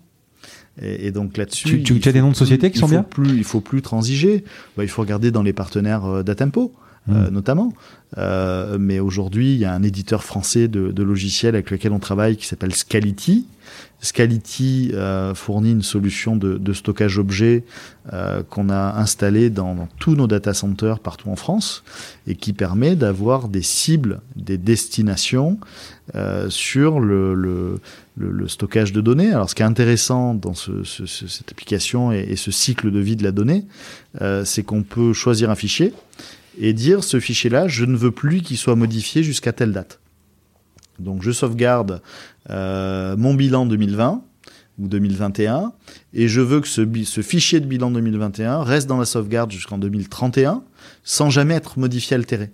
[0.81, 3.03] Et, et donc là-dessus, Tu- tu- as des noms de sociétés qui sont bien?
[3.03, 4.43] plus, Il faut plus transiger.
[4.75, 6.73] Bah, il faut regarder dans les partenaires euh, d'Atempo.
[7.09, 7.33] euh, Mm.
[7.33, 7.73] notamment.
[8.17, 11.99] Euh, mais aujourd'hui, il y a un éditeur français de, de logiciels avec lequel on
[11.99, 13.45] travaille qui s'appelle Scality.
[14.01, 17.63] Scality euh, fournit une solution de, de stockage objet
[18.13, 21.83] euh, qu'on a installé dans, dans tous nos data centers partout en France
[22.27, 25.57] et qui permet d'avoir des cibles, des destinations
[26.15, 27.79] euh, sur le,
[28.47, 29.31] stockage de données.
[29.31, 32.99] Alors, ce qui est intéressant dans ce, ce- ce- cette application et, ce cycle de
[32.99, 33.65] vie de la donnée,
[34.21, 35.93] euh, c'est qu'on peut choisir un fichier
[36.59, 39.99] et dire ce fichier-là, je ne veux plus qu'il soit modifié jusqu'à telle date.
[40.99, 42.01] Donc, je sauvegarde
[42.49, 44.21] euh, mon bilan 2020
[44.79, 45.71] ou 2021
[46.13, 49.77] et je veux que ce, ce fichier de bilan 2021 reste dans la sauvegarde jusqu'en
[49.77, 50.63] 2031
[51.03, 52.51] sans jamais être modifié, altéré.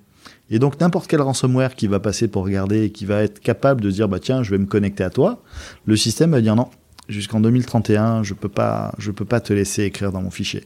[0.50, 3.82] Et donc n'importe quel ransomware qui va passer pour regarder et qui va être capable
[3.82, 5.44] de dire bah tiens je vais me connecter à toi,
[5.86, 6.70] le système va dire non
[7.08, 10.66] jusqu'en 2031 je peux pas je peux pas te laisser écrire dans mon fichier.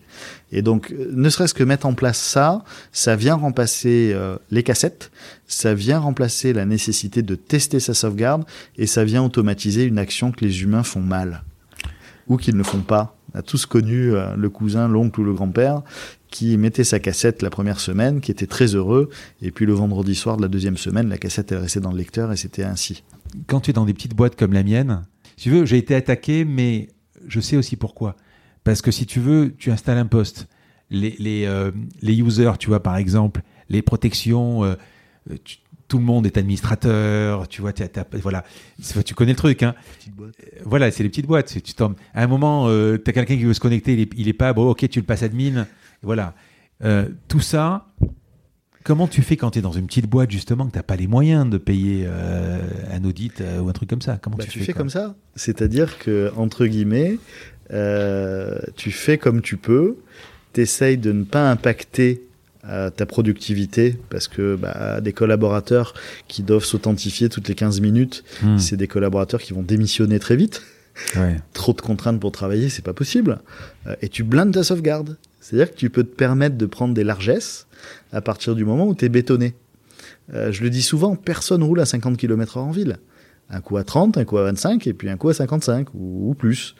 [0.51, 4.63] Et donc euh, ne serait-ce que mettre en place ça, ça vient remplacer euh, les
[4.63, 5.11] cassettes,
[5.47, 8.45] ça vient remplacer la nécessité de tester sa sauvegarde
[8.77, 11.43] et ça vient automatiser une action que les humains font mal
[12.27, 13.17] ou qu'ils ne font pas.
[13.33, 15.81] On a tous connu euh, le cousin, l'oncle ou le grand-père
[16.33, 19.09] qui mettait sa cassette la première semaine, qui était très heureux,
[19.43, 21.97] et puis le vendredi soir de la deuxième semaine, la cassette elle restait dans le
[21.97, 23.03] lecteur et c'était ainsi.
[23.45, 25.03] Quand tu es dans des petites boîtes comme la mienne,
[25.37, 26.89] si tu veux, j'ai été attaqué, mais
[27.27, 28.15] je sais aussi pourquoi.
[28.63, 30.47] Parce que si tu veux, tu installes un poste.
[30.89, 31.69] Les, les, euh,
[32.01, 34.73] les users, tu vois, par exemple, les protections, euh,
[35.43, 35.57] tu-
[35.87, 38.43] tout le monde est administrateur, tu vois, t'as- t'as- voilà,
[39.05, 39.75] tu connais le truc, hein.
[40.65, 41.61] Voilà, c'est les petites boîtes.
[41.63, 41.93] Tu tombes.
[42.15, 44.53] À un moment, tu as quelqu'un qui veut se connecter, il est, il est pas,
[44.53, 45.67] bon, ok, tu le passes admin.
[46.03, 46.33] Voilà.
[46.83, 47.87] Euh, tout ça,
[48.83, 51.07] comment tu fais quand tu es dans une petite boîte, justement, que tu pas les
[51.07, 52.59] moyens de payer euh,
[52.91, 54.17] un audit euh, ou un truc comme ça?
[54.21, 57.17] Comment Bah, tu, tu fais comme ça, c'est-à-dire que entre guillemets,
[58.75, 59.97] tu fais comme tu peux,
[60.51, 62.21] t'essayes de ne pas impacter
[62.95, 65.93] ta productivité parce que bah, des collaborateurs
[66.29, 68.57] qui doivent s'authentifier toutes les 15 minutes, Hmm.
[68.57, 70.61] c'est des collaborateurs qui vont démissionner très vite.
[71.17, 71.35] Ouais.
[71.53, 73.39] trop de contraintes pour travailler, c'est pas possible.
[74.01, 75.17] Et tu blindes ta sauvegarde.
[75.43, 77.67] C'est-à-dire que tu peux te permettre de prendre des largesses
[78.13, 79.55] à partir du moment où tu es bétonné.
[80.33, 82.97] Euh, je le dis souvent, personne roule à 50 km/h en ville.
[83.49, 86.29] Un coup à 30, un coup à 25, et puis un coup à 55 ou,
[86.29, 86.75] ou plus.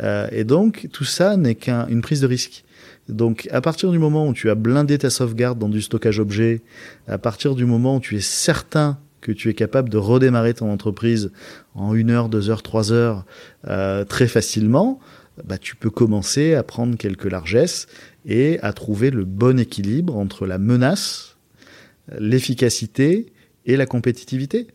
[0.00, 2.64] Euh, et donc, tout ça n'est qu'une prise de risque.
[3.08, 6.62] Donc, à partir du moment où tu as blindé ta sauvegarde dans du stockage objet,
[7.08, 10.70] à partir du moment où tu es certain que tu es capable de redémarrer ton
[10.70, 11.32] entreprise
[11.74, 13.24] en une heure, deux heures, trois heures,
[13.66, 15.00] euh, très facilement,
[15.42, 17.86] bah, tu peux commencer à prendre quelques largesses
[18.24, 21.36] et à trouver le bon équilibre entre la menace,
[22.18, 23.32] l'efficacité
[23.66, 24.68] et la compétitivité.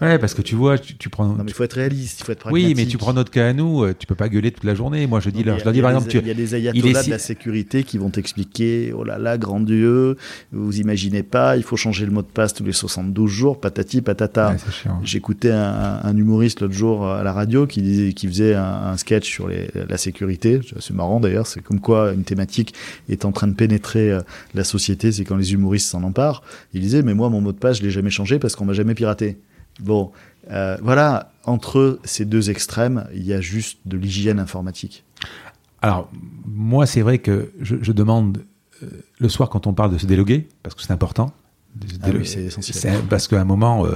[0.00, 1.26] Ouais, parce que tu vois, tu, tu prends.
[1.26, 2.68] Non, mais il faut être réaliste, il faut être pragmatique.
[2.68, 4.74] oui, mais tu prends notre cas à nous, euh, tu peux pas gueuler toute la
[4.74, 5.06] journée.
[5.06, 6.34] Moi, je dis, y leur, a- je leur dis par exemple, tu, il y a
[6.34, 10.16] des est ayatollahs si- de la sécurité qui vont t'expliquer oh là là, grand Dieu,
[10.52, 14.00] vous imaginez pas, il faut changer le mot de passe tous les 72 jours, patati
[14.00, 14.52] patata.
[14.52, 14.56] Ouais.
[15.04, 18.96] J'écoutais un, un humoriste l'autre jour à la radio qui disait, qui faisait un, un
[18.96, 20.60] sketch sur les, la sécurité.
[20.78, 22.72] C'est marrant d'ailleurs, c'est comme quoi une thématique
[23.10, 24.20] est en train de pénétrer euh,
[24.54, 26.42] la société, c'est quand les humoristes s'en emparent.
[26.72, 28.72] Il disait, mais moi mon mot de passe je l'ai jamais changé parce qu'on m'a
[28.72, 29.36] jamais piraté.
[29.82, 30.12] Bon,
[30.50, 35.04] euh, voilà, entre ces deux extrêmes, il y a juste de l'hygiène informatique.
[35.82, 36.10] Alors,
[36.46, 38.44] moi, c'est vrai que je, je demande
[38.82, 38.86] euh,
[39.18, 41.32] le soir quand on parle de se déloguer, parce que c'est important.
[42.02, 42.94] Ah oui, c'est essentiel.
[43.08, 43.92] Parce qu'à un moment, euh,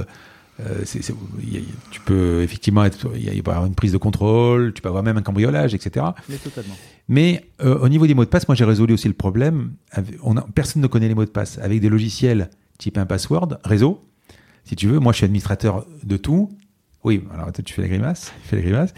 [0.61, 4.81] euh, a- tu peux effectivement être, y a- y avoir une prise de contrôle, tu
[4.81, 6.07] peux avoir même un cambriolage, etc.
[6.29, 6.77] Mais totalement.
[7.09, 9.73] Mais euh, au niveau des mots de passe, moi j'ai résolu aussi le problème.
[9.91, 11.59] avec- on a- personne ne connaît les mots de passe.
[11.59, 12.49] Avec des logiciels
[12.79, 14.03] type un password, réseau,
[14.65, 16.57] si tu veux, moi je suis administrateur de tout.
[17.05, 18.95] Oui, alors tu fais la grimace, tu fais la grimace.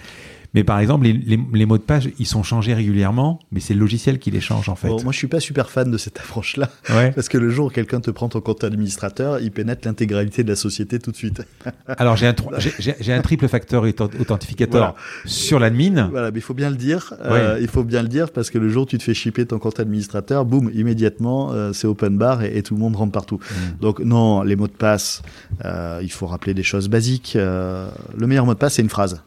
[0.56, 4.18] Mais par exemple, les, mots de passe, ils sont changés régulièrement, mais c'est le logiciel
[4.18, 4.88] qui les change en fait.
[4.88, 6.70] moi, je suis pas super fan de cette approche-là,
[7.14, 10.48] parce que le jour où quelqu'un te prend ton compte administrateur, il pénètre l'intégralité de
[10.48, 11.42] la société tout de suite.
[11.98, 12.34] Alors j'ai un,
[12.78, 13.84] j'ai un triple facteur
[14.18, 14.94] authentificateur
[15.26, 16.08] sur l'admin.
[16.10, 17.12] Voilà, mais il faut bien le dire.
[17.22, 19.44] Euh, il faut bien le dire parce que le jour où tu te fais shipper
[19.44, 23.38] ton compte administrateur, boum, immédiatement, euh, c'est open bar et, tout le monde rentre partout.
[23.38, 23.80] Mm.
[23.82, 25.20] Donc non, les mots de passe,
[25.66, 27.34] euh, il faut rappeler des choses basiques.
[27.34, 29.20] le meilleur mot de passe, c'est une phrase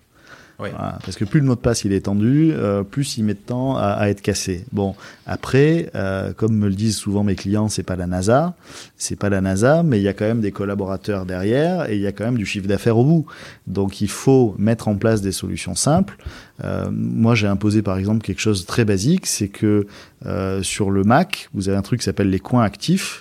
[1.03, 3.39] parce que plus le mot de passe il est tendu, euh, plus il met de
[3.39, 4.65] temps à, à être cassé.
[4.71, 4.93] Bon,
[5.25, 8.55] après, euh, comme me le disent souvent mes clients, c'est pas la NASA,
[8.97, 12.01] c'est pas la NASA, mais il y a quand même des collaborateurs derrière et il
[12.01, 13.25] y a quand même du chiffre d'affaires au bout.
[13.67, 16.17] Donc il faut mettre en place des solutions simples.
[16.63, 19.87] Euh, moi, j'ai imposé par exemple quelque chose de très basique, c'est que
[20.25, 23.19] euh, sur le Mac, vous avez un truc qui s'appelle les coins actifs.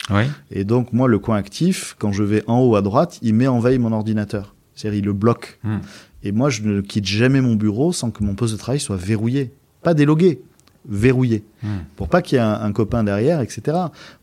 [0.50, 3.46] Et donc moi, le coin actif, quand je vais en haut à droite, il met
[3.46, 4.54] en veille mon ordinateur.
[4.74, 5.58] C'est-à-dire, il le bloque.
[5.64, 5.78] Hmm.
[6.22, 8.96] Et moi, je ne quitte jamais mon bureau sans que mon poste de travail soit
[8.96, 9.52] verrouillé.
[9.82, 10.42] Pas délogué,
[10.88, 11.44] verrouillé.
[11.62, 11.78] Hmm.
[11.96, 13.76] Pour pas qu'il y ait un, copain derrière, etc.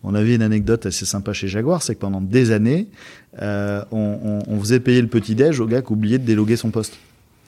[0.04, 2.88] On avait une anecdote assez sympa chez Jaguar, c'est que pendant des années,
[3.42, 6.98] euh, on, on, faisait payer le petit-déj au gars qui oubliait de déloguer son poste.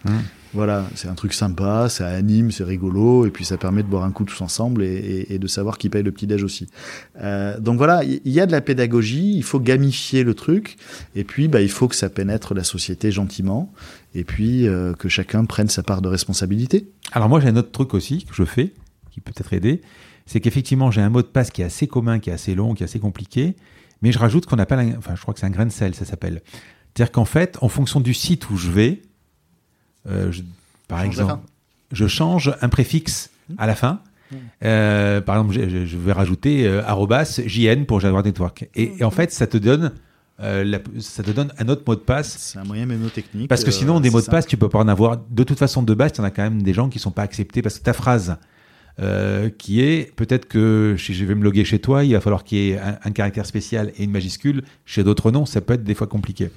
[0.06, 0.20] Hmm.
[0.54, 4.06] Voilà, c'est un truc sympa, ça anime, c'est rigolo, et puis ça permet de boire
[4.06, 6.68] un coup tous ensemble et, de savoir qui paye le petit-déj aussi.
[7.22, 10.78] Euh, donc voilà, il y, a de la pédagogie, il faut gamifier le truc,
[11.16, 13.74] et puis bah, il faut que ça pénètre la société gentiment,
[14.18, 16.90] et puis euh, que chacun prenne sa part de responsabilité.
[17.12, 18.74] Alors moi j'ai un autre truc aussi que je fais,
[19.12, 19.82] qui peut être aider,
[20.26, 22.74] c'est qu'effectivement j'ai un mot de passe qui est assez commun, qui est assez long,
[22.74, 23.56] qui est assez compliqué,
[24.02, 25.94] mais je rajoute ce qu'on appelle, enfin je crois que c'est un grain de sel,
[25.94, 26.42] ça s'appelle.
[26.98, 29.04] C'est-à-dire qu'en fait, en fonction du site où je vais,
[30.10, 30.32] euh,
[30.88, 31.44] par exemple,
[31.92, 33.30] je change un préfixe
[33.60, 34.02] à la fin.
[34.32, 34.36] Hmm.
[34.64, 36.82] Euh, par exemple, je, vais rajouter euh,
[37.46, 38.68] jn pour Jaguar Network.
[38.74, 39.94] Et, en fait, ça te donne
[40.40, 42.36] ça te donne un autre mot de passe.
[42.38, 43.48] C'est un moyen mémotechnique.
[43.48, 45.18] Parce que sinon, des mots de passe, tu peux pas en avoir.
[45.30, 47.12] De toute façon, de base, il y en a quand même des gens qui sont
[47.12, 48.38] pas acceptés parce que ta phrase,
[49.58, 52.58] qui est peut-être que si je vais me loguer chez toi, il va falloir qu'il
[52.58, 54.64] y ait un, un, caractère spécial et une majuscule.
[54.86, 56.50] Chez d'autres non, ça peut être des fois compliqué.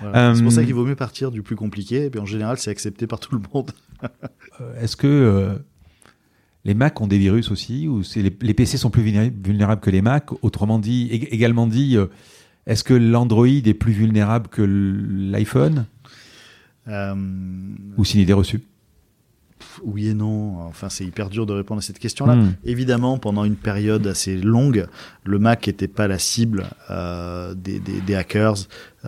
[0.00, 2.58] C'est pour ça euh, qu'il vaut mieux partir du plus compliqué, et puis en général,
[2.58, 3.70] c'est accepté par tout le monde.
[4.62, 5.54] Euh, est-ce que euh,
[6.64, 10.00] les Mac ont des virus aussi, ou les, les, PC sont plus vulnérables que les
[10.00, 10.30] Mac?
[10.42, 11.98] Autrement dit, également dit,
[12.66, 15.86] est-ce que l'Android est plus vulnérable que l'iPhone?
[16.88, 18.60] Ou c'est une idée reçue
[19.84, 20.60] oui et non.
[20.66, 22.36] Enfin, c'est hyper dur de répondre à cette question-là.
[22.36, 22.54] Hmm.
[22.64, 24.86] Évidemment, pendant une période assez longue,
[25.24, 28.56] le Mac n'était pas la cible euh, des, des, des, hackers.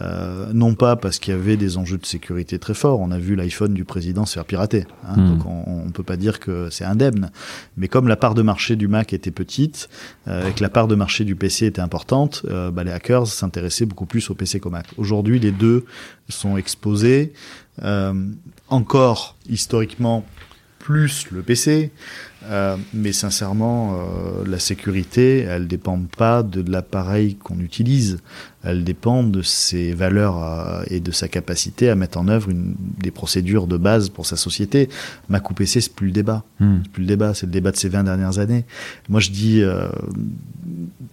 [0.01, 3.01] Euh, non pas parce qu'il y avait des enjeux de sécurité très forts.
[3.01, 4.87] On a vu l'iPhone du président se faire pirater.
[5.07, 5.39] Hein, hmm.
[5.39, 7.31] Donc, on ne peut pas dire que c'est indemne.
[7.77, 9.89] Mais comme la part de marché du Mac était petite
[10.29, 13.27] euh, et que la part de marché du PC était importante, euh, bah, les hackers
[13.27, 14.87] s'intéressaient beaucoup plus au PC qu'au Mac.
[14.97, 15.85] Aujourd'hui, les deux
[16.29, 17.33] sont exposés.
[17.83, 18.13] Euh,
[18.69, 20.25] encore historiquement
[20.89, 21.91] plus le PC.
[22.47, 28.21] Euh, mais sincèrement, euh, la sécurité, elle dépend pas de l'appareil qu'on utilise.
[28.65, 32.75] Elle dépend de ses valeurs euh, et de sa capacité à mettre en œuvre une,
[32.79, 34.89] des procédures de base pour sa société.
[35.29, 36.43] Ou PC, c'est plus le débat.
[36.59, 36.79] Hmm.
[36.83, 38.65] C'est plus le débat, c'est le débat de ces 20 dernières années.
[39.11, 39.63] Moi, je dis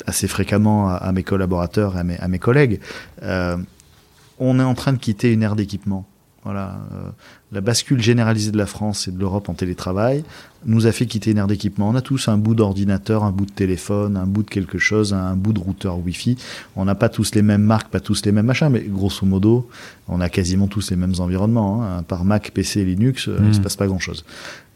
[0.06, 2.80] assez fréquemment à, mes collaborateurs et à mes, à mes collègues,
[3.22, 6.08] on est en train de quitter une ère d'équipement
[6.46, 7.10] voilà, euh,
[7.52, 10.24] la bascule généralisée de la France et de l'Europe en télétravail
[10.66, 11.90] nous a fait quitter une aire d'équipement.
[11.90, 15.14] On a tous un bout d'ordinateur, un bout de téléphone, un bout de quelque chose,
[15.14, 16.38] un bout de routeur Wi-Fi.
[16.76, 19.68] On n'a pas tous les mêmes marques, pas tous les mêmes machins, mais grosso modo,
[20.08, 21.84] on a quasiment tous les mêmes environnements.
[21.84, 22.04] Hein.
[22.04, 23.64] Par Mac, PC, Linux, euh, il ne se mmh.
[23.64, 24.24] passe pas grand-chose.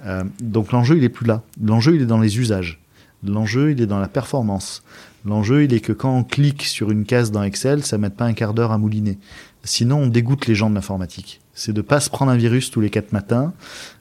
[0.05, 1.43] Euh, donc l'enjeu, il est plus là.
[1.63, 2.79] L'enjeu, il est dans les usages.
[3.23, 4.81] L'enjeu, il est dans la performance.
[5.25, 8.09] L'enjeu, il est que quand on clique sur une case dans Excel, ça ne met
[8.09, 9.17] pas un quart d'heure à mouliner.
[9.63, 11.41] Sinon, on dégoûte les gens de l'informatique.
[11.59, 13.53] C'est de pas se prendre un virus tous les quatre matins.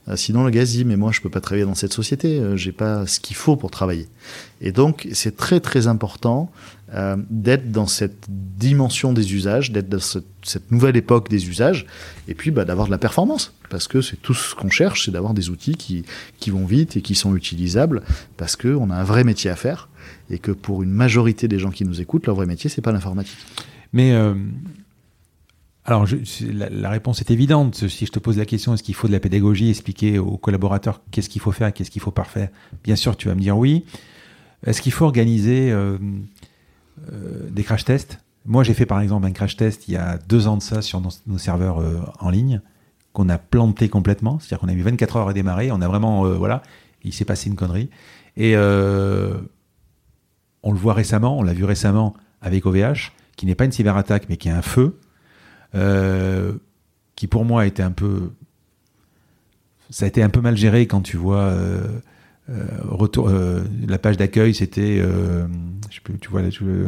[0.06, 2.38] Euh, sinon, le gars dit, mais moi, je peux pas travailler dans cette société.
[2.38, 4.06] Euh, j'ai pas ce qu'il faut pour travailler.
[4.60, 6.52] Et donc, c'est très, très important
[6.94, 11.86] euh, d'être dans cette dimension des usages, d'être dans cette nouvelle époque des usages,
[12.28, 13.52] et puis bah, d'avoir de la performance.
[13.70, 16.04] Parce que c'est tout ce qu'on cherche, c'est d'avoir des outils qui,
[16.38, 18.04] qui vont vite et qui sont utilisables,
[18.36, 19.88] parce qu'on a un vrai métier à faire,
[20.30, 22.92] et que pour une majorité des gens qui nous écoutent, leur vrai métier, c'est pas
[22.92, 23.36] l'informatique.
[23.92, 24.12] Mais
[25.88, 26.06] alors,
[26.52, 27.88] la, réponse est évidente.
[27.88, 31.00] Si je te pose la question, est-ce qu'il faut de la pédagogie, expliquer aux collaborateurs
[31.10, 32.50] qu'est-ce qu'il faut faire, qu'est-ce qu'il faut pas faire
[32.84, 33.86] Bien sûr, tu vas me dire oui.
[34.66, 35.96] Est-ce qu'il faut organiser euh,
[37.10, 38.18] euh, des crash tests?
[38.44, 40.82] Moi, j'ai fait par exemple un crash test il y a deux ans de ça
[40.82, 42.60] sur nos, serveurs euh, en ligne,
[43.14, 44.38] qu'on a planté complètement.
[44.40, 45.72] C'est-à-dire qu'on a mis 24 heures à démarrer.
[45.72, 46.60] On a vraiment, voilà,
[47.02, 47.88] il s'est passé une connerie.
[48.36, 49.40] Et on
[50.70, 52.12] le voit récemment, on l'a vu récemment
[52.42, 54.98] avec OVH, qui n'est pas une cyberattaque, mais qui est un feu
[55.72, 58.30] qui pour moi était un peu
[59.90, 61.54] ça a été un peu mal géré quand tu vois
[62.88, 63.30] retour,
[63.86, 66.86] la page d'accueil, c'était, je sais plus, tu vois, là, tu veux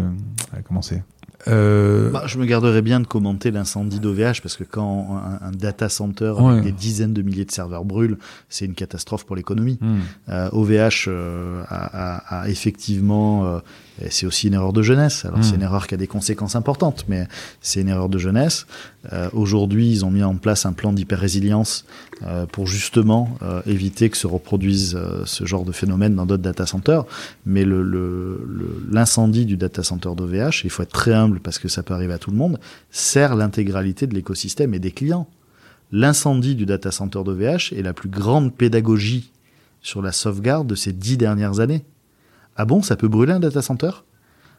[0.66, 1.02] commencer.
[1.48, 2.10] Euh...
[2.10, 6.34] Bah, je me garderais bien de commenter l'incendie d'OVH parce que quand un, data center
[6.38, 9.78] avec des dizaines de milliers de serveurs brûle, c'est une catastrophe pour l'économie.
[9.80, 9.98] Hmm.
[10.28, 13.58] Euh, OVH euh, a, a, a, effectivement euh,
[14.10, 15.24] c'est aussi une erreur de jeunesse.
[15.24, 15.56] Alors c'est hmm.
[15.56, 17.26] une erreur qui a des conséquences importantes, mais
[17.60, 18.66] c'est une erreur de jeunesse.
[19.12, 21.84] Euh, Aujourd'hui, ils ont mis en place un plan d'hyper-résilience
[22.22, 26.42] euh, pour justement euh, éviter que se reproduise euh, ce genre de phénomène dans d'autres
[26.42, 27.04] data centers.
[27.46, 31.68] Mais l'incendie le, le, du data center d'OVH, il faut être très humble parce que
[31.68, 32.60] ça peut arriver à tout le monde,
[32.90, 35.26] sert l'intégralité de l'écosystème et des clients.
[35.92, 39.30] L'incendie du data center d'OVH est la plus grande pédagogie
[39.82, 41.84] sur la sauvegarde de ces dix dernières années.
[42.60, 43.88] Ah bon, ça peut brûler un data center?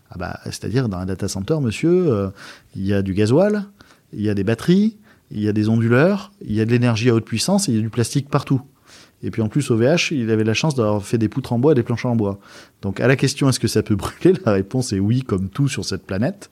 [0.09, 2.29] Ah bah, C'est-à-dire, dans un data center, monsieur, euh,
[2.75, 3.65] il y a du gasoil,
[4.11, 4.97] il y a des batteries,
[5.29, 7.77] il y a des onduleurs, il y a de l'énergie à haute puissance il y
[7.77, 8.63] a du plastique partout.
[9.21, 11.59] Et puis en plus, au VH, il avait la chance d'avoir fait des poutres en
[11.59, 12.39] bois et des planches en bois.
[12.81, 15.67] Donc à la question est-ce que ça peut brûler, la réponse est oui, comme tout
[15.67, 16.49] sur cette planète.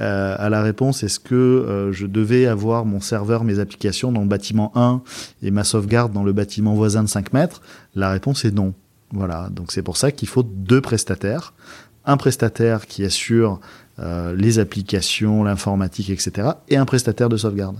[0.00, 4.20] Euh, à la réponse est-ce que euh, je devais avoir mon serveur, mes applications dans
[4.20, 5.02] le bâtiment 1
[5.42, 7.62] et ma sauvegarde dans le bâtiment voisin de 5 mètres?
[7.96, 8.74] La réponse est non.
[9.12, 11.54] Voilà, donc c'est pour ça qu'il faut deux prestataires.
[12.04, 13.60] Un prestataire qui assure
[13.98, 16.50] euh, les applications, l'informatique, etc.
[16.68, 17.76] et un prestataire de sauvegarde.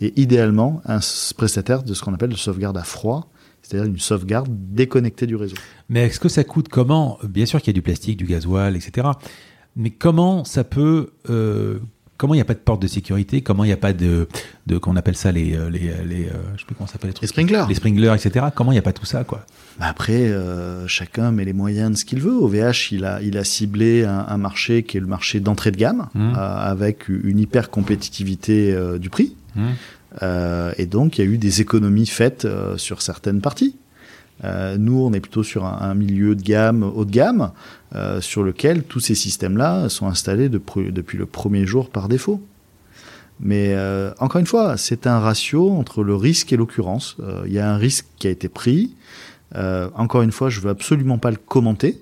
[0.00, 0.98] Et idéalement, un
[1.36, 3.28] prestataire de ce qu'on appelle de sauvegarde à froid,
[3.62, 5.56] c'est-à-dire une sauvegarde déconnectée du réseau.
[5.88, 7.18] Mais est-ce que ça coûte comment?
[7.22, 9.08] Bien sûr qu'il y a du plastique, du gasoil, etc.
[9.76, 11.78] Mais comment ça peut euh,
[12.16, 14.28] comment il n'y a pas de porte de sécurité, comment il n'y a pas de,
[14.66, 16.94] de qu'on appelle ça les, euh, les, euh, les euh, je sais plus comment ça
[16.94, 18.46] s'appelle les, les sprinklers, les sprinklers, etc.
[18.54, 19.44] Comment il n'y a pas tout ça, quoi?
[19.78, 22.32] Bah Après, euh, chacun met les moyens de ce qu'il veut.
[22.34, 25.76] OVH, il a, il a ciblé un, un marché qui est le marché d'entrée de
[25.76, 26.20] gamme, mmh.
[26.20, 29.36] euh, avec une hyper compétitivité euh, du prix.
[29.56, 29.70] Mmh.
[30.78, 32.46] et donc, il y a eu des économies faites
[32.76, 33.76] sur certaines parties.
[34.42, 37.52] Euh, nous, on est plutôt sur un, milieu de gamme, haut de gamme,
[37.94, 42.42] euh, sur lequel tous ces systèmes-là sont installés de depuis le premier jour par défaut.
[43.40, 47.16] Mais euh, encore une fois, c'est un ratio entre le risque et l'occurrence.
[47.46, 48.94] Il y a un risque qui a été pris.
[49.94, 52.00] Encore une fois, je veux absolument pas le commenter.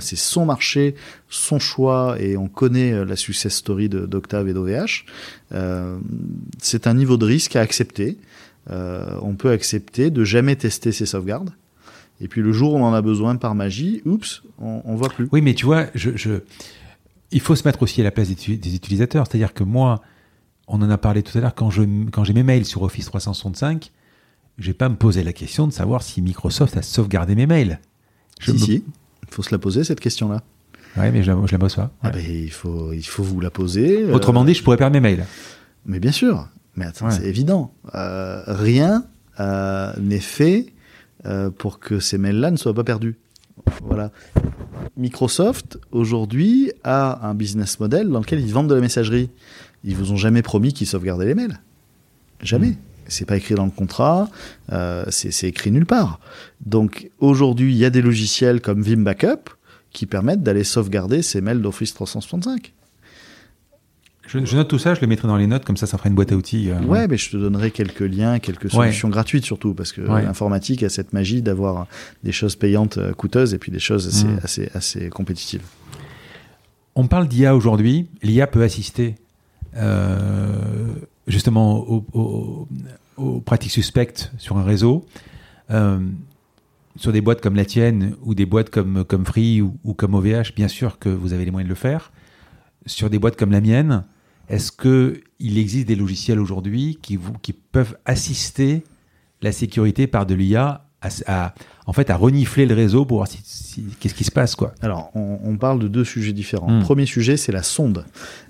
[0.00, 0.94] c'est son marché,
[1.30, 5.06] son choix, et on connaît la success story d'Octave et d'OVH.
[6.60, 8.18] c'est un niveau de risque à accepter.
[8.68, 11.52] on peut accepter de jamais tester ses sauvegardes.
[12.20, 15.08] Et puis le jour où on en a besoin par magie, oups, on, on voit
[15.08, 15.28] plus.
[15.32, 16.40] Oui, mais tu vois, je, je,
[17.30, 19.26] il faut se mettre aussi à la place des, des utilisateurs.
[19.26, 20.02] C'est-à-dire que moi,
[20.68, 23.06] on en a parlé tout à l'heure, quand, je, quand j'ai mes mails sur Office
[23.06, 23.90] 365,
[24.58, 27.80] je vais pas me poser la question de savoir si Microsoft a sauvegardé mes mails.
[28.38, 28.58] Je si, me...
[28.58, 28.84] si,
[29.22, 30.42] il faut se la poser cette question-là.
[30.96, 31.90] Oui, mais je, je la bosse pas.
[32.02, 34.02] Ah ben, il, faut, il faut vous la poser.
[34.02, 35.26] Euh, Autrement dit, je pourrais perdre mes mails.
[35.86, 36.48] Mais bien sûr.
[36.76, 37.12] Mais attends, ouais.
[37.12, 37.72] c'est évident.
[37.94, 39.04] Euh, rien
[39.38, 40.72] euh, n'est fait
[41.26, 43.16] euh, pour que ces mails-là ne soient pas perdus.
[43.82, 44.10] Voilà.
[44.96, 49.30] Microsoft, aujourd'hui, a un business model dans lequel ils vendent de la messagerie.
[49.84, 51.60] Ils vous ont jamais promis qu'ils sauvegardaient les mails.
[52.42, 52.70] Jamais.
[52.70, 52.76] Mmh.
[53.06, 54.28] C'est pas écrit dans le contrat,
[54.72, 56.20] euh, c'est écrit nulle part.
[56.64, 59.50] Donc aujourd'hui, il y a des logiciels comme Vim Backup
[59.92, 62.72] qui permettent d'aller sauvegarder ces mails d'Office 365.
[64.30, 66.08] Je, je, note tout ça, je le mettrai dans les notes, comme ça, ça fera
[66.08, 66.70] une boîte à outils.
[66.70, 69.12] Euh, ouais, mais je te donnerai quelques liens, quelques solutions ouais.
[69.12, 70.22] gratuites surtout, parce que ouais.
[70.22, 71.88] l'informatique a cette magie d'avoir
[72.22, 74.40] des choses payantes euh, coûteuses et puis des choses assez, mmh.
[74.44, 75.62] assez, assez compétitives.
[76.94, 78.08] On parle d'IA aujourd'hui.
[78.22, 79.16] L'IA peut assister
[79.76, 80.94] euh,
[81.26, 82.68] justement aux, aux,
[83.16, 85.06] aux, pratiques suspectes sur un réseau.
[85.70, 85.98] Euh,
[86.96, 90.14] sur des boîtes comme la tienne ou des boîtes comme, comme Free ou, ou comme
[90.14, 92.12] OVH, bien sûr que vous avez les moyens de le faire.
[92.86, 94.04] Sur des boîtes comme la mienne,
[94.50, 98.82] est-ce qu'il existe des logiciels aujourd'hui qui, qui peuvent assister
[99.42, 101.54] la sécurité par de l'IA à, à,
[101.86, 104.74] en fait, à renifler le réseau pour voir si, si, qu'est-ce qui se passe, quoi?
[104.82, 106.70] Alors, on, on, parle de deux sujets différents.
[106.70, 106.82] Mmh.
[106.82, 108.04] Premier sujet, c'est la sonde.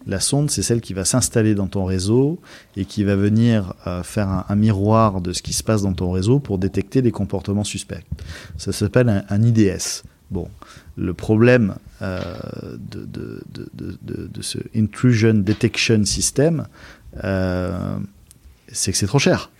[0.06, 2.40] La sonde, c'est celle qui va s'installer dans ton réseau
[2.76, 5.92] et qui va venir euh, faire un, un, miroir de ce qui se passe dans
[5.92, 8.04] ton réseau pour détecter des comportements suspects.
[8.56, 10.02] Ça s'appelle un, un IDS.
[10.32, 10.48] Bon,
[10.96, 13.42] le problème de, de,
[13.74, 16.66] de, de, ce intrusion detection system,
[17.24, 17.98] euh,
[18.72, 19.50] c'est que c'est trop cher.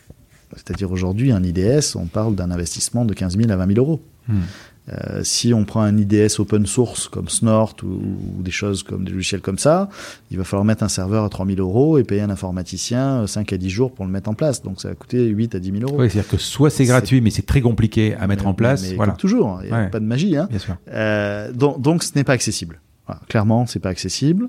[0.57, 4.03] C'est-à-dire aujourd'hui, un IDS, on parle d'un investissement de 15 000 à 20 000 euros.
[4.29, 4.41] Hmm.
[4.89, 9.05] Euh, si on prend un IDS open source comme Snort ou, ou, des choses comme
[9.05, 9.89] des logiciels comme ça,
[10.31, 13.57] il va falloir mettre un serveur à 3000 euros et payer un informaticien 5 à
[13.57, 14.63] 10 jours pour le mettre en place.
[14.63, 16.01] Donc ça va coûter 8 à 10 000 euros.
[16.01, 18.89] Oui, c'est-à-dire que soit c'est gratuit, mais c'est très compliqué à mettre mais, en place.
[18.89, 19.13] Mais, voilà.
[19.13, 19.91] toujours, il n'y a ouais.
[19.91, 20.37] pas de magie.
[20.37, 20.49] Hein.
[20.51, 20.77] Bien sûr.
[20.89, 22.81] Euh, donc, donc ce n'est pas accessible.
[23.11, 24.47] Voilà, clairement, c'est pas accessible.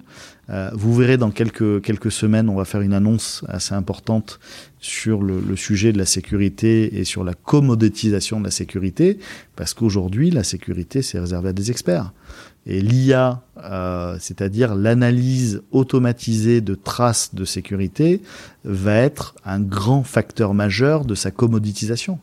[0.51, 4.39] Euh, vous verrez dans quelques semaines, on va faire une annonce assez importante
[4.79, 9.17] sur le, le, sujet de la sécurité et sur la commoditisation de la sécurité,
[9.55, 12.13] parce qu'aujourd'hui, la sécurité, c'est réservé à des experts.
[12.67, 18.21] Et l'IA, euh, c'est-à-dire l'analyse automatisée de traces de sécurité,
[18.63, 22.19] va être un grand facteur majeur de sa commoditisation.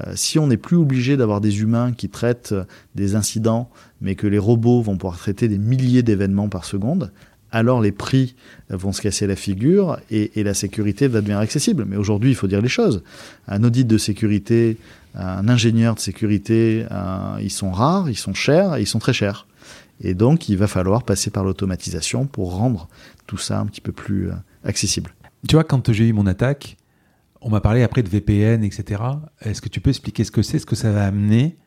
[0.00, 2.54] Euh, si on n'est plus obligé d'avoir des humains qui traitent
[2.94, 7.12] des incidents, mais que les robots vont pouvoir traiter des milliers d'événements par seconde,
[7.52, 8.34] alors les prix
[8.68, 11.84] vont se casser la figure et, la sécurité va devenir accessible.
[11.86, 13.04] Mais aujourd'hui, il faut dire les choses.
[13.46, 14.76] Un audit de sécurité,
[15.14, 16.84] un ingénieur de sécurité,
[17.40, 19.46] ils sont rares, ils sont chers et ils sont très chers.
[20.00, 22.88] Et donc, il va falloir passer par l'automatisation pour rendre
[23.26, 24.34] tout ça un petit peu plus euh,
[24.64, 25.14] accessible.
[25.48, 26.76] Tu vois, quand j'ai eu mon attaque,
[27.44, 29.02] on m'a parlé après de VPN, etc.
[29.42, 31.58] Est-ce que tu peux expliquer ce que c'est, ce que ça va amener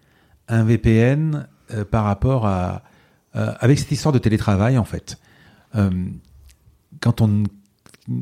[0.48, 2.82] un VPN euh, par rapport à
[3.36, 5.20] euh, avec cette histoire de télétravail en fait?
[5.76, 5.90] Euh,
[7.00, 7.44] quand on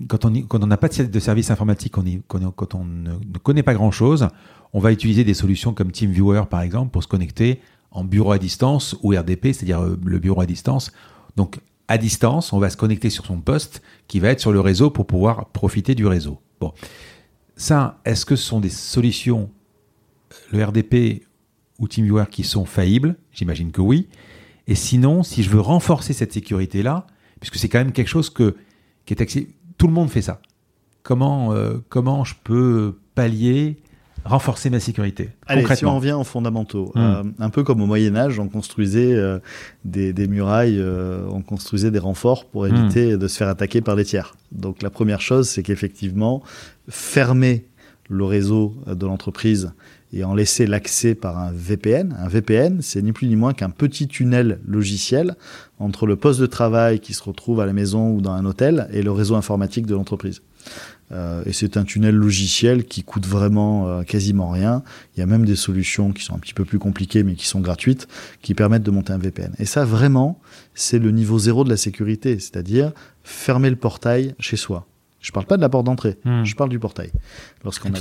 [0.08, 3.92] quand on n'a pas de service informatique, on quand on ne, ne connaît pas grand
[3.92, 4.28] chose,
[4.74, 7.62] on va utiliser des solutions comme TeamViewer par exemple pour se connecter
[7.92, 10.92] en bureau à distance ou RDP, c'est-à-dire le bureau à distance.
[11.36, 14.60] Donc à distance, on va se connecter sur son poste qui va être sur le
[14.60, 16.40] réseau pour pouvoir profiter du réseau.
[16.60, 16.74] Bon,
[17.56, 19.50] ça, est-ce que ce sont des solutions,
[20.52, 21.26] le RDP
[21.80, 23.16] ou TeamViewer, qui sont faillibles?
[23.32, 24.08] J'imagine que oui.
[24.68, 27.06] Et sinon, si je veux renforcer cette sécurité-là,
[27.40, 28.56] puisque c'est quand même quelque chose que,
[29.06, 30.42] qui est accessible, tout le monde fait ça.
[31.04, 33.78] Comment, euh, comment je peux pallier
[34.26, 37.00] renforcer ma sécurité Allez, si on revient aux fondamentaux, mmh.
[37.00, 39.40] euh, un peu comme au Moyen Âge, on construisait euh,
[39.86, 43.18] des, des, murailles, euh, on construisait des renforts pour éviter mmh.
[43.18, 44.36] de se faire attaquer par des tiers.
[44.52, 46.42] Donc la première chose, c'est qu'effectivement,
[46.90, 47.66] fermer
[48.10, 49.72] le réseau de l'entreprise
[50.14, 52.16] et en laisser l'accès par un VPN.
[52.20, 55.36] Un VPN, c'est ni plus ni moins qu'un petit tunnel logiciel
[55.80, 58.88] entre le poste de travail qui se retrouve à la maison ou dans un hôtel
[58.92, 60.42] et le réseau informatique de l'entreprise.
[61.12, 64.84] Euh, et c'est un tunnel logiciel qui coûte vraiment euh, quasiment rien.
[65.16, 67.46] Il y a même des solutions qui sont un petit peu plus compliquées mais qui
[67.46, 68.08] sont gratuites,
[68.42, 69.54] qui permettent de monter un VPN.
[69.60, 70.40] Et ça, vraiment,
[70.74, 72.92] c'est le niveau zéro de la sécurité, c'est-à-dire
[73.24, 74.88] fermer le portail chez soi.
[75.20, 76.44] Je parle pas de la porte d'entrée, hmm.
[76.44, 77.12] je parle du portail.
[77.64, 77.92] Lorsqu'on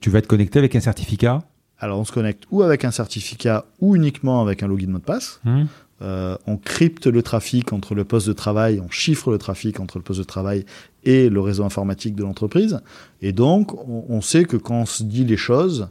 [0.00, 1.42] tu vas te connecter avec un certificat?
[1.78, 5.04] Alors on se connecte ou avec un certificat ou uniquement avec un login mot de
[5.04, 5.40] passe.
[5.44, 5.64] Hmm.
[6.02, 9.96] Euh, on crypte le trafic entre le poste de travail, on chiffre le trafic entre
[9.96, 10.66] le poste de travail
[11.04, 12.80] et le réseau informatique de l'entreprise.
[13.22, 15.88] Et donc, on, sait que quand on se dit les choses,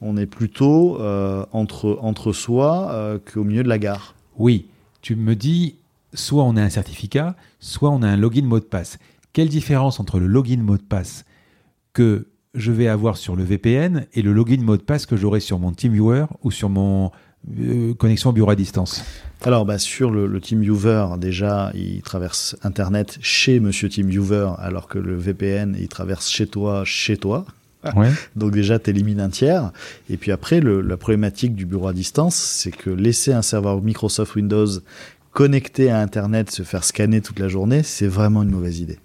[0.00, 4.14] on est plutôt euh, entre, entre soi euh, qu'au milieu de la gare.
[4.38, 4.68] Oui,
[5.02, 5.76] tu me dis,
[6.14, 8.98] soit on a un certificat, soit on a un login mot de passe.
[9.32, 11.24] Quelle différence entre le login mot de passe
[11.92, 15.40] que je vais avoir sur le VPN et le login mot de passe que j'aurai
[15.40, 17.10] sur mon TeamViewer ou sur mon
[17.58, 19.04] euh, connexion bureau à distance?
[19.42, 24.98] Alors, bah, sur le, le TeamViewer, déjà, il traverse Internet chez Monsieur TeamViewer, alors que
[24.98, 27.44] le VPN, il traverse chez toi, chez toi.
[27.94, 28.10] Ouais.
[28.36, 29.70] Donc déjà, tu élimines un tiers.
[30.10, 33.80] Et puis après, le, la problématique du bureau à distance, c'est que laisser un serveur
[33.80, 34.66] Microsoft Windows
[35.32, 38.98] connecté à Internet se faire scanner toute la journée, c'est vraiment une mauvaise idée.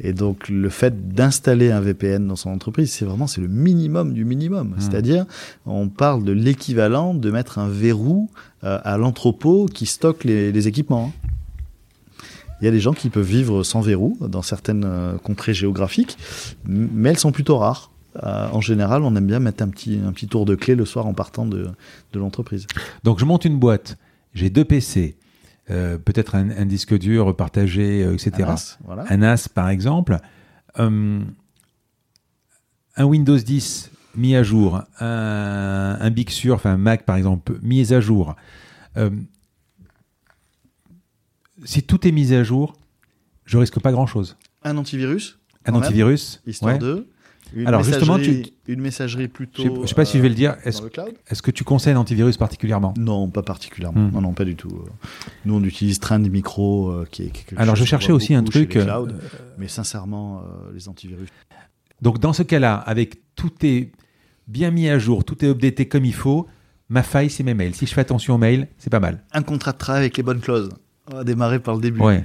[0.00, 4.12] Et donc le fait d'installer un VPN dans son entreprise, c'est vraiment c'est le minimum
[4.14, 4.70] du minimum.
[4.70, 4.80] Mmh.
[4.80, 5.26] C'est-à-dire,
[5.66, 8.30] on parle de l'équivalent de mettre un verrou
[8.64, 11.12] euh, à l'entrepôt qui stocke les, les, équipements.
[12.60, 16.16] Il y a des gens qui peuvent vivre sans verrou dans certaines euh, contrées géographiques,
[16.66, 17.90] mais elles sont plutôt rares.
[18.22, 20.84] Euh, en général, on aime bien mettre un petit, un petit tour de clé le
[20.84, 21.68] soir en partant de,
[22.12, 22.66] de l'entreprise.
[23.04, 23.96] Donc je monte une boîte,
[24.34, 25.16] j'ai deux PC,
[25.70, 28.32] euh, peut-être un, un, disque dur partagé, euh, etc.
[28.42, 29.04] Un NAS, voilà.
[29.08, 30.18] un NAS par exemple.
[30.78, 31.20] Euh,
[32.96, 37.58] un Windows 10 mis à jour, un, un Big Sur, enfin un Mac par exemple,
[37.62, 38.34] mis à jour.
[38.96, 39.10] Euh,
[41.64, 42.74] si tout est mis à jour,
[43.44, 44.36] je risque pas grand-chose.
[44.62, 46.78] Un antivirus Un antivirus même, Histoire ouais.
[46.78, 47.08] de
[47.54, 48.44] une Alors justement, tu...
[48.66, 49.62] une messagerie plutôt.
[49.62, 50.56] Je sais, sais pas euh, si je vais le dire.
[50.64, 52.94] Est-ce est que tu conseilles l'antivirus particulièrement?
[52.98, 54.00] Non, pas particulièrement.
[54.00, 54.10] Mmh.
[54.12, 54.84] Non, non, pas du tout.
[55.44, 57.30] Nous, on utilise Trend Micro, euh, qui est.
[57.30, 58.70] Quelque Alors, je cherchais aussi un truc.
[58.70, 59.12] Clouds, euh...
[59.58, 61.28] Mais sincèrement, euh, les antivirus.
[62.00, 63.92] Donc, dans ce cas-là, avec tout est
[64.48, 66.46] bien mis à jour, tout est updaté comme il faut.
[66.88, 67.74] Ma faille, c'est mes mails.
[67.74, 69.24] Si je fais attention aux mails, c'est pas mal.
[69.32, 70.68] Un contrat de travail avec les bonnes clauses.
[71.10, 72.00] On va démarrer par le début.
[72.00, 72.24] Ouais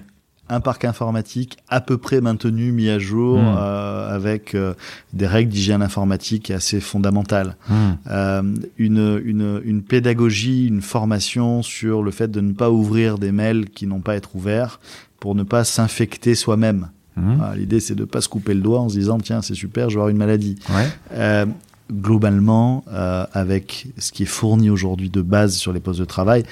[0.49, 3.55] un parc informatique à peu près maintenu, mis à jour, mmh.
[3.57, 4.73] euh, avec euh,
[5.13, 7.55] des règles d'hygiène informatique assez fondamentales.
[7.69, 7.75] Mmh.
[8.09, 8.43] Euh,
[8.77, 13.69] une, une, une, pédagogie, une formation sur le fait de ne pas ouvrir des mails
[13.69, 14.79] qui n'ont pas à être ouverts
[15.19, 16.89] pour ne pas s'infecter soi-même.
[17.15, 17.35] Mmh.
[17.35, 19.55] Voilà, L'idée, c'est de ne pas se couper le doigt en se disant, tiens, c'est
[19.55, 20.57] super, je vais avoir une maladie.
[20.69, 21.45] Ouais.
[21.91, 26.43] globalement, euh, avec ce qui est fourni aujourd'hui de base sur les postes de travail,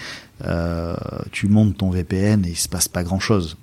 [0.46, 0.96] euh,
[1.32, 3.58] tu montes ton VPN et il se passe pas grand-chose.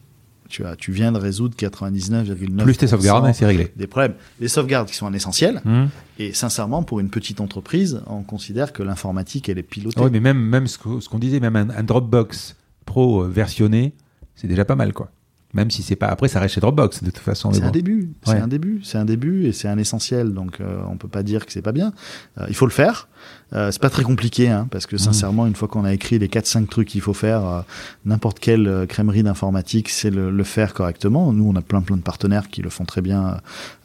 [0.53, 3.73] Tu, as, tu viens de résoudre 99,9% Plus tes sauvegardes, c'est réglé.
[3.75, 4.13] des problèmes.
[4.39, 5.63] Les sauvegardes qui sont un essentiel.
[5.65, 5.85] Mmh.
[6.19, 9.99] Et sincèrement, pour une petite entreprise, on considère que l'informatique, elle est pilotée.
[9.99, 13.95] Oui, mais même, même ce qu'on disait, même un, un Dropbox Pro euh, versionné,
[14.35, 15.11] c'est déjà pas mal, quoi.
[15.55, 16.07] Même si c'est pas.
[16.07, 17.53] Après, ça reste chez Dropbox, de toute façon.
[17.53, 18.41] C'est un début, c'est Ouais.
[18.41, 20.33] un début, c'est un début et c'est un essentiel.
[20.33, 21.93] Donc euh, on peut pas dire que c'est pas bien.
[22.41, 23.09] Euh, il faut le faire.
[23.53, 24.89] Euh, c'est pas très compliqué, hein, parce Mmh.
[24.89, 27.61] que sincèrement, une fois qu'on a écrit les 4-5 trucs qu'il faut faire, euh,
[28.07, 31.35] n'importe quelle euh, crèmerie d'informatique sait le, le faire correctement.
[31.35, 33.37] Nous, on a plein plein de partenaires qui le font très bien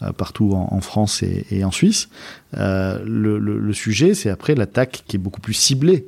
[0.04, 2.08] euh, partout en, en France et, et en Suisse.
[2.56, 6.08] Euh, le, le- le sujet, c'est après l'attaque qui est beaucoup plus ciblée.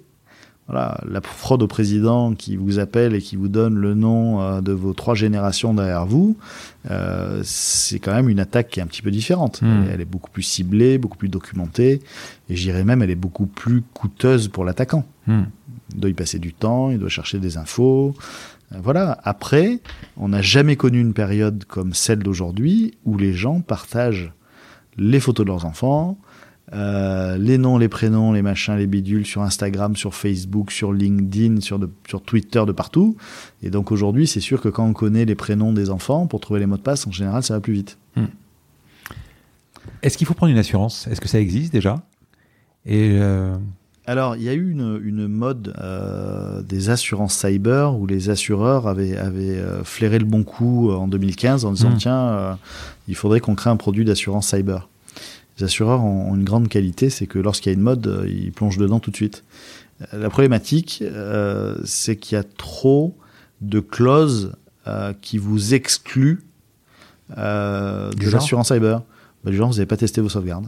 [0.69, 4.61] Voilà, la fraude au président qui vous appelle et qui vous donne le nom euh,
[4.61, 6.37] de vos trois générations derrière vous,
[6.91, 9.63] euh, c'est quand même une attaque qui est un petit peu différente.
[9.63, 9.85] Hmm.
[9.85, 12.01] Elle, elle est beaucoup plus ciblée, beaucoup plus documentée,
[12.49, 15.05] et je dirais même elle est beaucoup plus coûteuse pour l'attaquant.
[15.25, 15.41] Mmh.
[15.95, 18.13] Il doit y passer du temps, il doit chercher des infos.
[18.71, 19.17] Euh, Voilà.
[19.23, 19.79] Après,
[20.17, 24.31] on n'a jamais connu une période comme celle d'aujourd'hui où les gens partagent
[24.97, 26.17] les photos de leurs enfants,
[26.73, 31.61] euh, les noms, les prénoms, les machins, les bidules sur Instagram, sur Facebook, sur LinkedIn,
[31.61, 33.15] sur, de- sur Twitter, de partout.
[33.63, 36.59] Et donc aujourd'hui, c'est sûr que quand on connaît les prénoms des enfants, pour trouver
[36.59, 37.97] les mots de passe, en général, ça va plus vite.
[40.01, 41.07] Est-ce qu'il faut prendre une assurance?
[41.07, 42.01] Est-ce que ça existe déjà?
[42.85, 43.55] Et euh,
[44.05, 48.87] Alors, il y a eu une, une mode euh, des assurances cyber où les assureurs
[48.87, 51.97] avaient, avaient flairé le bon coup en 2015 en disant Mm.
[51.97, 52.53] tiens, euh,
[53.07, 54.87] il faudrait qu'on crée un produit d'assurance cyber.
[55.60, 58.52] Les assureurs ont, une grande qualité, c'est que lorsqu'il y a une mode, euh, ils
[58.52, 59.44] plongent dedans tout de suite.
[60.14, 63.15] Euh, La problématique, euh, c'est qu'il y a trop
[63.61, 64.53] de clauses
[64.88, 66.40] euh, qui vous excluent
[67.38, 69.02] euh, Du de l'assurance cyber.
[69.44, 70.68] Bah, du genre, vous n'avez pas testé vos sauvegardes.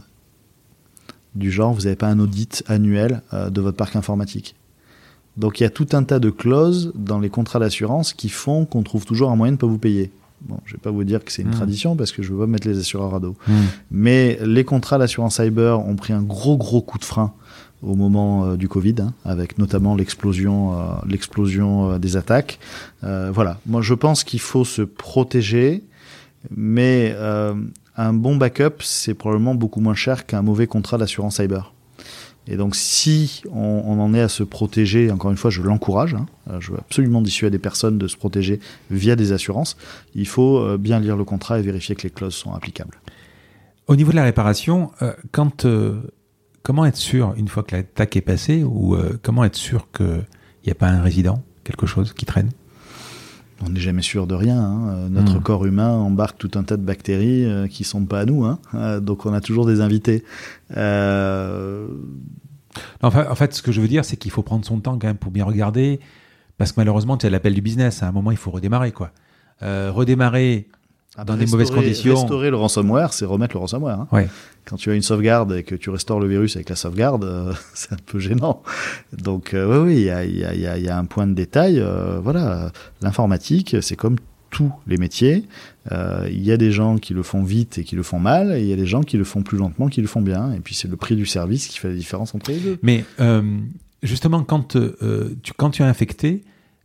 [1.34, 4.54] Du genre, vous n'avez pas un audit annuel de votre parc informatique.
[5.38, 8.66] Donc il y a tout un tas de clauses dans les contrats d'assurance qui font
[8.66, 10.12] qu'on trouve toujours un moyen de ne pas vous payer.
[10.48, 11.52] Bon, je vais pas vous dire que c'est une Mm.
[11.52, 13.36] tradition parce que je veux pas mettre les assureurs à dos.
[13.46, 13.52] mmh.
[13.90, 17.32] Mais les contrats d'assurance cyber ont pris un gros gros coup de frein
[17.82, 22.58] au moment euh, du Covid, hein, avec notamment l'explosion, euh, l'explosion euh, des attaques.
[23.02, 25.82] Voilà, moi je pense qu'il faut se protéger,
[26.50, 27.14] mais
[27.96, 31.72] un bon backup c'est probablement beaucoup moins cher qu'un mauvais contrat d'assurance cyber.
[32.48, 36.26] Et donc si on, en est à se protéger, encore une fois je l'encourage, hein,
[36.50, 38.58] euh, je veux absolument dissuader des personnes de se protéger
[38.90, 39.76] via des assurances,
[40.14, 43.00] il faut euh, bien lire le contrat et vérifier que les clauses sont applicables.
[43.86, 45.12] Au niveau de la réparation, euh,
[46.62, 50.24] comment être sûr, une fois que l'attaque est passée, ou comment être sûr qu'il
[50.64, 52.50] n'y a pas un résident, quelque chose qui traîne?
[53.64, 54.60] On n'est jamais sûr de rien.
[54.60, 54.88] hein.
[54.90, 55.42] Euh, Notre Mm.
[55.42, 58.44] corps humain embarque tout un tas de bactéries euh, qui sont pas à nous.
[58.44, 58.58] hein.
[58.74, 60.24] Euh, donc on a toujours des invités.
[60.76, 61.86] Euh,
[63.02, 64.98] Non, Enfin, en fait, ce que je veux dire, c'est qu'il faut prendre son temps
[64.98, 66.00] quand même pour bien regarder,
[66.56, 68.02] parce que malheureusement, tu as l'appel du business.
[68.02, 69.10] À un moment, il faut redémarrer, quoi.
[71.26, 72.14] Dans des mauvaises conditions.
[72.14, 74.00] Restaurer le ransomware, c'est remettre le ransomware.
[74.00, 74.08] hein.
[74.12, 74.28] Ouais.
[74.64, 77.52] Quand tu as une sauvegarde et que tu restaures le virus avec la sauvegarde, euh,
[77.74, 78.62] c'est un peu gênant.
[79.12, 81.04] Donc euh, oui, oui, il y a, il y y a- il y a un
[81.04, 81.80] point de détail.
[81.80, 82.72] euh, voilà,
[83.02, 84.16] l'informatique, c'est comme
[84.50, 85.44] tous les métiers.
[85.92, 88.52] Euh, il y a des gens qui le font vite et qui le font mal,
[88.56, 90.52] et il y a des gens qui le font plus lentement, qui le font bien.
[90.52, 92.78] Et puis c'est le prix du service qui fait la différence entre les deux.
[92.82, 93.42] Mais euh,
[94.02, 96.42] justement, quand, euh, tu, quand tu es infecté,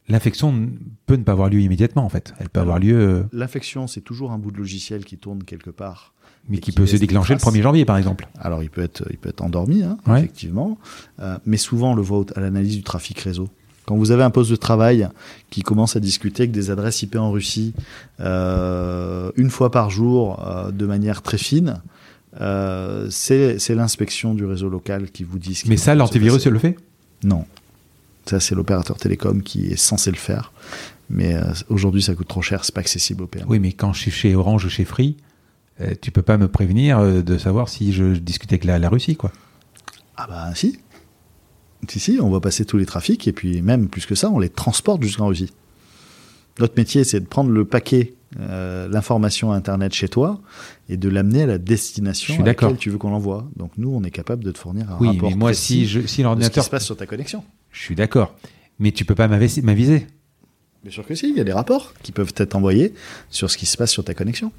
[0.07, 0.69] l'infection
[1.05, 2.33] peut ne pas avoir lieu immédiatement, en fait.
[2.39, 5.43] Elle peut Alors, avoir lieu, euh, L'infection, c'est toujours un bout de logiciel qui tourne
[5.43, 6.13] quelque part.
[6.49, 7.53] mais qui qui peut se déclencher le traces.
[7.53, 8.27] 1er janvier, par exemple.
[8.39, 10.19] Alors, il peut être, il peut être endormi, hein, Ouais.
[10.19, 10.77] effectivement,
[11.19, 13.49] Euh, mais souvent on le voit à l'analyse du trafic réseau.
[13.85, 15.07] Quand vous avez un poste de travail
[15.49, 17.73] qui commence à discuter avec des adresses IP en Russie
[18.19, 21.81] euh, une fois par jour euh, de manière très fine,
[23.09, 26.49] c'est l'inspection du réseau local qui vous dit ce qui Mais ça, l'antivirus, passer.
[26.49, 26.77] le fait?
[27.23, 27.45] Non.
[28.27, 30.51] Ça, c'est l'opérateur télécom qui est censé le faire.
[31.09, 33.45] Mais euh, aujourd'hui, ça coûte trop cher, c'est pas accessible aux PME.
[33.47, 35.15] Oui, mais quand je suis chez Orange ou chez Free,
[35.79, 38.77] euh, tu peux pas me prévenir euh, de savoir si je, je discute avec la,
[38.79, 39.31] la Russie, quoi.
[40.17, 40.79] Ah bah si.
[41.87, 44.39] Si, si, on va passer tous les trafics et puis même plus que ça, on
[44.39, 45.53] les transporte jusqu'en Russie.
[46.59, 48.15] Notre métier, c'est de prendre le paquet,
[48.89, 50.41] l'information Internet chez toi
[50.89, 53.47] et de l'amener à la destination à laquelle tu veux qu'on l'envoie.
[53.55, 55.99] Donc nous, on est capable de te fournir un Oui, rapport mais moi, si, je,
[55.99, 56.63] si de ce qui l'ordinateur.
[56.63, 57.43] se passe sur ta connexion.
[57.77, 58.35] Je suis d'accord.
[58.79, 60.07] Mais tu peux pas m'aviser.
[60.83, 62.93] Bien sûr que si, il y a des rapports qui peuvent être envoyés
[63.29, 64.51] sur ce qui se passe sur ta connexion.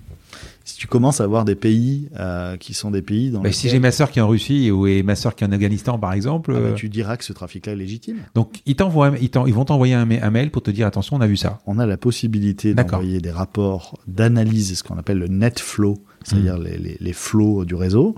[0.64, 3.68] Si tu commences à avoir des pays euh, qui sont des pays dans Bah, si
[3.68, 5.98] j'ai ma sœur qui est en Russie ou et ma sœur qui est en Afghanistan,
[5.98, 8.18] par exemple, Ah bah, euh, tu diras que ce trafic-là est légitime.
[8.34, 11.20] donc ils, t'envoient ils, vont t'envoyer un, ma- un mail pour te dire attention, on
[11.20, 11.60] a vu ça.
[11.66, 16.58] on a la possibilité d'envoyer des rapports d'analyse, ce qu'on appelle le net flow c'est-à-dire
[16.58, 18.14] les, les, flots du réseau.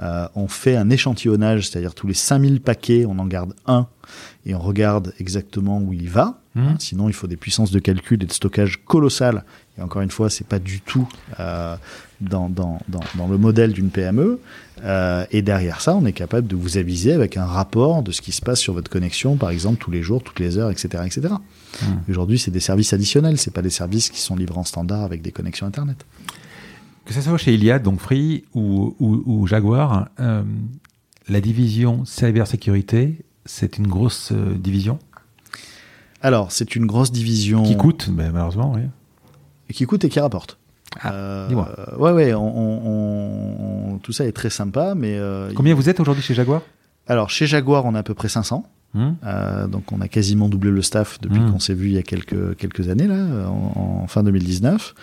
[0.00, 3.86] Euh, on fait un échantillonnage, c'est-à-dire tous les 5000 paquets, on en garde un
[4.46, 6.38] et on regarde exactement où il va.
[6.54, 6.68] Mmh.
[6.78, 9.44] Sinon, il faut des puissances de calcul et de stockage colossales.
[9.78, 11.08] Et encore une fois, c'est pas du tout
[11.38, 11.76] euh,
[12.20, 14.40] dans, dans, dans, dans, le modèle d'une PME.
[14.82, 18.22] Euh, et derrière ça, on est capable de vous aviser avec un rapport de ce
[18.22, 21.04] qui se passe sur votre connexion, par exemple, tous les jours, toutes les heures, etc.
[21.04, 21.34] etc.
[21.82, 21.86] Mmh.
[22.08, 25.22] Aujourd'hui, c'est des services additionnels, c'est pas des services qui sont livrés en standard avec
[25.22, 26.04] des connexions Internet.
[27.04, 30.42] Que ce soit chez Iliad, donc Free ou, ou, ou Jaguar, euh,
[31.28, 34.98] la division cybersécurité, c'est une grosse euh, division
[36.22, 37.62] Alors, c'est une grosse division.
[37.62, 38.82] Qui coûte, mais malheureusement, oui.
[39.68, 40.58] Et qui coûte et qui rapporte.
[41.00, 41.68] Ah, euh, dis-moi.
[41.98, 45.16] Ouais, ouais, on, on, tout ça est très sympa, mais.
[45.16, 46.62] Euh, Combien vous êtes aujourd'hui chez Jaguar?
[47.06, 48.66] Alors, chez Jaguar, on a à peu près 500.
[48.92, 49.10] Mmh.
[49.24, 51.52] Euh, donc on a quasiment doublé le staff depuis mmh.
[51.52, 54.94] qu'on s'est vu il y a quelques, quelques années, là, en, en fin 2019.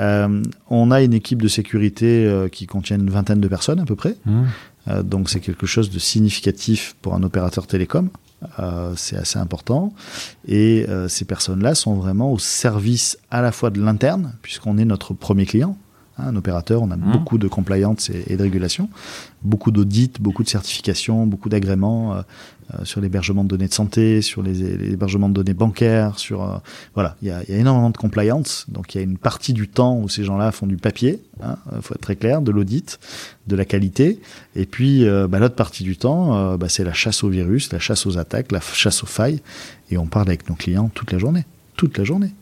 [0.00, 3.94] Euh, on a une équipe de sécurité qui contient une vingtaine de personnes à peu
[3.94, 4.16] près.
[4.24, 4.44] Mmh.
[4.88, 8.10] Euh, donc c'est quelque chose de significatif pour un opérateur télécom.
[8.58, 9.92] Euh, c'est assez important.
[10.46, 15.14] Et ces personnes-là sont vraiment au service à la fois de l'interne, puisqu'on est notre
[15.14, 15.76] premier client.
[16.18, 18.88] Hein, un opérateur, on a beaucoup de compliance et, et de régulation,
[19.42, 22.14] beaucoup d'audits, beaucoup de certifications, beaucoup d'agréments.
[22.14, 22.22] Euh,
[22.82, 26.58] sur l'hébergement de données de santé, sur les, de données bancaires, sur euh,
[26.94, 28.66] voilà, il y a, énormément de compliance.
[28.68, 31.56] Donc il y a une partie du temps où ces gens-là font du papier, hein,
[31.80, 32.98] faut être très clair, de l'audit,
[33.46, 34.20] de la qualité,
[34.54, 37.78] et puis euh, bah, l'autre partie du temps, bah, c'est la chasse au virus, la
[37.78, 39.40] chasse aux attaques, la chasse aux failles,
[39.90, 41.44] et on parle avec nos clients toute la journée,
[41.76, 42.32] toute la journée.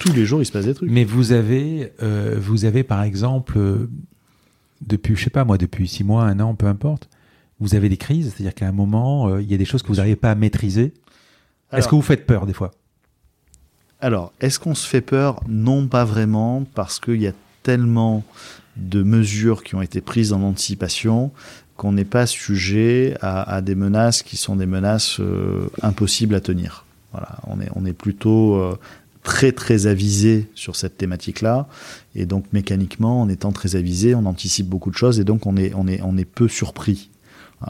[0.00, 0.90] Tous les jours, il se passe des trucs.
[0.90, 1.92] Mais vous avez,
[2.38, 3.60] vous avez par exemple,
[4.80, 7.08] depuis, je sais pas moi, depuis six mois, un an, peu importe
[7.60, 9.88] vous avez des crises, c'est-à-dire qu'à un moment, euh, il y a des choses que
[9.88, 10.92] vous n'arrivez pas à maîtriser.
[11.72, 12.72] Est-ce que vous faites peur des fois?
[14.00, 15.40] Alors, est-ce qu'on se fait peur?
[15.46, 17.32] Non, pas vraiment, parce qu'il y a
[17.62, 18.24] tellement
[18.76, 21.30] de mesures qui ont été prises en anticipation
[21.76, 26.40] qu'on n'est pas sujet à, à, des menaces qui sont des menaces euh, impossibles à
[26.40, 26.84] tenir.
[27.12, 28.78] Voilà, on est, on est plutôt euh,
[29.22, 31.68] très très avisé sur cette thématique-là,
[32.14, 35.56] et donc mécaniquement, en étant très avisé, on anticipe beaucoup de choses, et donc on
[35.56, 37.10] est, on est, on est peu surpris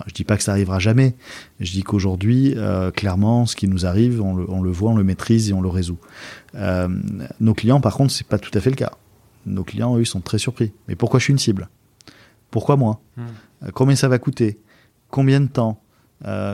[0.07, 1.17] je dis pas que ça arrivera jamais.
[1.59, 4.97] Je dis qu'aujourd'hui, euh, clairement, ce qui nous arrive, on le, on le, voit, on
[4.97, 5.99] le maîtrise et on le résout.
[6.55, 6.89] Euh,
[7.41, 8.93] nos clients, par contre, c'est pas tout à fait le cas.
[9.47, 10.73] Nos clients, eux, sont très surpris.
[10.87, 11.69] Mais pourquoi je suis une cible?
[12.51, 13.01] Pourquoi moi?
[13.17, 13.23] Hmm.
[13.65, 14.61] euh, Combien ça va coûter?
[15.11, 15.83] Combien de temps?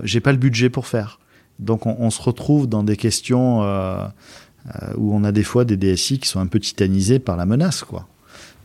[0.05, 1.19] J'ai pas le budget pour faire.
[1.59, 3.63] Donc, on, on se retrouve dans des questions
[4.97, 7.83] où on a des fois des DSI qui sont un peu titanisés par la menace,
[7.83, 8.07] quoi.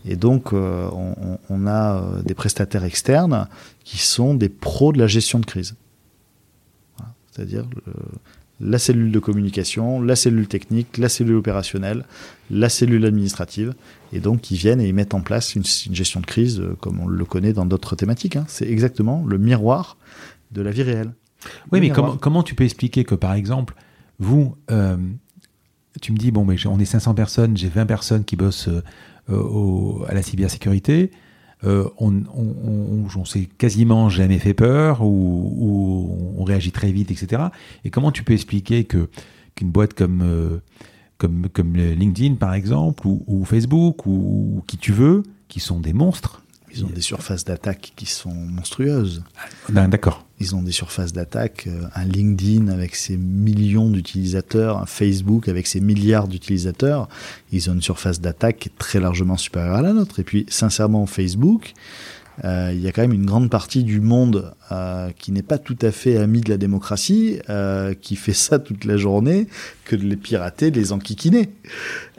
[0.06, 3.48] Et donc, euh, on, on, a euh, des prestataires externes
[3.84, 5.76] qui sont des pros de la gestion de crise.
[6.98, 7.14] Voilà.
[7.32, 7.66] C'est-à-dire
[8.62, 12.06] la cellule de communication, la cellule technique, la cellule opérationnelle,
[12.50, 13.74] la cellule administrative,
[14.14, 16.76] et donc qui viennent et ils mettent en place une, une gestion de crise euh,
[16.80, 18.36] comme on le connaît dans d'autres thématiques.
[18.36, 18.46] Hein.
[18.48, 19.98] C'est exactement le miroir
[20.52, 21.12] de la vie réelle.
[21.72, 23.74] Oui, le mais comment, comment tu peux expliquer que, par exemple,
[24.20, 24.98] vous, euh,
[26.02, 28.70] tu me dis, bon, mais on est 500 personnes, j'ai 20 personnes qui bossent
[29.38, 31.12] au, à la cybersécurité,
[31.64, 37.12] euh, on, on, on, s'est quasiment jamais fait peur ou, ou, on réagit très vite,
[37.12, 37.44] etc.
[37.86, 39.10] Et comment tu peux expliquer que
[39.54, 40.58] qu'une boîte comme euh,
[41.20, 45.80] comme comme LinkedIn par exemple ou, ou Facebook ou, ou, qui tu veux, qui sont
[45.80, 46.42] des monstres,
[46.74, 49.24] ils ont des surfaces d'attaque qui sont monstrueuses.
[49.70, 50.26] Ben, D'accord.
[50.42, 55.68] Ils ont des surfaces d'attaque, euh, un LinkedIn avec ses millions d'utilisateurs, un Facebook avec
[55.68, 57.08] ses milliards d'utilisateurs,
[57.52, 60.20] ils ont une surface d'attaque très largement supérieure à la nôtre.
[60.20, 61.76] Et puis, sincèrement, Facebook,
[62.44, 65.78] il y a quand même une grande partie du monde euh, qui n'est pas tout
[65.82, 69.48] à fait ami de la démocratie, euh, qui fait ça toute la journée,
[69.86, 71.50] que de les pirater, de les enquiquiner.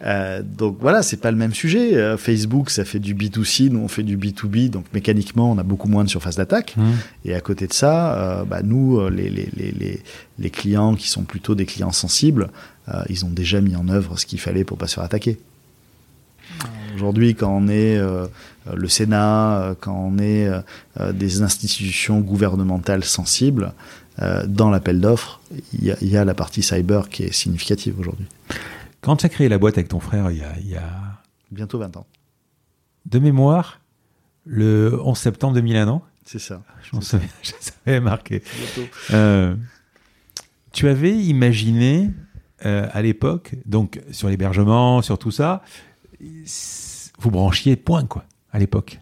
[0.04, 1.96] Euh, donc voilà, c'est pas le même sujet.
[1.96, 5.62] Euh, Facebook, ça fait du B2C, nous on fait du B2B, donc mécaniquement on a
[5.62, 6.74] beaucoup moins de surface d'attaque.
[6.76, 6.90] Mmh.
[7.24, 10.02] Et à côté de ça, bah, nous, les, les, les,
[10.38, 12.50] les, clients qui sont plutôt des clients sensibles,
[13.08, 15.38] ils ont déjà mis en œuvre ce qu'il fallait pour pas se faire attaquer.
[16.94, 18.26] Aujourd'hui, quand on est euh,
[18.72, 23.72] le Sénat, euh, quand on est euh, des institutions gouvernementales sensibles,
[24.46, 25.40] dans l'appel d'offres,
[25.72, 28.26] il y, y, a la partie cyber qui est significative aujourd'hui.
[29.00, 30.82] Quand tu as créé la boîte avec ton frère, il y a, il y a...
[31.50, 32.06] Bientôt 20 ans.
[33.06, 33.80] De mémoire,
[34.44, 36.62] le 11 septembre 2001 ans C'est ça.
[36.82, 38.42] Je m'en souviens, je savais marqué.
[39.12, 39.54] Euh,
[40.72, 42.10] tu avais imaginé
[42.64, 45.62] euh, à l'époque, donc sur l'hébergement, sur tout ça,
[47.18, 49.00] vous branchiez point, quoi, à l'époque.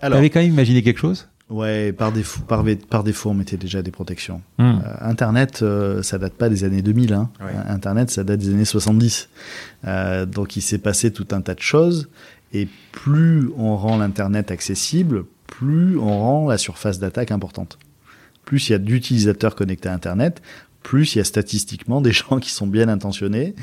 [0.00, 0.18] Alors.
[0.18, 1.28] T'avais quand même imaginé quelque chose?
[1.50, 4.40] Ouais, par défaut, par, par, défaut, on mettait déjà des protections.
[4.58, 4.62] Mmh.
[4.62, 7.12] Euh, Internet, euh, ça date pas des années 2000.
[7.12, 7.28] Hein.
[7.40, 7.52] Ouais.
[7.68, 9.28] Internet, ça date des années 70.
[9.84, 12.08] Euh, donc, il s'est passé tout un tas de choses.
[12.52, 17.78] Et plus on rend l'Internet accessible, plus on rend la surface d'attaque importante.
[18.44, 20.42] Plus il y a d'utilisateurs connectés à Internet,
[20.82, 23.54] plus il y a statistiquement des gens qui sont bien intentionnés,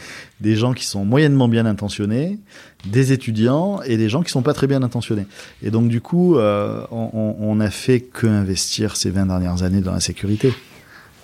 [0.41, 2.39] des gens qui sont moyennement bien intentionnés,
[2.85, 5.25] des étudiants et des gens qui sont pas très bien intentionnés.
[5.63, 9.81] Et donc du coup, euh, on, on, a fait que investir ces 20 dernières années
[9.81, 10.53] dans la sécurité.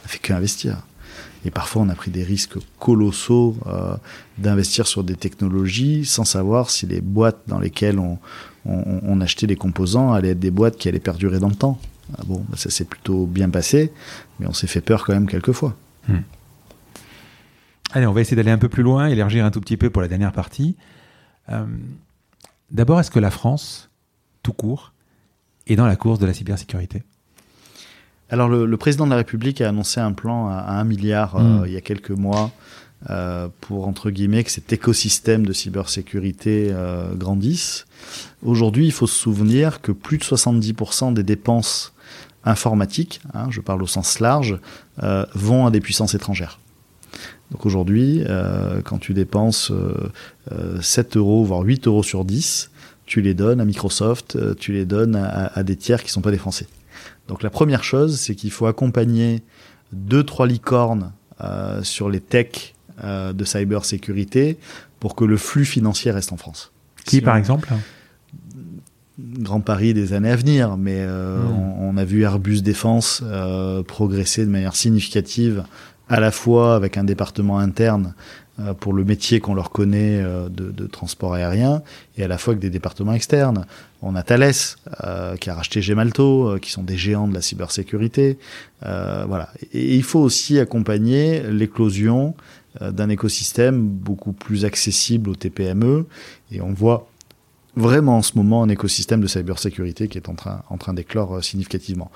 [0.02, 0.78] On a fait que investir.
[1.45, 3.95] Et parfois, on a pris des risques colossaux euh,
[4.38, 8.18] d'investir sur des technologies sans savoir si les boîtes dans lesquelles on,
[8.65, 11.80] on, on, achetait les composants allaient être des boîtes qui allaient perdurer dans le temps.
[12.17, 13.93] Ah bon, bah, ça s'est plutôt bien passé,
[14.39, 15.75] mais on s'est fait peur quand même quelques fois.
[16.07, 16.19] Hmm.
[17.91, 20.01] Allez, on va essayer d'aller un peu plus loin, élargir un tout petit peu pour
[20.01, 20.75] la dernière partie.
[21.49, 21.65] Euh,
[22.73, 23.89] D'abord, est-ce que la France,
[24.41, 24.93] tout court,
[25.67, 27.03] est dans la course de la cybersécurité?
[28.30, 31.63] Alors le, président de la République a annoncé un plan à, 1 milliard euh, hmm.
[31.67, 32.51] il y a quelques mois
[33.11, 37.85] euh, pour entre guillemets que cet écosystème de cybersécurité euh, grandisse.
[38.41, 41.93] Aujourd'hui, il faut se souvenir que plus de 70% des dépenses
[42.45, 44.60] informatiques, hein, je parle au sens large,
[45.34, 46.60] vont à des puissances étrangères.
[47.52, 48.24] Donc aujourd'hui,
[48.84, 49.72] quand tu dépenses
[50.82, 52.72] 7 euros, voire 8 euros sur 10,
[53.06, 56.22] tu les donnes à Microsoft, tu les donnes à, à des tiers qui ne sont
[56.22, 56.68] pas des Français.
[57.28, 59.41] Donc la première chose, c'est qu'il faut accompagner
[59.94, 61.11] deux, trois licornes
[61.41, 64.57] euh, sur les techs euh, de cybersécurité
[64.99, 66.72] pour que le flux financier reste en France.
[67.06, 67.70] Qui, par exemple?
[69.24, 71.82] Grand Paris des années à venir, mais euh, hmm.
[71.82, 73.24] on, a vu Airbus Défense
[73.88, 75.64] progresser de manière significative,
[76.10, 78.14] à la fois avec un département interne
[78.60, 81.82] euh, pour le métier qu'on leur connaît euh, de, transport aérien
[82.20, 83.66] et à la fois avec des départements externes.
[84.04, 84.52] On a Thales
[85.04, 88.38] euh, qui a racheté Gemalto, qui sont des géants de la cybersécurité.
[88.82, 89.50] voilà.
[89.74, 92.36] Et, il faut aussi accompagner l'éclosion
[92.80, 96.06] d'un écosystème beaucoup plus accessible aux TPME.
[96.52, 97.08] Et on voit
[97.76, 101.44] vraiment en ce moment un écosystème de cybersécurité qui est en train, en train d'éclore
[101.44, 102.12] significativement.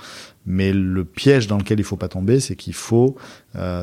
[0.45, 3.15] Mais le piège dans lequel il faut pas tomber, c'est qu'il faut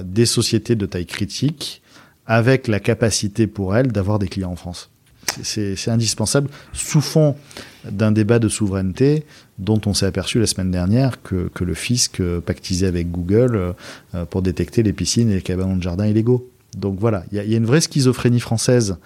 [0.04, 1.82] des sociétés de taille critique
[2.26, 4.90] avec la capacité pour elle d'avoir des clients en France.
[5.42, 7.34] C'est indispensable sous fond
[7.90, 9.24] d'un débat de souveraineté
[9.58, 13.74] dont on s'est aperçu la semaine dernière que, que, le fisc pactisait avec Google
[14.14, 16.48] euh, pour détecter les piscines et les cabanons de jardin illégaux.
[16.76, 18.96] Donc voilà, il y, y, a une vraie schizophrénie française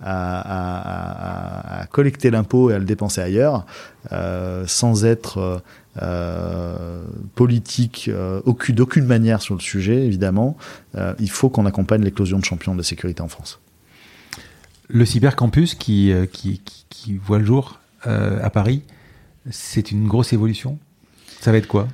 [0.00, 3.66] à, à, à collecter l'impôt et à le dépenser ailleurs,
[4.12, 5.62] euh, sans être
[6.02, 7.04] euh,
[7.36, 10.56] politique euh, aucune, d'aucune manière sur le sujet, évidemment.
[10.96, 13.60] Euh, il faut qu'on accompagne l'éclosion de champions de la sécurité en France.
[14.88, 16.60] Le cybercampus qui, qui,
[16.90, 18.82] qui, voit le jour à Paris,
[19.50, 20.78] c'est une grosse évolution?
[21.40, 21.88] Ça va être quoi?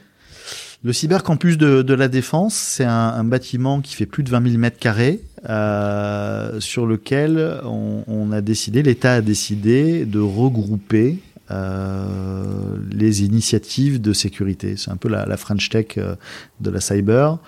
[0.82, 4.48] Le cybercampus de, de la Défense, c'est un, un, bâtiment qui fait plus de 20
[4.48, 11.18] 000 mètres carrés, euh, sur lequel on, a décidé, l'État a décidé de regrouper
[11.50, 14.76] euh, les initiatives de sécurité.
[14.76, 16.14] C'est un peu la, French Tech euh,
[16.60, 17.38] de la cyber.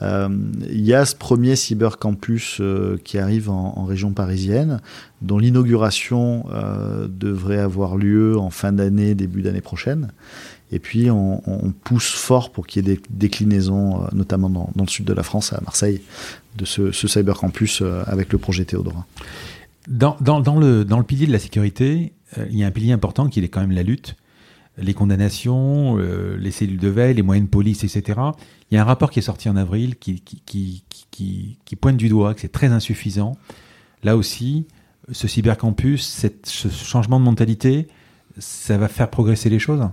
[0.00, 4.80] Il y a ce premier cybercampus euh, qui arrive en, région parisienne,
[5.22, 6.44] dont l'inauguration
[7.08, 10.12] devrait avoir lieu en fin d'année, début d'année prochaine.
[10.70, 14.84] Et puis on, on, pousse fort pour qu'il y ait des déclinaisons, notamment dans, dans,
[14.84, 16.02] le sud de la France, à Marseille,
[16.58, 19.06] de ce, ce cybercampus avec le projet Théodora.
[19.88, 22.70] Dans, dans, dans, le, dans le pilier de la sécurité, euh, il y a un
[22.70, 24.16] pilier important qui est quand même la lutte,
[24.76, 28.20] les condamnations, euh, les cellules de veille, les moyens de police, etc.
[28.70, 31.76] Il y a un rapport qui est sorti en avril qui, qui, qui, qui, qui
[31.76, 33.36] pointe du doigt que c'est très insuffisant.
[34.04, 34.66] Là aussi,
[35.10, 37.88] ce cybercampus, cette, ce changement de mentalité,
[38.38, 39.88] ça va faire progresser les choses?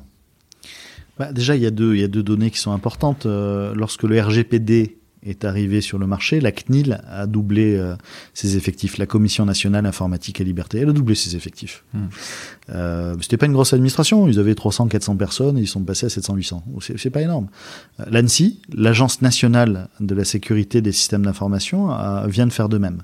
[1.18, 3.26] Bah Déjà, il y, a deux, il y a deux données qui sont importantes.
[3.26, 7.95] Euh, lorsque le RGPD est arrivé sur le marché, la CNIL a doublé euh,
[8.34, 8.97] ses effectifs.
[8.97, 11.84] La Commission nationale informatique et liberté, elle a doublé ses effectifs.
[11.93, 12.06] Hmm.
[12.69, 16.06] Euh, C'était pas une grosse administration, ils avaient 300, 400 personnes et ils sont passés
[16.06, 16.64] à 700, 800.
[16.97, 17.47] C'est pas énorme.
[17.99, 21.89] Euh, L'ANSI, l'Agence nationale de la sécurité des systèmes d'information,
[22.27, 23.03] vient de faire de même.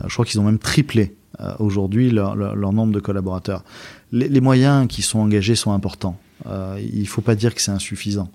[0.00, 1.14] Euh, je crois qu'ils ont même triplé
[1.60, 3.62] aujourd'hui leur, leur, leur, nombre de collaborateurs.
[4.10, 6.18] Les, les, moyens qui sont engagés sont importants.
[6.46, 8.30] Il faut pas dire que c'est insuffisant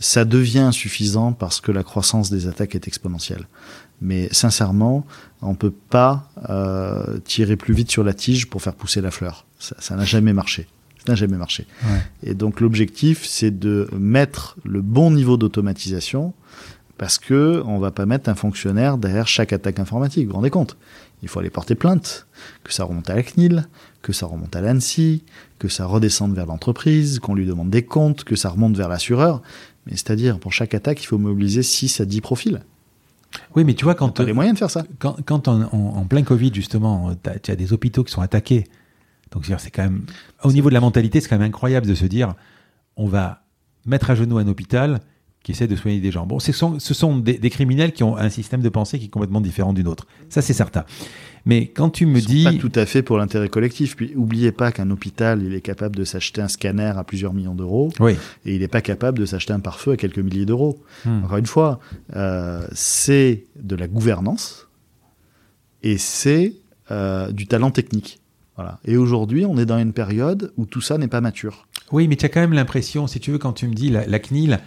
[0.00, 3.48] ça devient insuffisant parce que la croissance des attaques est exponentielle.
[4.00, 5.04] Mais sincèrement,
[5.42, 9.44] on peut pas euh, tirer plus vite sur la tige pour faire pousser la fleur.
[9.58, 10.68] Ça n'a jamais marché.
[11.04, 11.66] Ça n'a jamais marché.
[11.84, 12.30] Ouais.
[12.30, 16.32] Et donc l'objectif, c'est de mettre le bon niveau d'automatisation
[16.96, 20.26] parce que on va pas mettre un fonctionnaire derrière chaque attaque informatique.
[20.26, 20.76] Vous vous rendez compte?
[21.22, 22.26] Il faut aller porter plainte,
[22.64, 23.66] que ça remonte à la CNIL,
[24.02, 25.24] que ça remonte à l'ANSI,
[25.58, 29.42] que ça redescende vers l'entreprise, qu'on lui demande des comptes, que ça remonte vers l'assureur.
[29.86, 32.60] Mais c'est-à-dire, pour chaque attaque, il faut mobiliser 6 à 10 profils.
[33.54, 34.10] Oui, mais tu vois, quand.
[34.10, 34.84] Tu as les moyens de faire ça.
[34.98, 38.64] Quand, quand en, plein Covid, justement, tu as des hôpitaux qui sont attaqués
[39.32, 40.04] Donc c'est quand même,
[40.44, 42.34] au niveau de la mentalité, c'est quand même incroyable de se dire,
[42.96, 43.42] on va
[43.86, 45.00] mettre à genoux un hôpital
[45.48, 46.26] qui essaie de soigner des gens.
[46.26, 49.08] Bon, ce sont, ce sont des, criminels qui ont un système de pensée qui est
[49.08, 50.06] complètement différent d'une autre.
[50.28, 50.84] Ça, c'est certain.
[51.46, 52.44] Mais quand tu me dis...
[52.44, 53.96] Pas tout à fait pour l'intérêt collectif.
[53.96, 57.54] Puis, oubliez pas qu'un hôpital, il est capable de s'acheter un scanner à plusieurs millions
[57.54, 57.90] d'euros.
[57.98, 58.12] Oui.
[58.44, 60.82] Et il n'est pas capable de s'acheter un pare-feu à quelques milliers d'euros.
[61.06, 61.24] Hmm.
[61.24, 61.80] Encore une fois,
[62.14, 64.68] euh, c'est de la gouvernance
[65.82, 66.56] et c'est
[66.90, 68.20] euh, du talent technique.
[68.56, 68.80] Voilà.
[68.84, 71.66] Et aujourd'hui, on est dans une période où tout ça n'est pas mature.
[71.90, 74.06] Oui, mais tu as quand même l'impression, si tu veux, quand tu me dis la,
[74.06, 74.60] la CNIL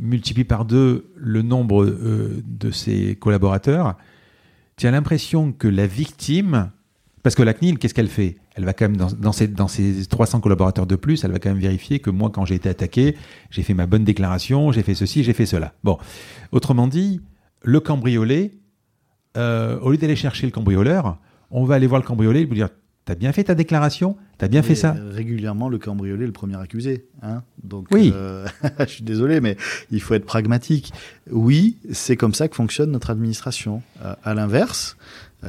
[0.00, 3.96] multiplie par deux le nombre euh, de ses collaborateurs,
[4.76, 6.70] tu as l'impression que la victime,
[7.22, 8.36] parce que la CNIL, qu'est-ce qu'elle fait?
[8.54, 11.50] Elle va quand même, dans, ses, dans ses 300 collaborateurs de plus, elle va quand
[11.50, 13.16] même vérifier que moi, quand j'ai été attaqué,
[13.50, 15.74] j'ai fait ma bonne déclaration, j'ai fait ceci, j'ai fait cela.
[15.84, 15.98] Bon,
[16.52, 17.20] autrement dit,
[17.62, 18.52] le cambriolé,
[19.36, 21.18] euh, au lieu d'aller chercher le cambrioleur,
[21.50, 22.68] on va aller voir le cambriolé et lui dire
[23.08, 24.18] T'as bien fait ta déclaration?
[24.38, 27.06] T'as bien fait ça Régulièrement, le cambriolé est le premier accusé.
[27.22, 28.12] Hein Donc, oui.
[28.14, 28.46] Euh,
[28.78, 29.56] je suis désolé, mais
[29.90, 30.92] il faut être pragmatique.
[31.30, 33.82] Oui, c'est comme ça que fonctionne notre administration.
[34.04, 34.96] Euh, à l'inverse,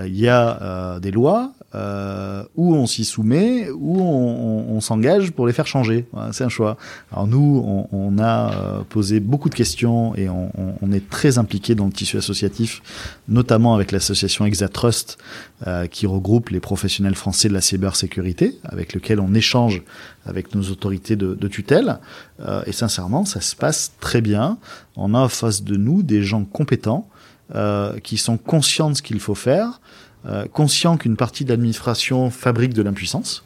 [0.06, 5.32] il y a euh, des lois euh, où on s'y soumet, où on, on, s'engage
[5.32, 6.08] pour les faire changer.
[6.32, 6.78] C'est un choix.
[7.12, 10.52] Alors nous, on, on a posé beaucoup de questions et on,
[10.82, 12.82] on, est très impliqué dans le tissu associatif,
[13.28, 15.18] notamment avec l'association Exatrust,
[15.68, 19.84] euh, qui regroupe les professionnels français de la cybersécurité, avec lequel on échange
[20.26, 22.00] avec nos autorités de, de tutelle.
[22.40, 24.58] Euh, et sincèrement, ça se passe très bien.
[24.96, 27.10] On a en face de nous des gens compétents
[27.56, 29.82] euh, qui sont conscients de ce qu'il faut faire,
[30.26, 33.44] euh, conscients qu'une partie de l'administration fabrique de l'impuissance,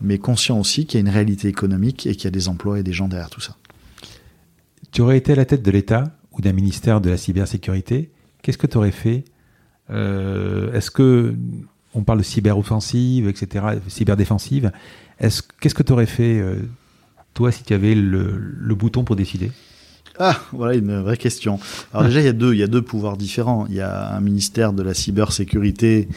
[0.00, 2.80] mais conscients aussi qu'il y a une réalité économique et qu'il y a des emplois
[2.80, 3.56] et des gens derrière tout ça.
[4.90, 8.10] Tu aurais été à la tête de l'État ou d'un ministère de la cybersécurité,
[8.42, 9.24] qu'est-ce que tu aurais fait?
[9.90, 11.36] Euh, Est-ce que
[11.94, 14.72] on parle de cyberoffensive, etc., cyberdéfensive
[15.20, 16.42] Est-ce qu'est-ce que tu aurais fait
[17.34, 19.52] toi si tu avais le bouton pour décider?
[20.18, 21.58] Ah, voilà une vraie question.
[21.92, 23.66] Alors déjà, il y a deux, il y a deux pouvoirs différents.
[23.68, 26.08] Il y a un ministère de la cybersécurité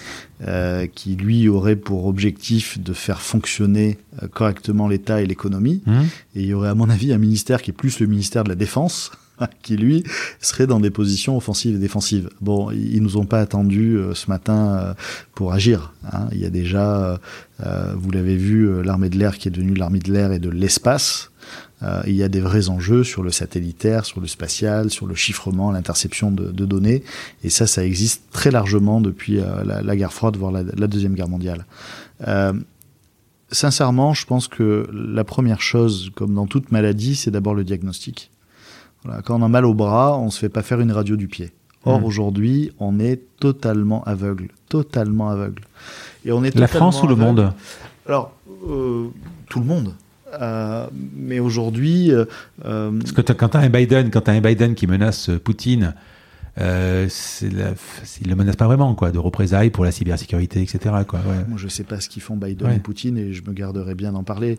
[0.47, 5.81] euh, qui lui aurait pour objectif de faire fonctionner euh, correctement l'État et l'économie.
[5.85, 6.01] Mmh.
[6.35, 8.49] Et il y aurait, à mon avis, un ministère qui est plus le ministère de
[8.49, 9.11] la défense,
[9.61, 10.03] qui lui
[10.39, 12.29] serait dans des positions offensives et défensives.
[12.41, 14.93] Bon, ils nous ont pas attendu euh, ce matin euh,
[15.35, 15.93] pour agir.
[16.11, 16.27] Hein.
[16.31, 17.19] Il y a déjà,
[17.65, 20.49] euh, vous l'avez vu, l'armée de l'air qui est devenue l'armée de l'air et de
[20.49, 21.31] l'espace.
[21.83, 25.13] Euh, il y a des vrais enjeux sur le satellitaire, sur le spatial, sur le
[25.13, 27.03] chiffrement, l'interception de, de, données.
[27.43, 30.87] Et ça, ça existe très largement depuis euh, la, la, guerre froide, voire la, la
[30.87, 31.65] Deuxième Guerre mondiale.
[32.27, 32.53] Euh,
[33.51, 38.31] sincèrement, je pense que la première chose, comme dans toute maladie, c'est d'abord le diagnostic.
[39.03, 41.27] Voilà, quand on a mal au bras, on se fait pas faire une radio du
[41.27, 41.51] pied.
[41.85, 42.05] Or, mmh.
[42.05, 44.49] aujourd'hui, on est totalement aveugle.
[44.67, 45.61] Totalement aveugle.
[46.25, 47.53] Et on est La France ou le monde
[48.07, 48.33] Alors,
[48.67, 49.07] euh,
[49.47, 49.93] tout le monde.
[50.33, 52.25] Euh, mais aujourd'hui, euh,
[52.61, 55.93] parce que quand tu as un Biden, quand as un Biden qui menace Poutine
[56.59, 57.07] euh,
[57.41, 60.95] ils le menacent pas vraiment, quoi, de représailles pour la cybersécurité, etc.
[61.07, 61.45] Quoi, ouais.
[61.47, 64.11] Moi, je sais pas ce qu'ils font Biden et Poutine et je me garderai bien
[64.11, 64.57] d'en parler.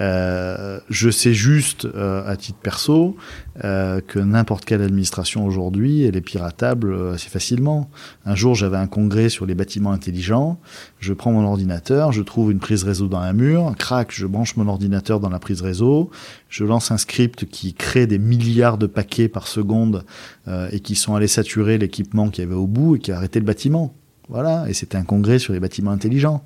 [0.00, 3.16] Euh, je sais juste, euh, à titre perso,
[3.64, 7.88] euh, que n'importe quelle administration aujourd'hui, elle est piratable euh, assez facilement.
[8.26, 10.58] Un jour, j'avais un congrès sur les bâtiments intelligents.
[10.98, 14.56] Je prends mon ordinateur, je trouve une prise réseau dans un mur, crac, je branche
[14.56, 16.10] mon ordinateur dans la prise réseau,
[16.48, 20.04] je lance un script qui crée des milliards de paquets par seconde
[20.48, 23.16] euh, et qui sont allés saturer l'équipement qu'il y avait au bout et qui a
[23.16, 23.94] arrêté le bâtiment.
[24.28, 26.42] Voilà, et c'était un congrès sur les bâtiments intelligents.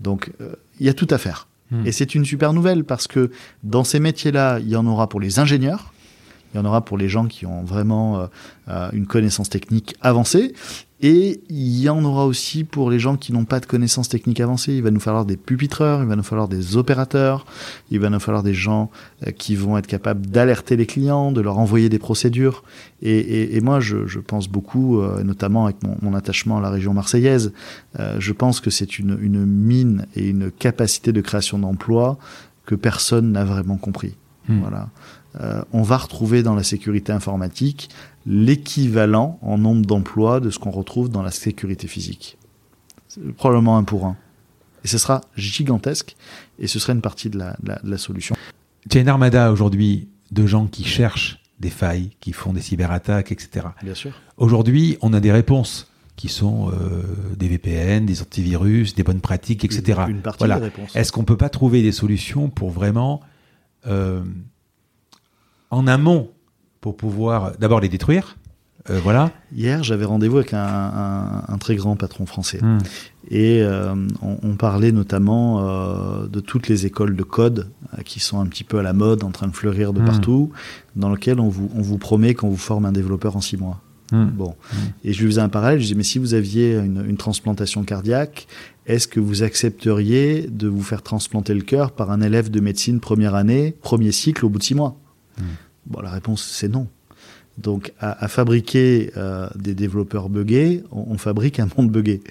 [0.00, 1.48] Donc, euh, il y a tout à faire.
[1.70, 1.86] Hmm.
[1.86, 3.30] Et c'est une super nouvelle parce que
[3.62, 5.91] dans ces métiers-là, il y en aura pour les ingénieurs,
[6.52, 8.26] il y en aura pour les gens qui ont vraiment euh,
[8.68, 10.54] euh une connaissance technique avancée,
[11.04, 14.38] et il y en aura aussi pour les gens qui n'ont pas de connaissances techniques
[14.38, 14.74] avancées.
[14.74, 17.44] Il va nous falloir des pupitreurs, il va nous falloir des opérateurs,
[17.90, 18.88] il va nous falloir des gens
[19.26, 22.62] euh, qui vont être capables d'alerter les clients, de leur envoyer des procédures.
[23.02, 26.60] Et, et, et moi, je, je, pense beaucoup, euh, notamment avec mon, mon, attachement à
[26.60, 27.52] la région marseillaise,
[27.98, 32.16] euh, je pense que c'est une, une mine et une capacité de création d'emplois
[32.64, 34.14] que personne n'a vraiment compris.
[34.48, 34.60] Mmh.
[34.60, 34.88] Voilà.
[35.40, 37.88] Euh, on va retrouver dans la sécurité informatique
[38.26, 42.38] l'équivalent en nombre d'emplois de ce qu'on retrouve dans la sécurité physique.
[43.36, 44.16] Probablement un pour un.
[44.84, 46.16] Et ce sera gigantesque
[46.58, 48.34] et ce sera une partie de la, de la, de la solution.
[48.90, 53.32] Tu as une armada aujourd'hui de gens qui cherchent des failles, qui font des cyberattaques,
[53.32, 53.66] etc.
[53.82, 54.12] Bien sûr.
[54.36, 57.02] Aujourd'hui, on a des réponses qui sont euh,
[57.36, 60.00] des VPN, des antivirus, des bonnes pratiques, etc.
[60.08, 60.56] Une, une partie voilà.
[60.58, 60.94] des réponses.
[60.94, 63.20] Est-ce qu'on peut pas trouver des solutions pour vraiment,
[63.86, 64.22] euh,
[65.72, 66.30] en amont,
[66.80, 68.36] pour pouvoir d'abord les détruire,
[68.88, 69.30] voilà.
[69.54, 72.58] Hier, j'avais rendez-vous avec un, très grand patron français.
[72.60, 72.78] Hmm.
[73.30, 73.64] Et
[74.20, 75.62] on, parlait notamment
[76.26, 77.70] de toutes les écoles de code
[78.04, 80.04] qui sont un petit peu à la mode, en train de fleurir de hmm.
[80.04, 80.50] partout,
[80.96, 83.80] dans lesquelles on vous, on vous promet qu'on vous forme un développeur en six mois.
[84.10, 84.26] Hmm.
[84.26, 84.56] Bon.
[85.04, 87.84] Et je lui faisais un parallèle, je disais, mais si vous aviez une, une transplantation
[87.84, 88.48] cardiaque,
[88.86, 92.98] est-ce que vous accepteriez de vous faire transplanter le cœur par un élève de médecine
[92.98, 94.98] première année, premier cycle, au bout de six mois?
[95.38, 95.44] Hmm.
[95.86, 96.86] Bon, la réponse, c'est non.
[97.58, 102.22] Donc, à, fabriquer euh, des développeurs buggés, on, fabrique un monde buggé.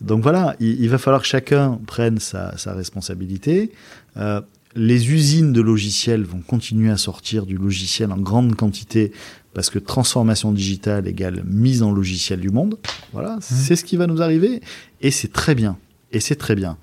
[0.00, 3.72] Donc voilà, il, va falloir que chacun prenne sa, responsabilité.
[4.16, 4.40] Euh,
[4.76, 9.10] les usines de logiciels vont continuer à sortir du logiciel en grande quantité
[9.54, 12.78] parce que transformation digitale égale mise en logiciel du monde.
[13.12, 13.40] Voilà, mmh.
[13.40, 14.60] c'est ce qui va nous arriver
[15.00, 15.76] et c'est très bien.
[16.12, 16.76] Et c'est très bien.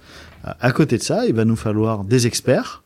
[0.45, 2.83] Euh, à côté de ça, il va nous falloir des experts,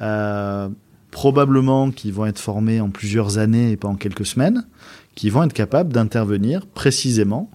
[0.00, 0.68] euh,
[1.12, 4.66] probablement qui vont être formés en plusieurs années et pas en quelques semaines,
[5.14, 7.48] qui vont être capables d'intervenir précisément,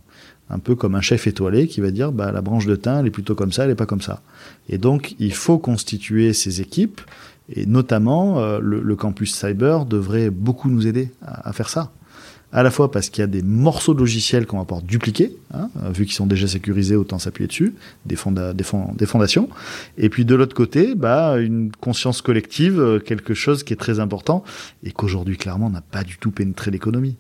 [0.49, 3.07] un peu comme un chef étoilé qui va dire bah, la branche de thym, elle
[3.07, 4.21] est plutôt comme ça, elle n'est pas comme ça.
[4.69, 7.01] Et donc, il faut constituer ces équipes
[7.49, 11.91] et notamment, euh, le, campus cyber devrait beaucoup nous aider à, faire ça.
[12.53, 15.35] À la fois parce qu'il y a des morceaux de logiciels qu'on va pouvoir dupliquer,
[15.53, 17.73] hein, vu qu'ils sont déjà sécurisés, autant s'appuyer dessus,
[18.05, 18.15] des,
[18.53, 19.49] des, fondations.
[19.97, 23.99] Et puis de l'autre côté, bah, une conscience collective, euh, quelque chose qui est très
[23.99, 24.43] important
[24.83, 27.17] et qu'aujourd'hui, clairement, n'a pas du tout pénétré l'économie.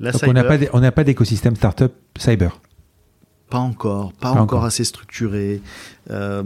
[0.00, 2.58] on n'a pas d'écosystème startup cyber
[3.50, 4.64] pas encore, pas, encore.
[4.64, 5.60] assez structuré.
[6.10, 6.42] Euh,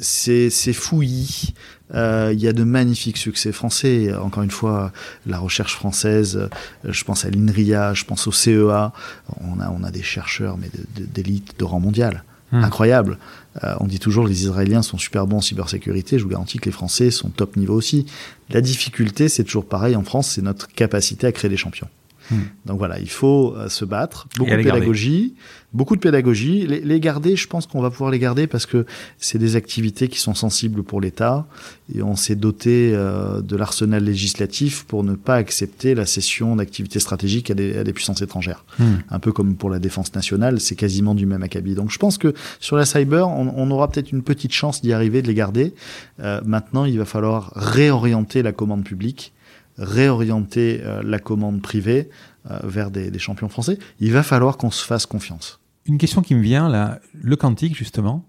[0.00, 1.54] c'est fouillis.
[1.94, 4.14] Euh, il y a de magnifiques succès français.
[4.14, 4.92] Encore une fois,
[5.26, 6.36] la recherche française.
[6.36, 6.48] Euh,
[6.92, 8.92] je pense à l'INRIA, je pense au CEA.
[9.40, 12.24] On a, on a des chercheurs, mais d'élite, de, rang mondial.
[12.52, 12.64] Hmm.
[12.64, 13.18] Incroyable.
[13.64, 16.18] Euh, on dit toujours les Israéliens sont super bons en cybersécurité.
[16.18, 18.06] Je vous garantis que les Français sont top niveau aussi.
[18.50, 21.88] La difficulté, c'est toujours pareil en France, c'est notre capacité à créer des champions.
[22.30, 22.40] Hmm.
[22.66, 24.28] Donc voilà, il faut euh, se battre.
[24.36, 25.34] Beaucoup de pédagogie,
[25.72, 26.66] beaucoup de pédagogie.
[26.66, 28.86] Les, garder, je pense qu'on va pouvoir les garder parce que
[29.18, 31.46] c'est des activités qui sont sensibles pour l'État
[31.94, 37.00] et on s'est doté euh, de l'arsenal législatif pour ne pas accepter la cession d'activités
[37.00, 38.64] stratégiques à des, puissances étrangères.
[38.78, 38.96] Hmm.
[39.10, 41.74] Un peu comme pour la défense nationale, c'est quasiment du même acabit.
[41.74, 45.22] Donc je pense que sur la cyber, on, aura peut-être une petite chance d'y arriver,
[45.22, 45.74] de les garder.
[46.20, 49.32] Euh, maintenant, il va falloir réorienter la commande publique
[49.78, 52.10] réorienter euh, la commande privée
[52.50, 53.78] euh, vers des, champions français.
[54.00, 55.60] Il va falloir qu'on se fasse confiance.
[55.86, 58.24] Une question qui me vient là, le quantique justement.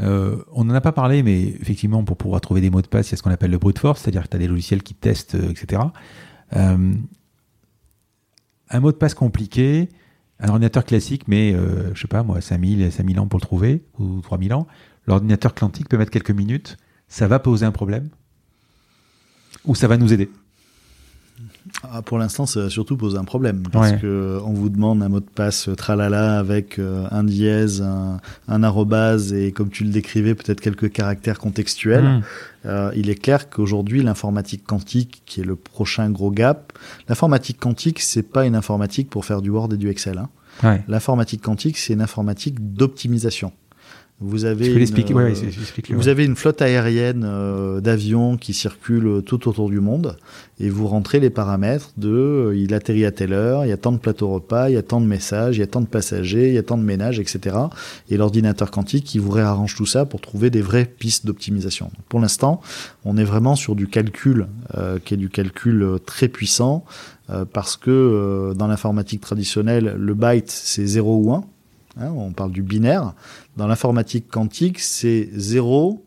[0.00, 3.08] Euh, on n'en a pas parlé, mais effectivement, pour pouvoir trouver des mots de passe,
[3.08, 4.82] il y a ce qu'on appelle le brute force, c'est-à-dire que tu as des logiciels
[4.82, 5.82] qui testent, etc.
[6.52, 6.80] un
[8.80, 9.90] mot de passe compliqué,
[10.38, 11.54] un ordinateur classique, mais
[11.92, 14.66] je sais pas moi, 5000, 5000 ans pour le trouver, ou 3000 ans.
[15.06, 16.78] L'ordinateur quantique peut mettre quelques minutes.
[17.08, 18.08] Ça va poser un problème?
[19.66, 20.30] Ou ça va nous aider?
[21.82, 25.08] Ah, pour l'instant, ça va surtout poser un problème parce que on vous demande un
[25.08, 30.34] mot de passe tralala avec euh, un dièse, un, arrobase et comme tu le décrivais,
[30.34, 32.04] peut-être quelques caractères contextuels.
[32.04, 32.22] Hmm.
[32.66, 36.74] Euh, il est clair qu'aujourd'hui, l'informatique quantique, qui est le prochain gros gap,
[37.08, 40.18] l'informatique quantique, c'est pas une informatique pour faire du Word et du Excel.
[40.18, 40.80] Hein.
[40.88, 43.52] L'informatique quantique, c'est une informatique d'optimisation.
[44.22, 49.80] Vous avez, une, vous avez une flotte aérienne euh, d'avions qui circulent tout autour du
[49.80, 50.18] monde
[50.58, 53.78] et vous rentrez les paramètres de euh, il atterrit à telle heure, il y a
[53.78, 55.86] tant de plateaux repas, il y a tant de messages, il y a tant de
[55.86, 57.56] passagers, il y a tant de ménages, etc.
[58.10, 61.90] Et l'ordinateur quantique qui vous réarrange tout ça pour trouver des vraies pistes d'optimisation.
[62.10, 62.60] Pour l'instant,
[63.06, 66.84] on est vraiment sur du calcul euh, qui est du calcul très puissant
[67.52, 71.44] parce que dans l'informatique traditionnelle, le byte c'est 0 ou 1
[71.98, 73.14] Hein, on parle du binaire.
[73.56, 76.04] Dans l'informatique quantique, c'est 0,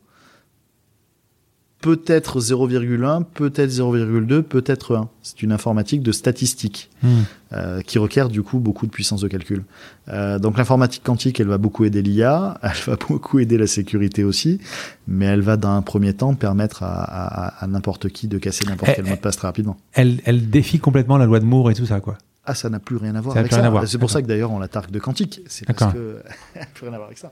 [1.84, 5.10] peut-être 0,1, peut-être 0,2, peut-être 1.
[5.22, 7.10] C'est une informatique de statistique hmm.
[7.52, 9.66] euh, qui requiert du coup beaucoup de puissance de calcul.
[10.08, 14.24] Euh, donc l'informatique quantique, elle va beaucoup aider l'IA, elle va beaucoup aider la sécurité
[14.24, 14.60] aussi,
[15.08, 19.06] mais elle va dans un premier temps permettre à, n'importe qui de casser n'importe quel
[19.06, 19.76] mot de passe très rapidement.
[19.92, 22.18] Elle, elle défie complètement la loi de Moore et tout ça, quoi.
[22.46, 23.86] Ah, ça n'a plus rien à voir avec ça.
[23.86, 25.42] C'est pour ça que d'ailleurs on la targue de quantique.
[25.48, 26.22] C'est parce que
[26.74, 27.32] plus rien à voir avec ça.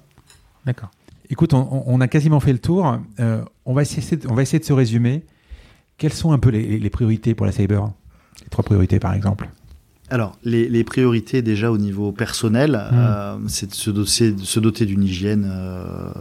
[0.66, 0.92] D'accord.
[1.30, 3.00] Écoute, on, a quasiment fait le tour.
[3.22, 5.24] Euh, on, va essayer de, on va essayer de se résumer.
[5.98, 7.90] Quelles sont un peu les, priorités pour la cyber?
[8.42, 9.50] Les trois priorités, par exemple.
[10.10, 12.96] Alors, les, priorités déjà au niveau personnel, hmm.
[12.96, 16.12] euh, c'est de se doter, se doter d'une hygiène euh,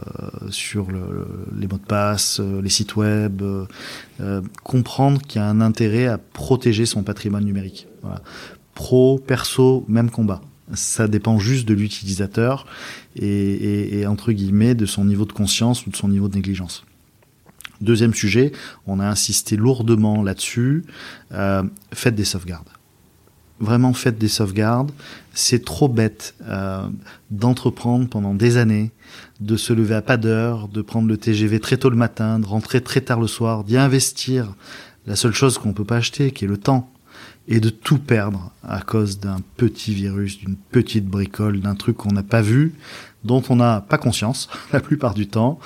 [0.50, 3.42] sur les mots de passe, les sites web,
[4.62, 7.88] comprendre qu'il y a un intérêt à protéger son patrimoine numérique.
[8.02, 8.22] Voilà
[8.80, 10.40] pro, perso, même combat.
[10.72, 12.64] Ça dépend juste de l'utilisateur
[13.14, 16.84] et, entre guillemets de son niveau de conscience ou de son niveau de négligence.
[17.82, 18.52] Deuxième sujet,
[18.86, 20.84] on a insisté lourdement là-dessus.
[21.32, 21.62] Euh,
[21.92, 22.70] faites des sauvegardes.
[23.58, 24.92] vraiment faites des sauvegardes.
[25.34, 26.88] C'est trop bête euh,
[27.30, 28.92] d'entreprendre pendant des années,
[29.40, 32.46] de se lever à pas d'heure, de prendre le TGV très tôt le matin, de
[32.46, 34.54] rentrer très tard le soir, d'y investir
[35.06, 36.90] la seule chose qu'on peut pas acheter, qui est le temps,
[37.50, 42.12] et de tout perdre à cause d'un petit virus, d'une petite bricole, d'un truc qu'on
[42.12, 42.74] n'a pas vu,
[43.24, 45.58] dont on n'a pas conscience la plupart du temps,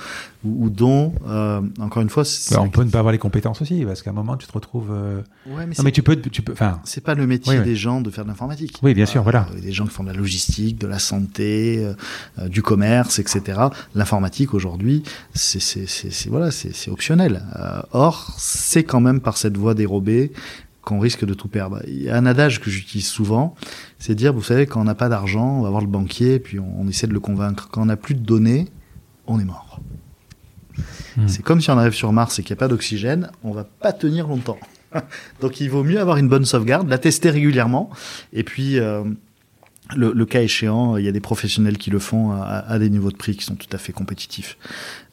[0.43, 3.83] ou, dont, euh, encore une fois, bah, on peut ne pas avoir les compétences aussi,
[3.83, 4.91] parce qu'à un moment tu te retrouves.
[4.91, 6.53] Euh, ouais, mais non, mais tu peux, tu peux.
[6.53, 8.79] Enfin, c'est pas le métier des gens de faire de l'informatique.
[8.83, 9.47] Oui, bien sûr, voilà.
[9.59, 11.83] Des gens qui font de la logistique, de la santé,
[12.37, 13.59] euh, du commerce, etc.
[13.95, 15.03] L'informatique aujourd'hui,
[15.33, 17.43] c'est, c'est, c'est, voilà, c'est, optionnel.
[17.91, 20.31] or, c'est quand même par cette voie dérobée
[20.85, 21.81] qu'on risque de tout perdre.
[21.87, 23.55] Il y a un adage que j'utilise souvent,
[23.99, 26.39] c'est de dire, vous savez, quand on n'a pas d'argent, on va voir le banquier,
[26.39, 27.67] puis on, essaie de le convaincre.
[27.69, 28.69] Quand on n'a plus de données,
[29.27, 29.81] on est mort.
[31.17, 31.27] Hmm.
[31.27, 33.63] C'est comme si on arrive sur Mars et qu'il n'y a pas d'oxygène, on va
[33.63, 34.59] pas tenir longtemps.
[35.41, 37.89] Donc il vaut mieux avoir une bonne sauvegarde, la tester régulièrement,
[38.31, 39.03] et puis euh,
[39.95, 43.17] le, cas échéant, il y a des professionnels qui le font à, des niveaux de
[43.17, 44.57] prix qui sont tout à fait compétitifs.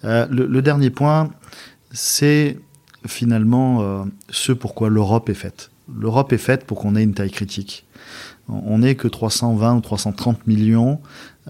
[0.05, 1.31] Euh, le, dernier point,
[1.93, 2.59] c'est
[3.07, 5.70] finalement euh, ce pourquoi l'Europe est faite.
[5.95, 7.85] L'Europe est faite pour qu'on ait une taille critique.
[8.49, 11.01] On n'est que 320 ou 330 millions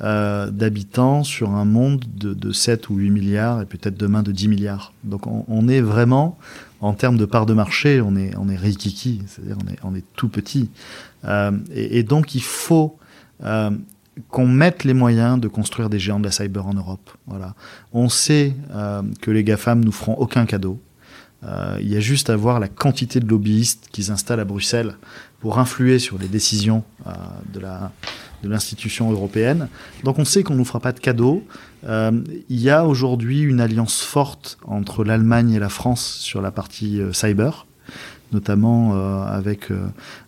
[0.02, 4.48] euh, d'habitants sur un monde de, 7 ou 8 milliards et peut-être demain de 10
[4.48, 4.92] milliards.
[5.04, 6.38] Donc on, est vraiment,
[6.80, 9.94] en termes de part de marché, on est, on est rikiki, c'est-à-dire on est, on
[9.94, 10.70] est tout petit.
[11.24, 12.98] Euh, et, donc il faut
[14.28, 17.10] qu'on mette les moyens de construire des géants de la cyber en Europe.
[17.26, 17.54] Voilà.
[17.92, 18.54] On sait
[19.20, 20.78] que les GAFAM nous feront aucun cadeau.
[21.44, 24.96] Euh, il y a juste à voir la quantité de lobbyistes qui s'installent à Bruxelles
[25.40, 27.10] pour influer sur les décisions euh,
[27.52, 27.92] de la
[28.42, 29.68] de l'institution européenne.
[30.02, 31.44] Donc on sait qu'on ne nous fera pas de cadeaux.
[31.84, 32.10] Euh,
[32.48, 37.00] il y a aujourd'hui une alliance forte entre l'Allemagne et la France sur la partie
[37.12, 37.66] cyber
[38.32, 39.68] notamment euh, avec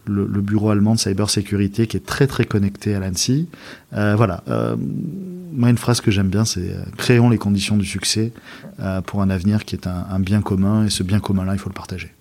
[0.09, 3.48] euh, le, bureau allemand de cybersécurité qui est très très connecté à l'ANSI.
[3.93, 4.43] Euh, voilà.
[5.52, 8.32] moi, une phrase que j'aime bien, c'est créons les conditions du succès
[9.06, 11.74] pour un avenir qui est un, bien commun, et ce bien commun-là, il faut le
[11.74, 12.12] partager.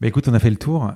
[0.00, 0.92] Bah écoute, on a fait le tour.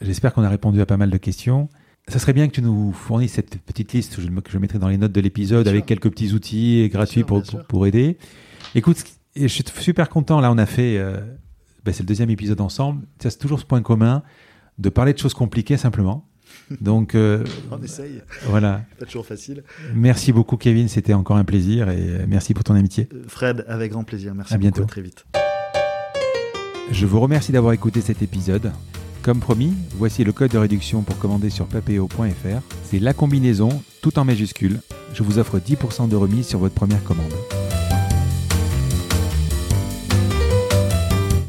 [0.00, 1.68] J'espère qu'on a répondu à pas mal de questions.
[2.08, 4.98] Ça serait bien que tu nous fournisses cette petite liste je, je mettrai dans les
[4.98, 8.18] notes de l'épisode avec quelques petits outils gratuits pour, pour, aider.
[8.74, 9.04] Écoute,
[9.36, 10.40] je suis super content.
[10.40, 10.98] Là, on a fait
[11.84, 13.04] ben, c'est le deuxième épisode ensemble.
[13.18, 14.22] C'est toujours ce point commun
[14.78, 16.26] de parler de choses compliquées simplement.
[16.80, 18.22] Donc, euh, on essaye.
[18.46, 18.82] Voilà.
[18.98, 19.62] Pas toujours facile.
[19.94, 20.88] Merci beaucoup, Kevin.
[20.88, 23.08] C'était encore un plaisir et merci pour ton amitié.
[23.12, 24.34] Euh, Fred, avec grand plaisir.
[24.34, 24.84] Merci à bientôt.
[24.84, 25.24] très vite.
[26.90, 28.72] Je vous remercie d'avoir écouté cet épisode.
[29.22, 32.60] Comme promis, voici le code de réduction pour commander sur papeo.fr.
[32.84, 34.80] C'est la combinaison, tout en majuscule.
[35.14, 37.32] Je vous offre 10% de remise sur votre première commande.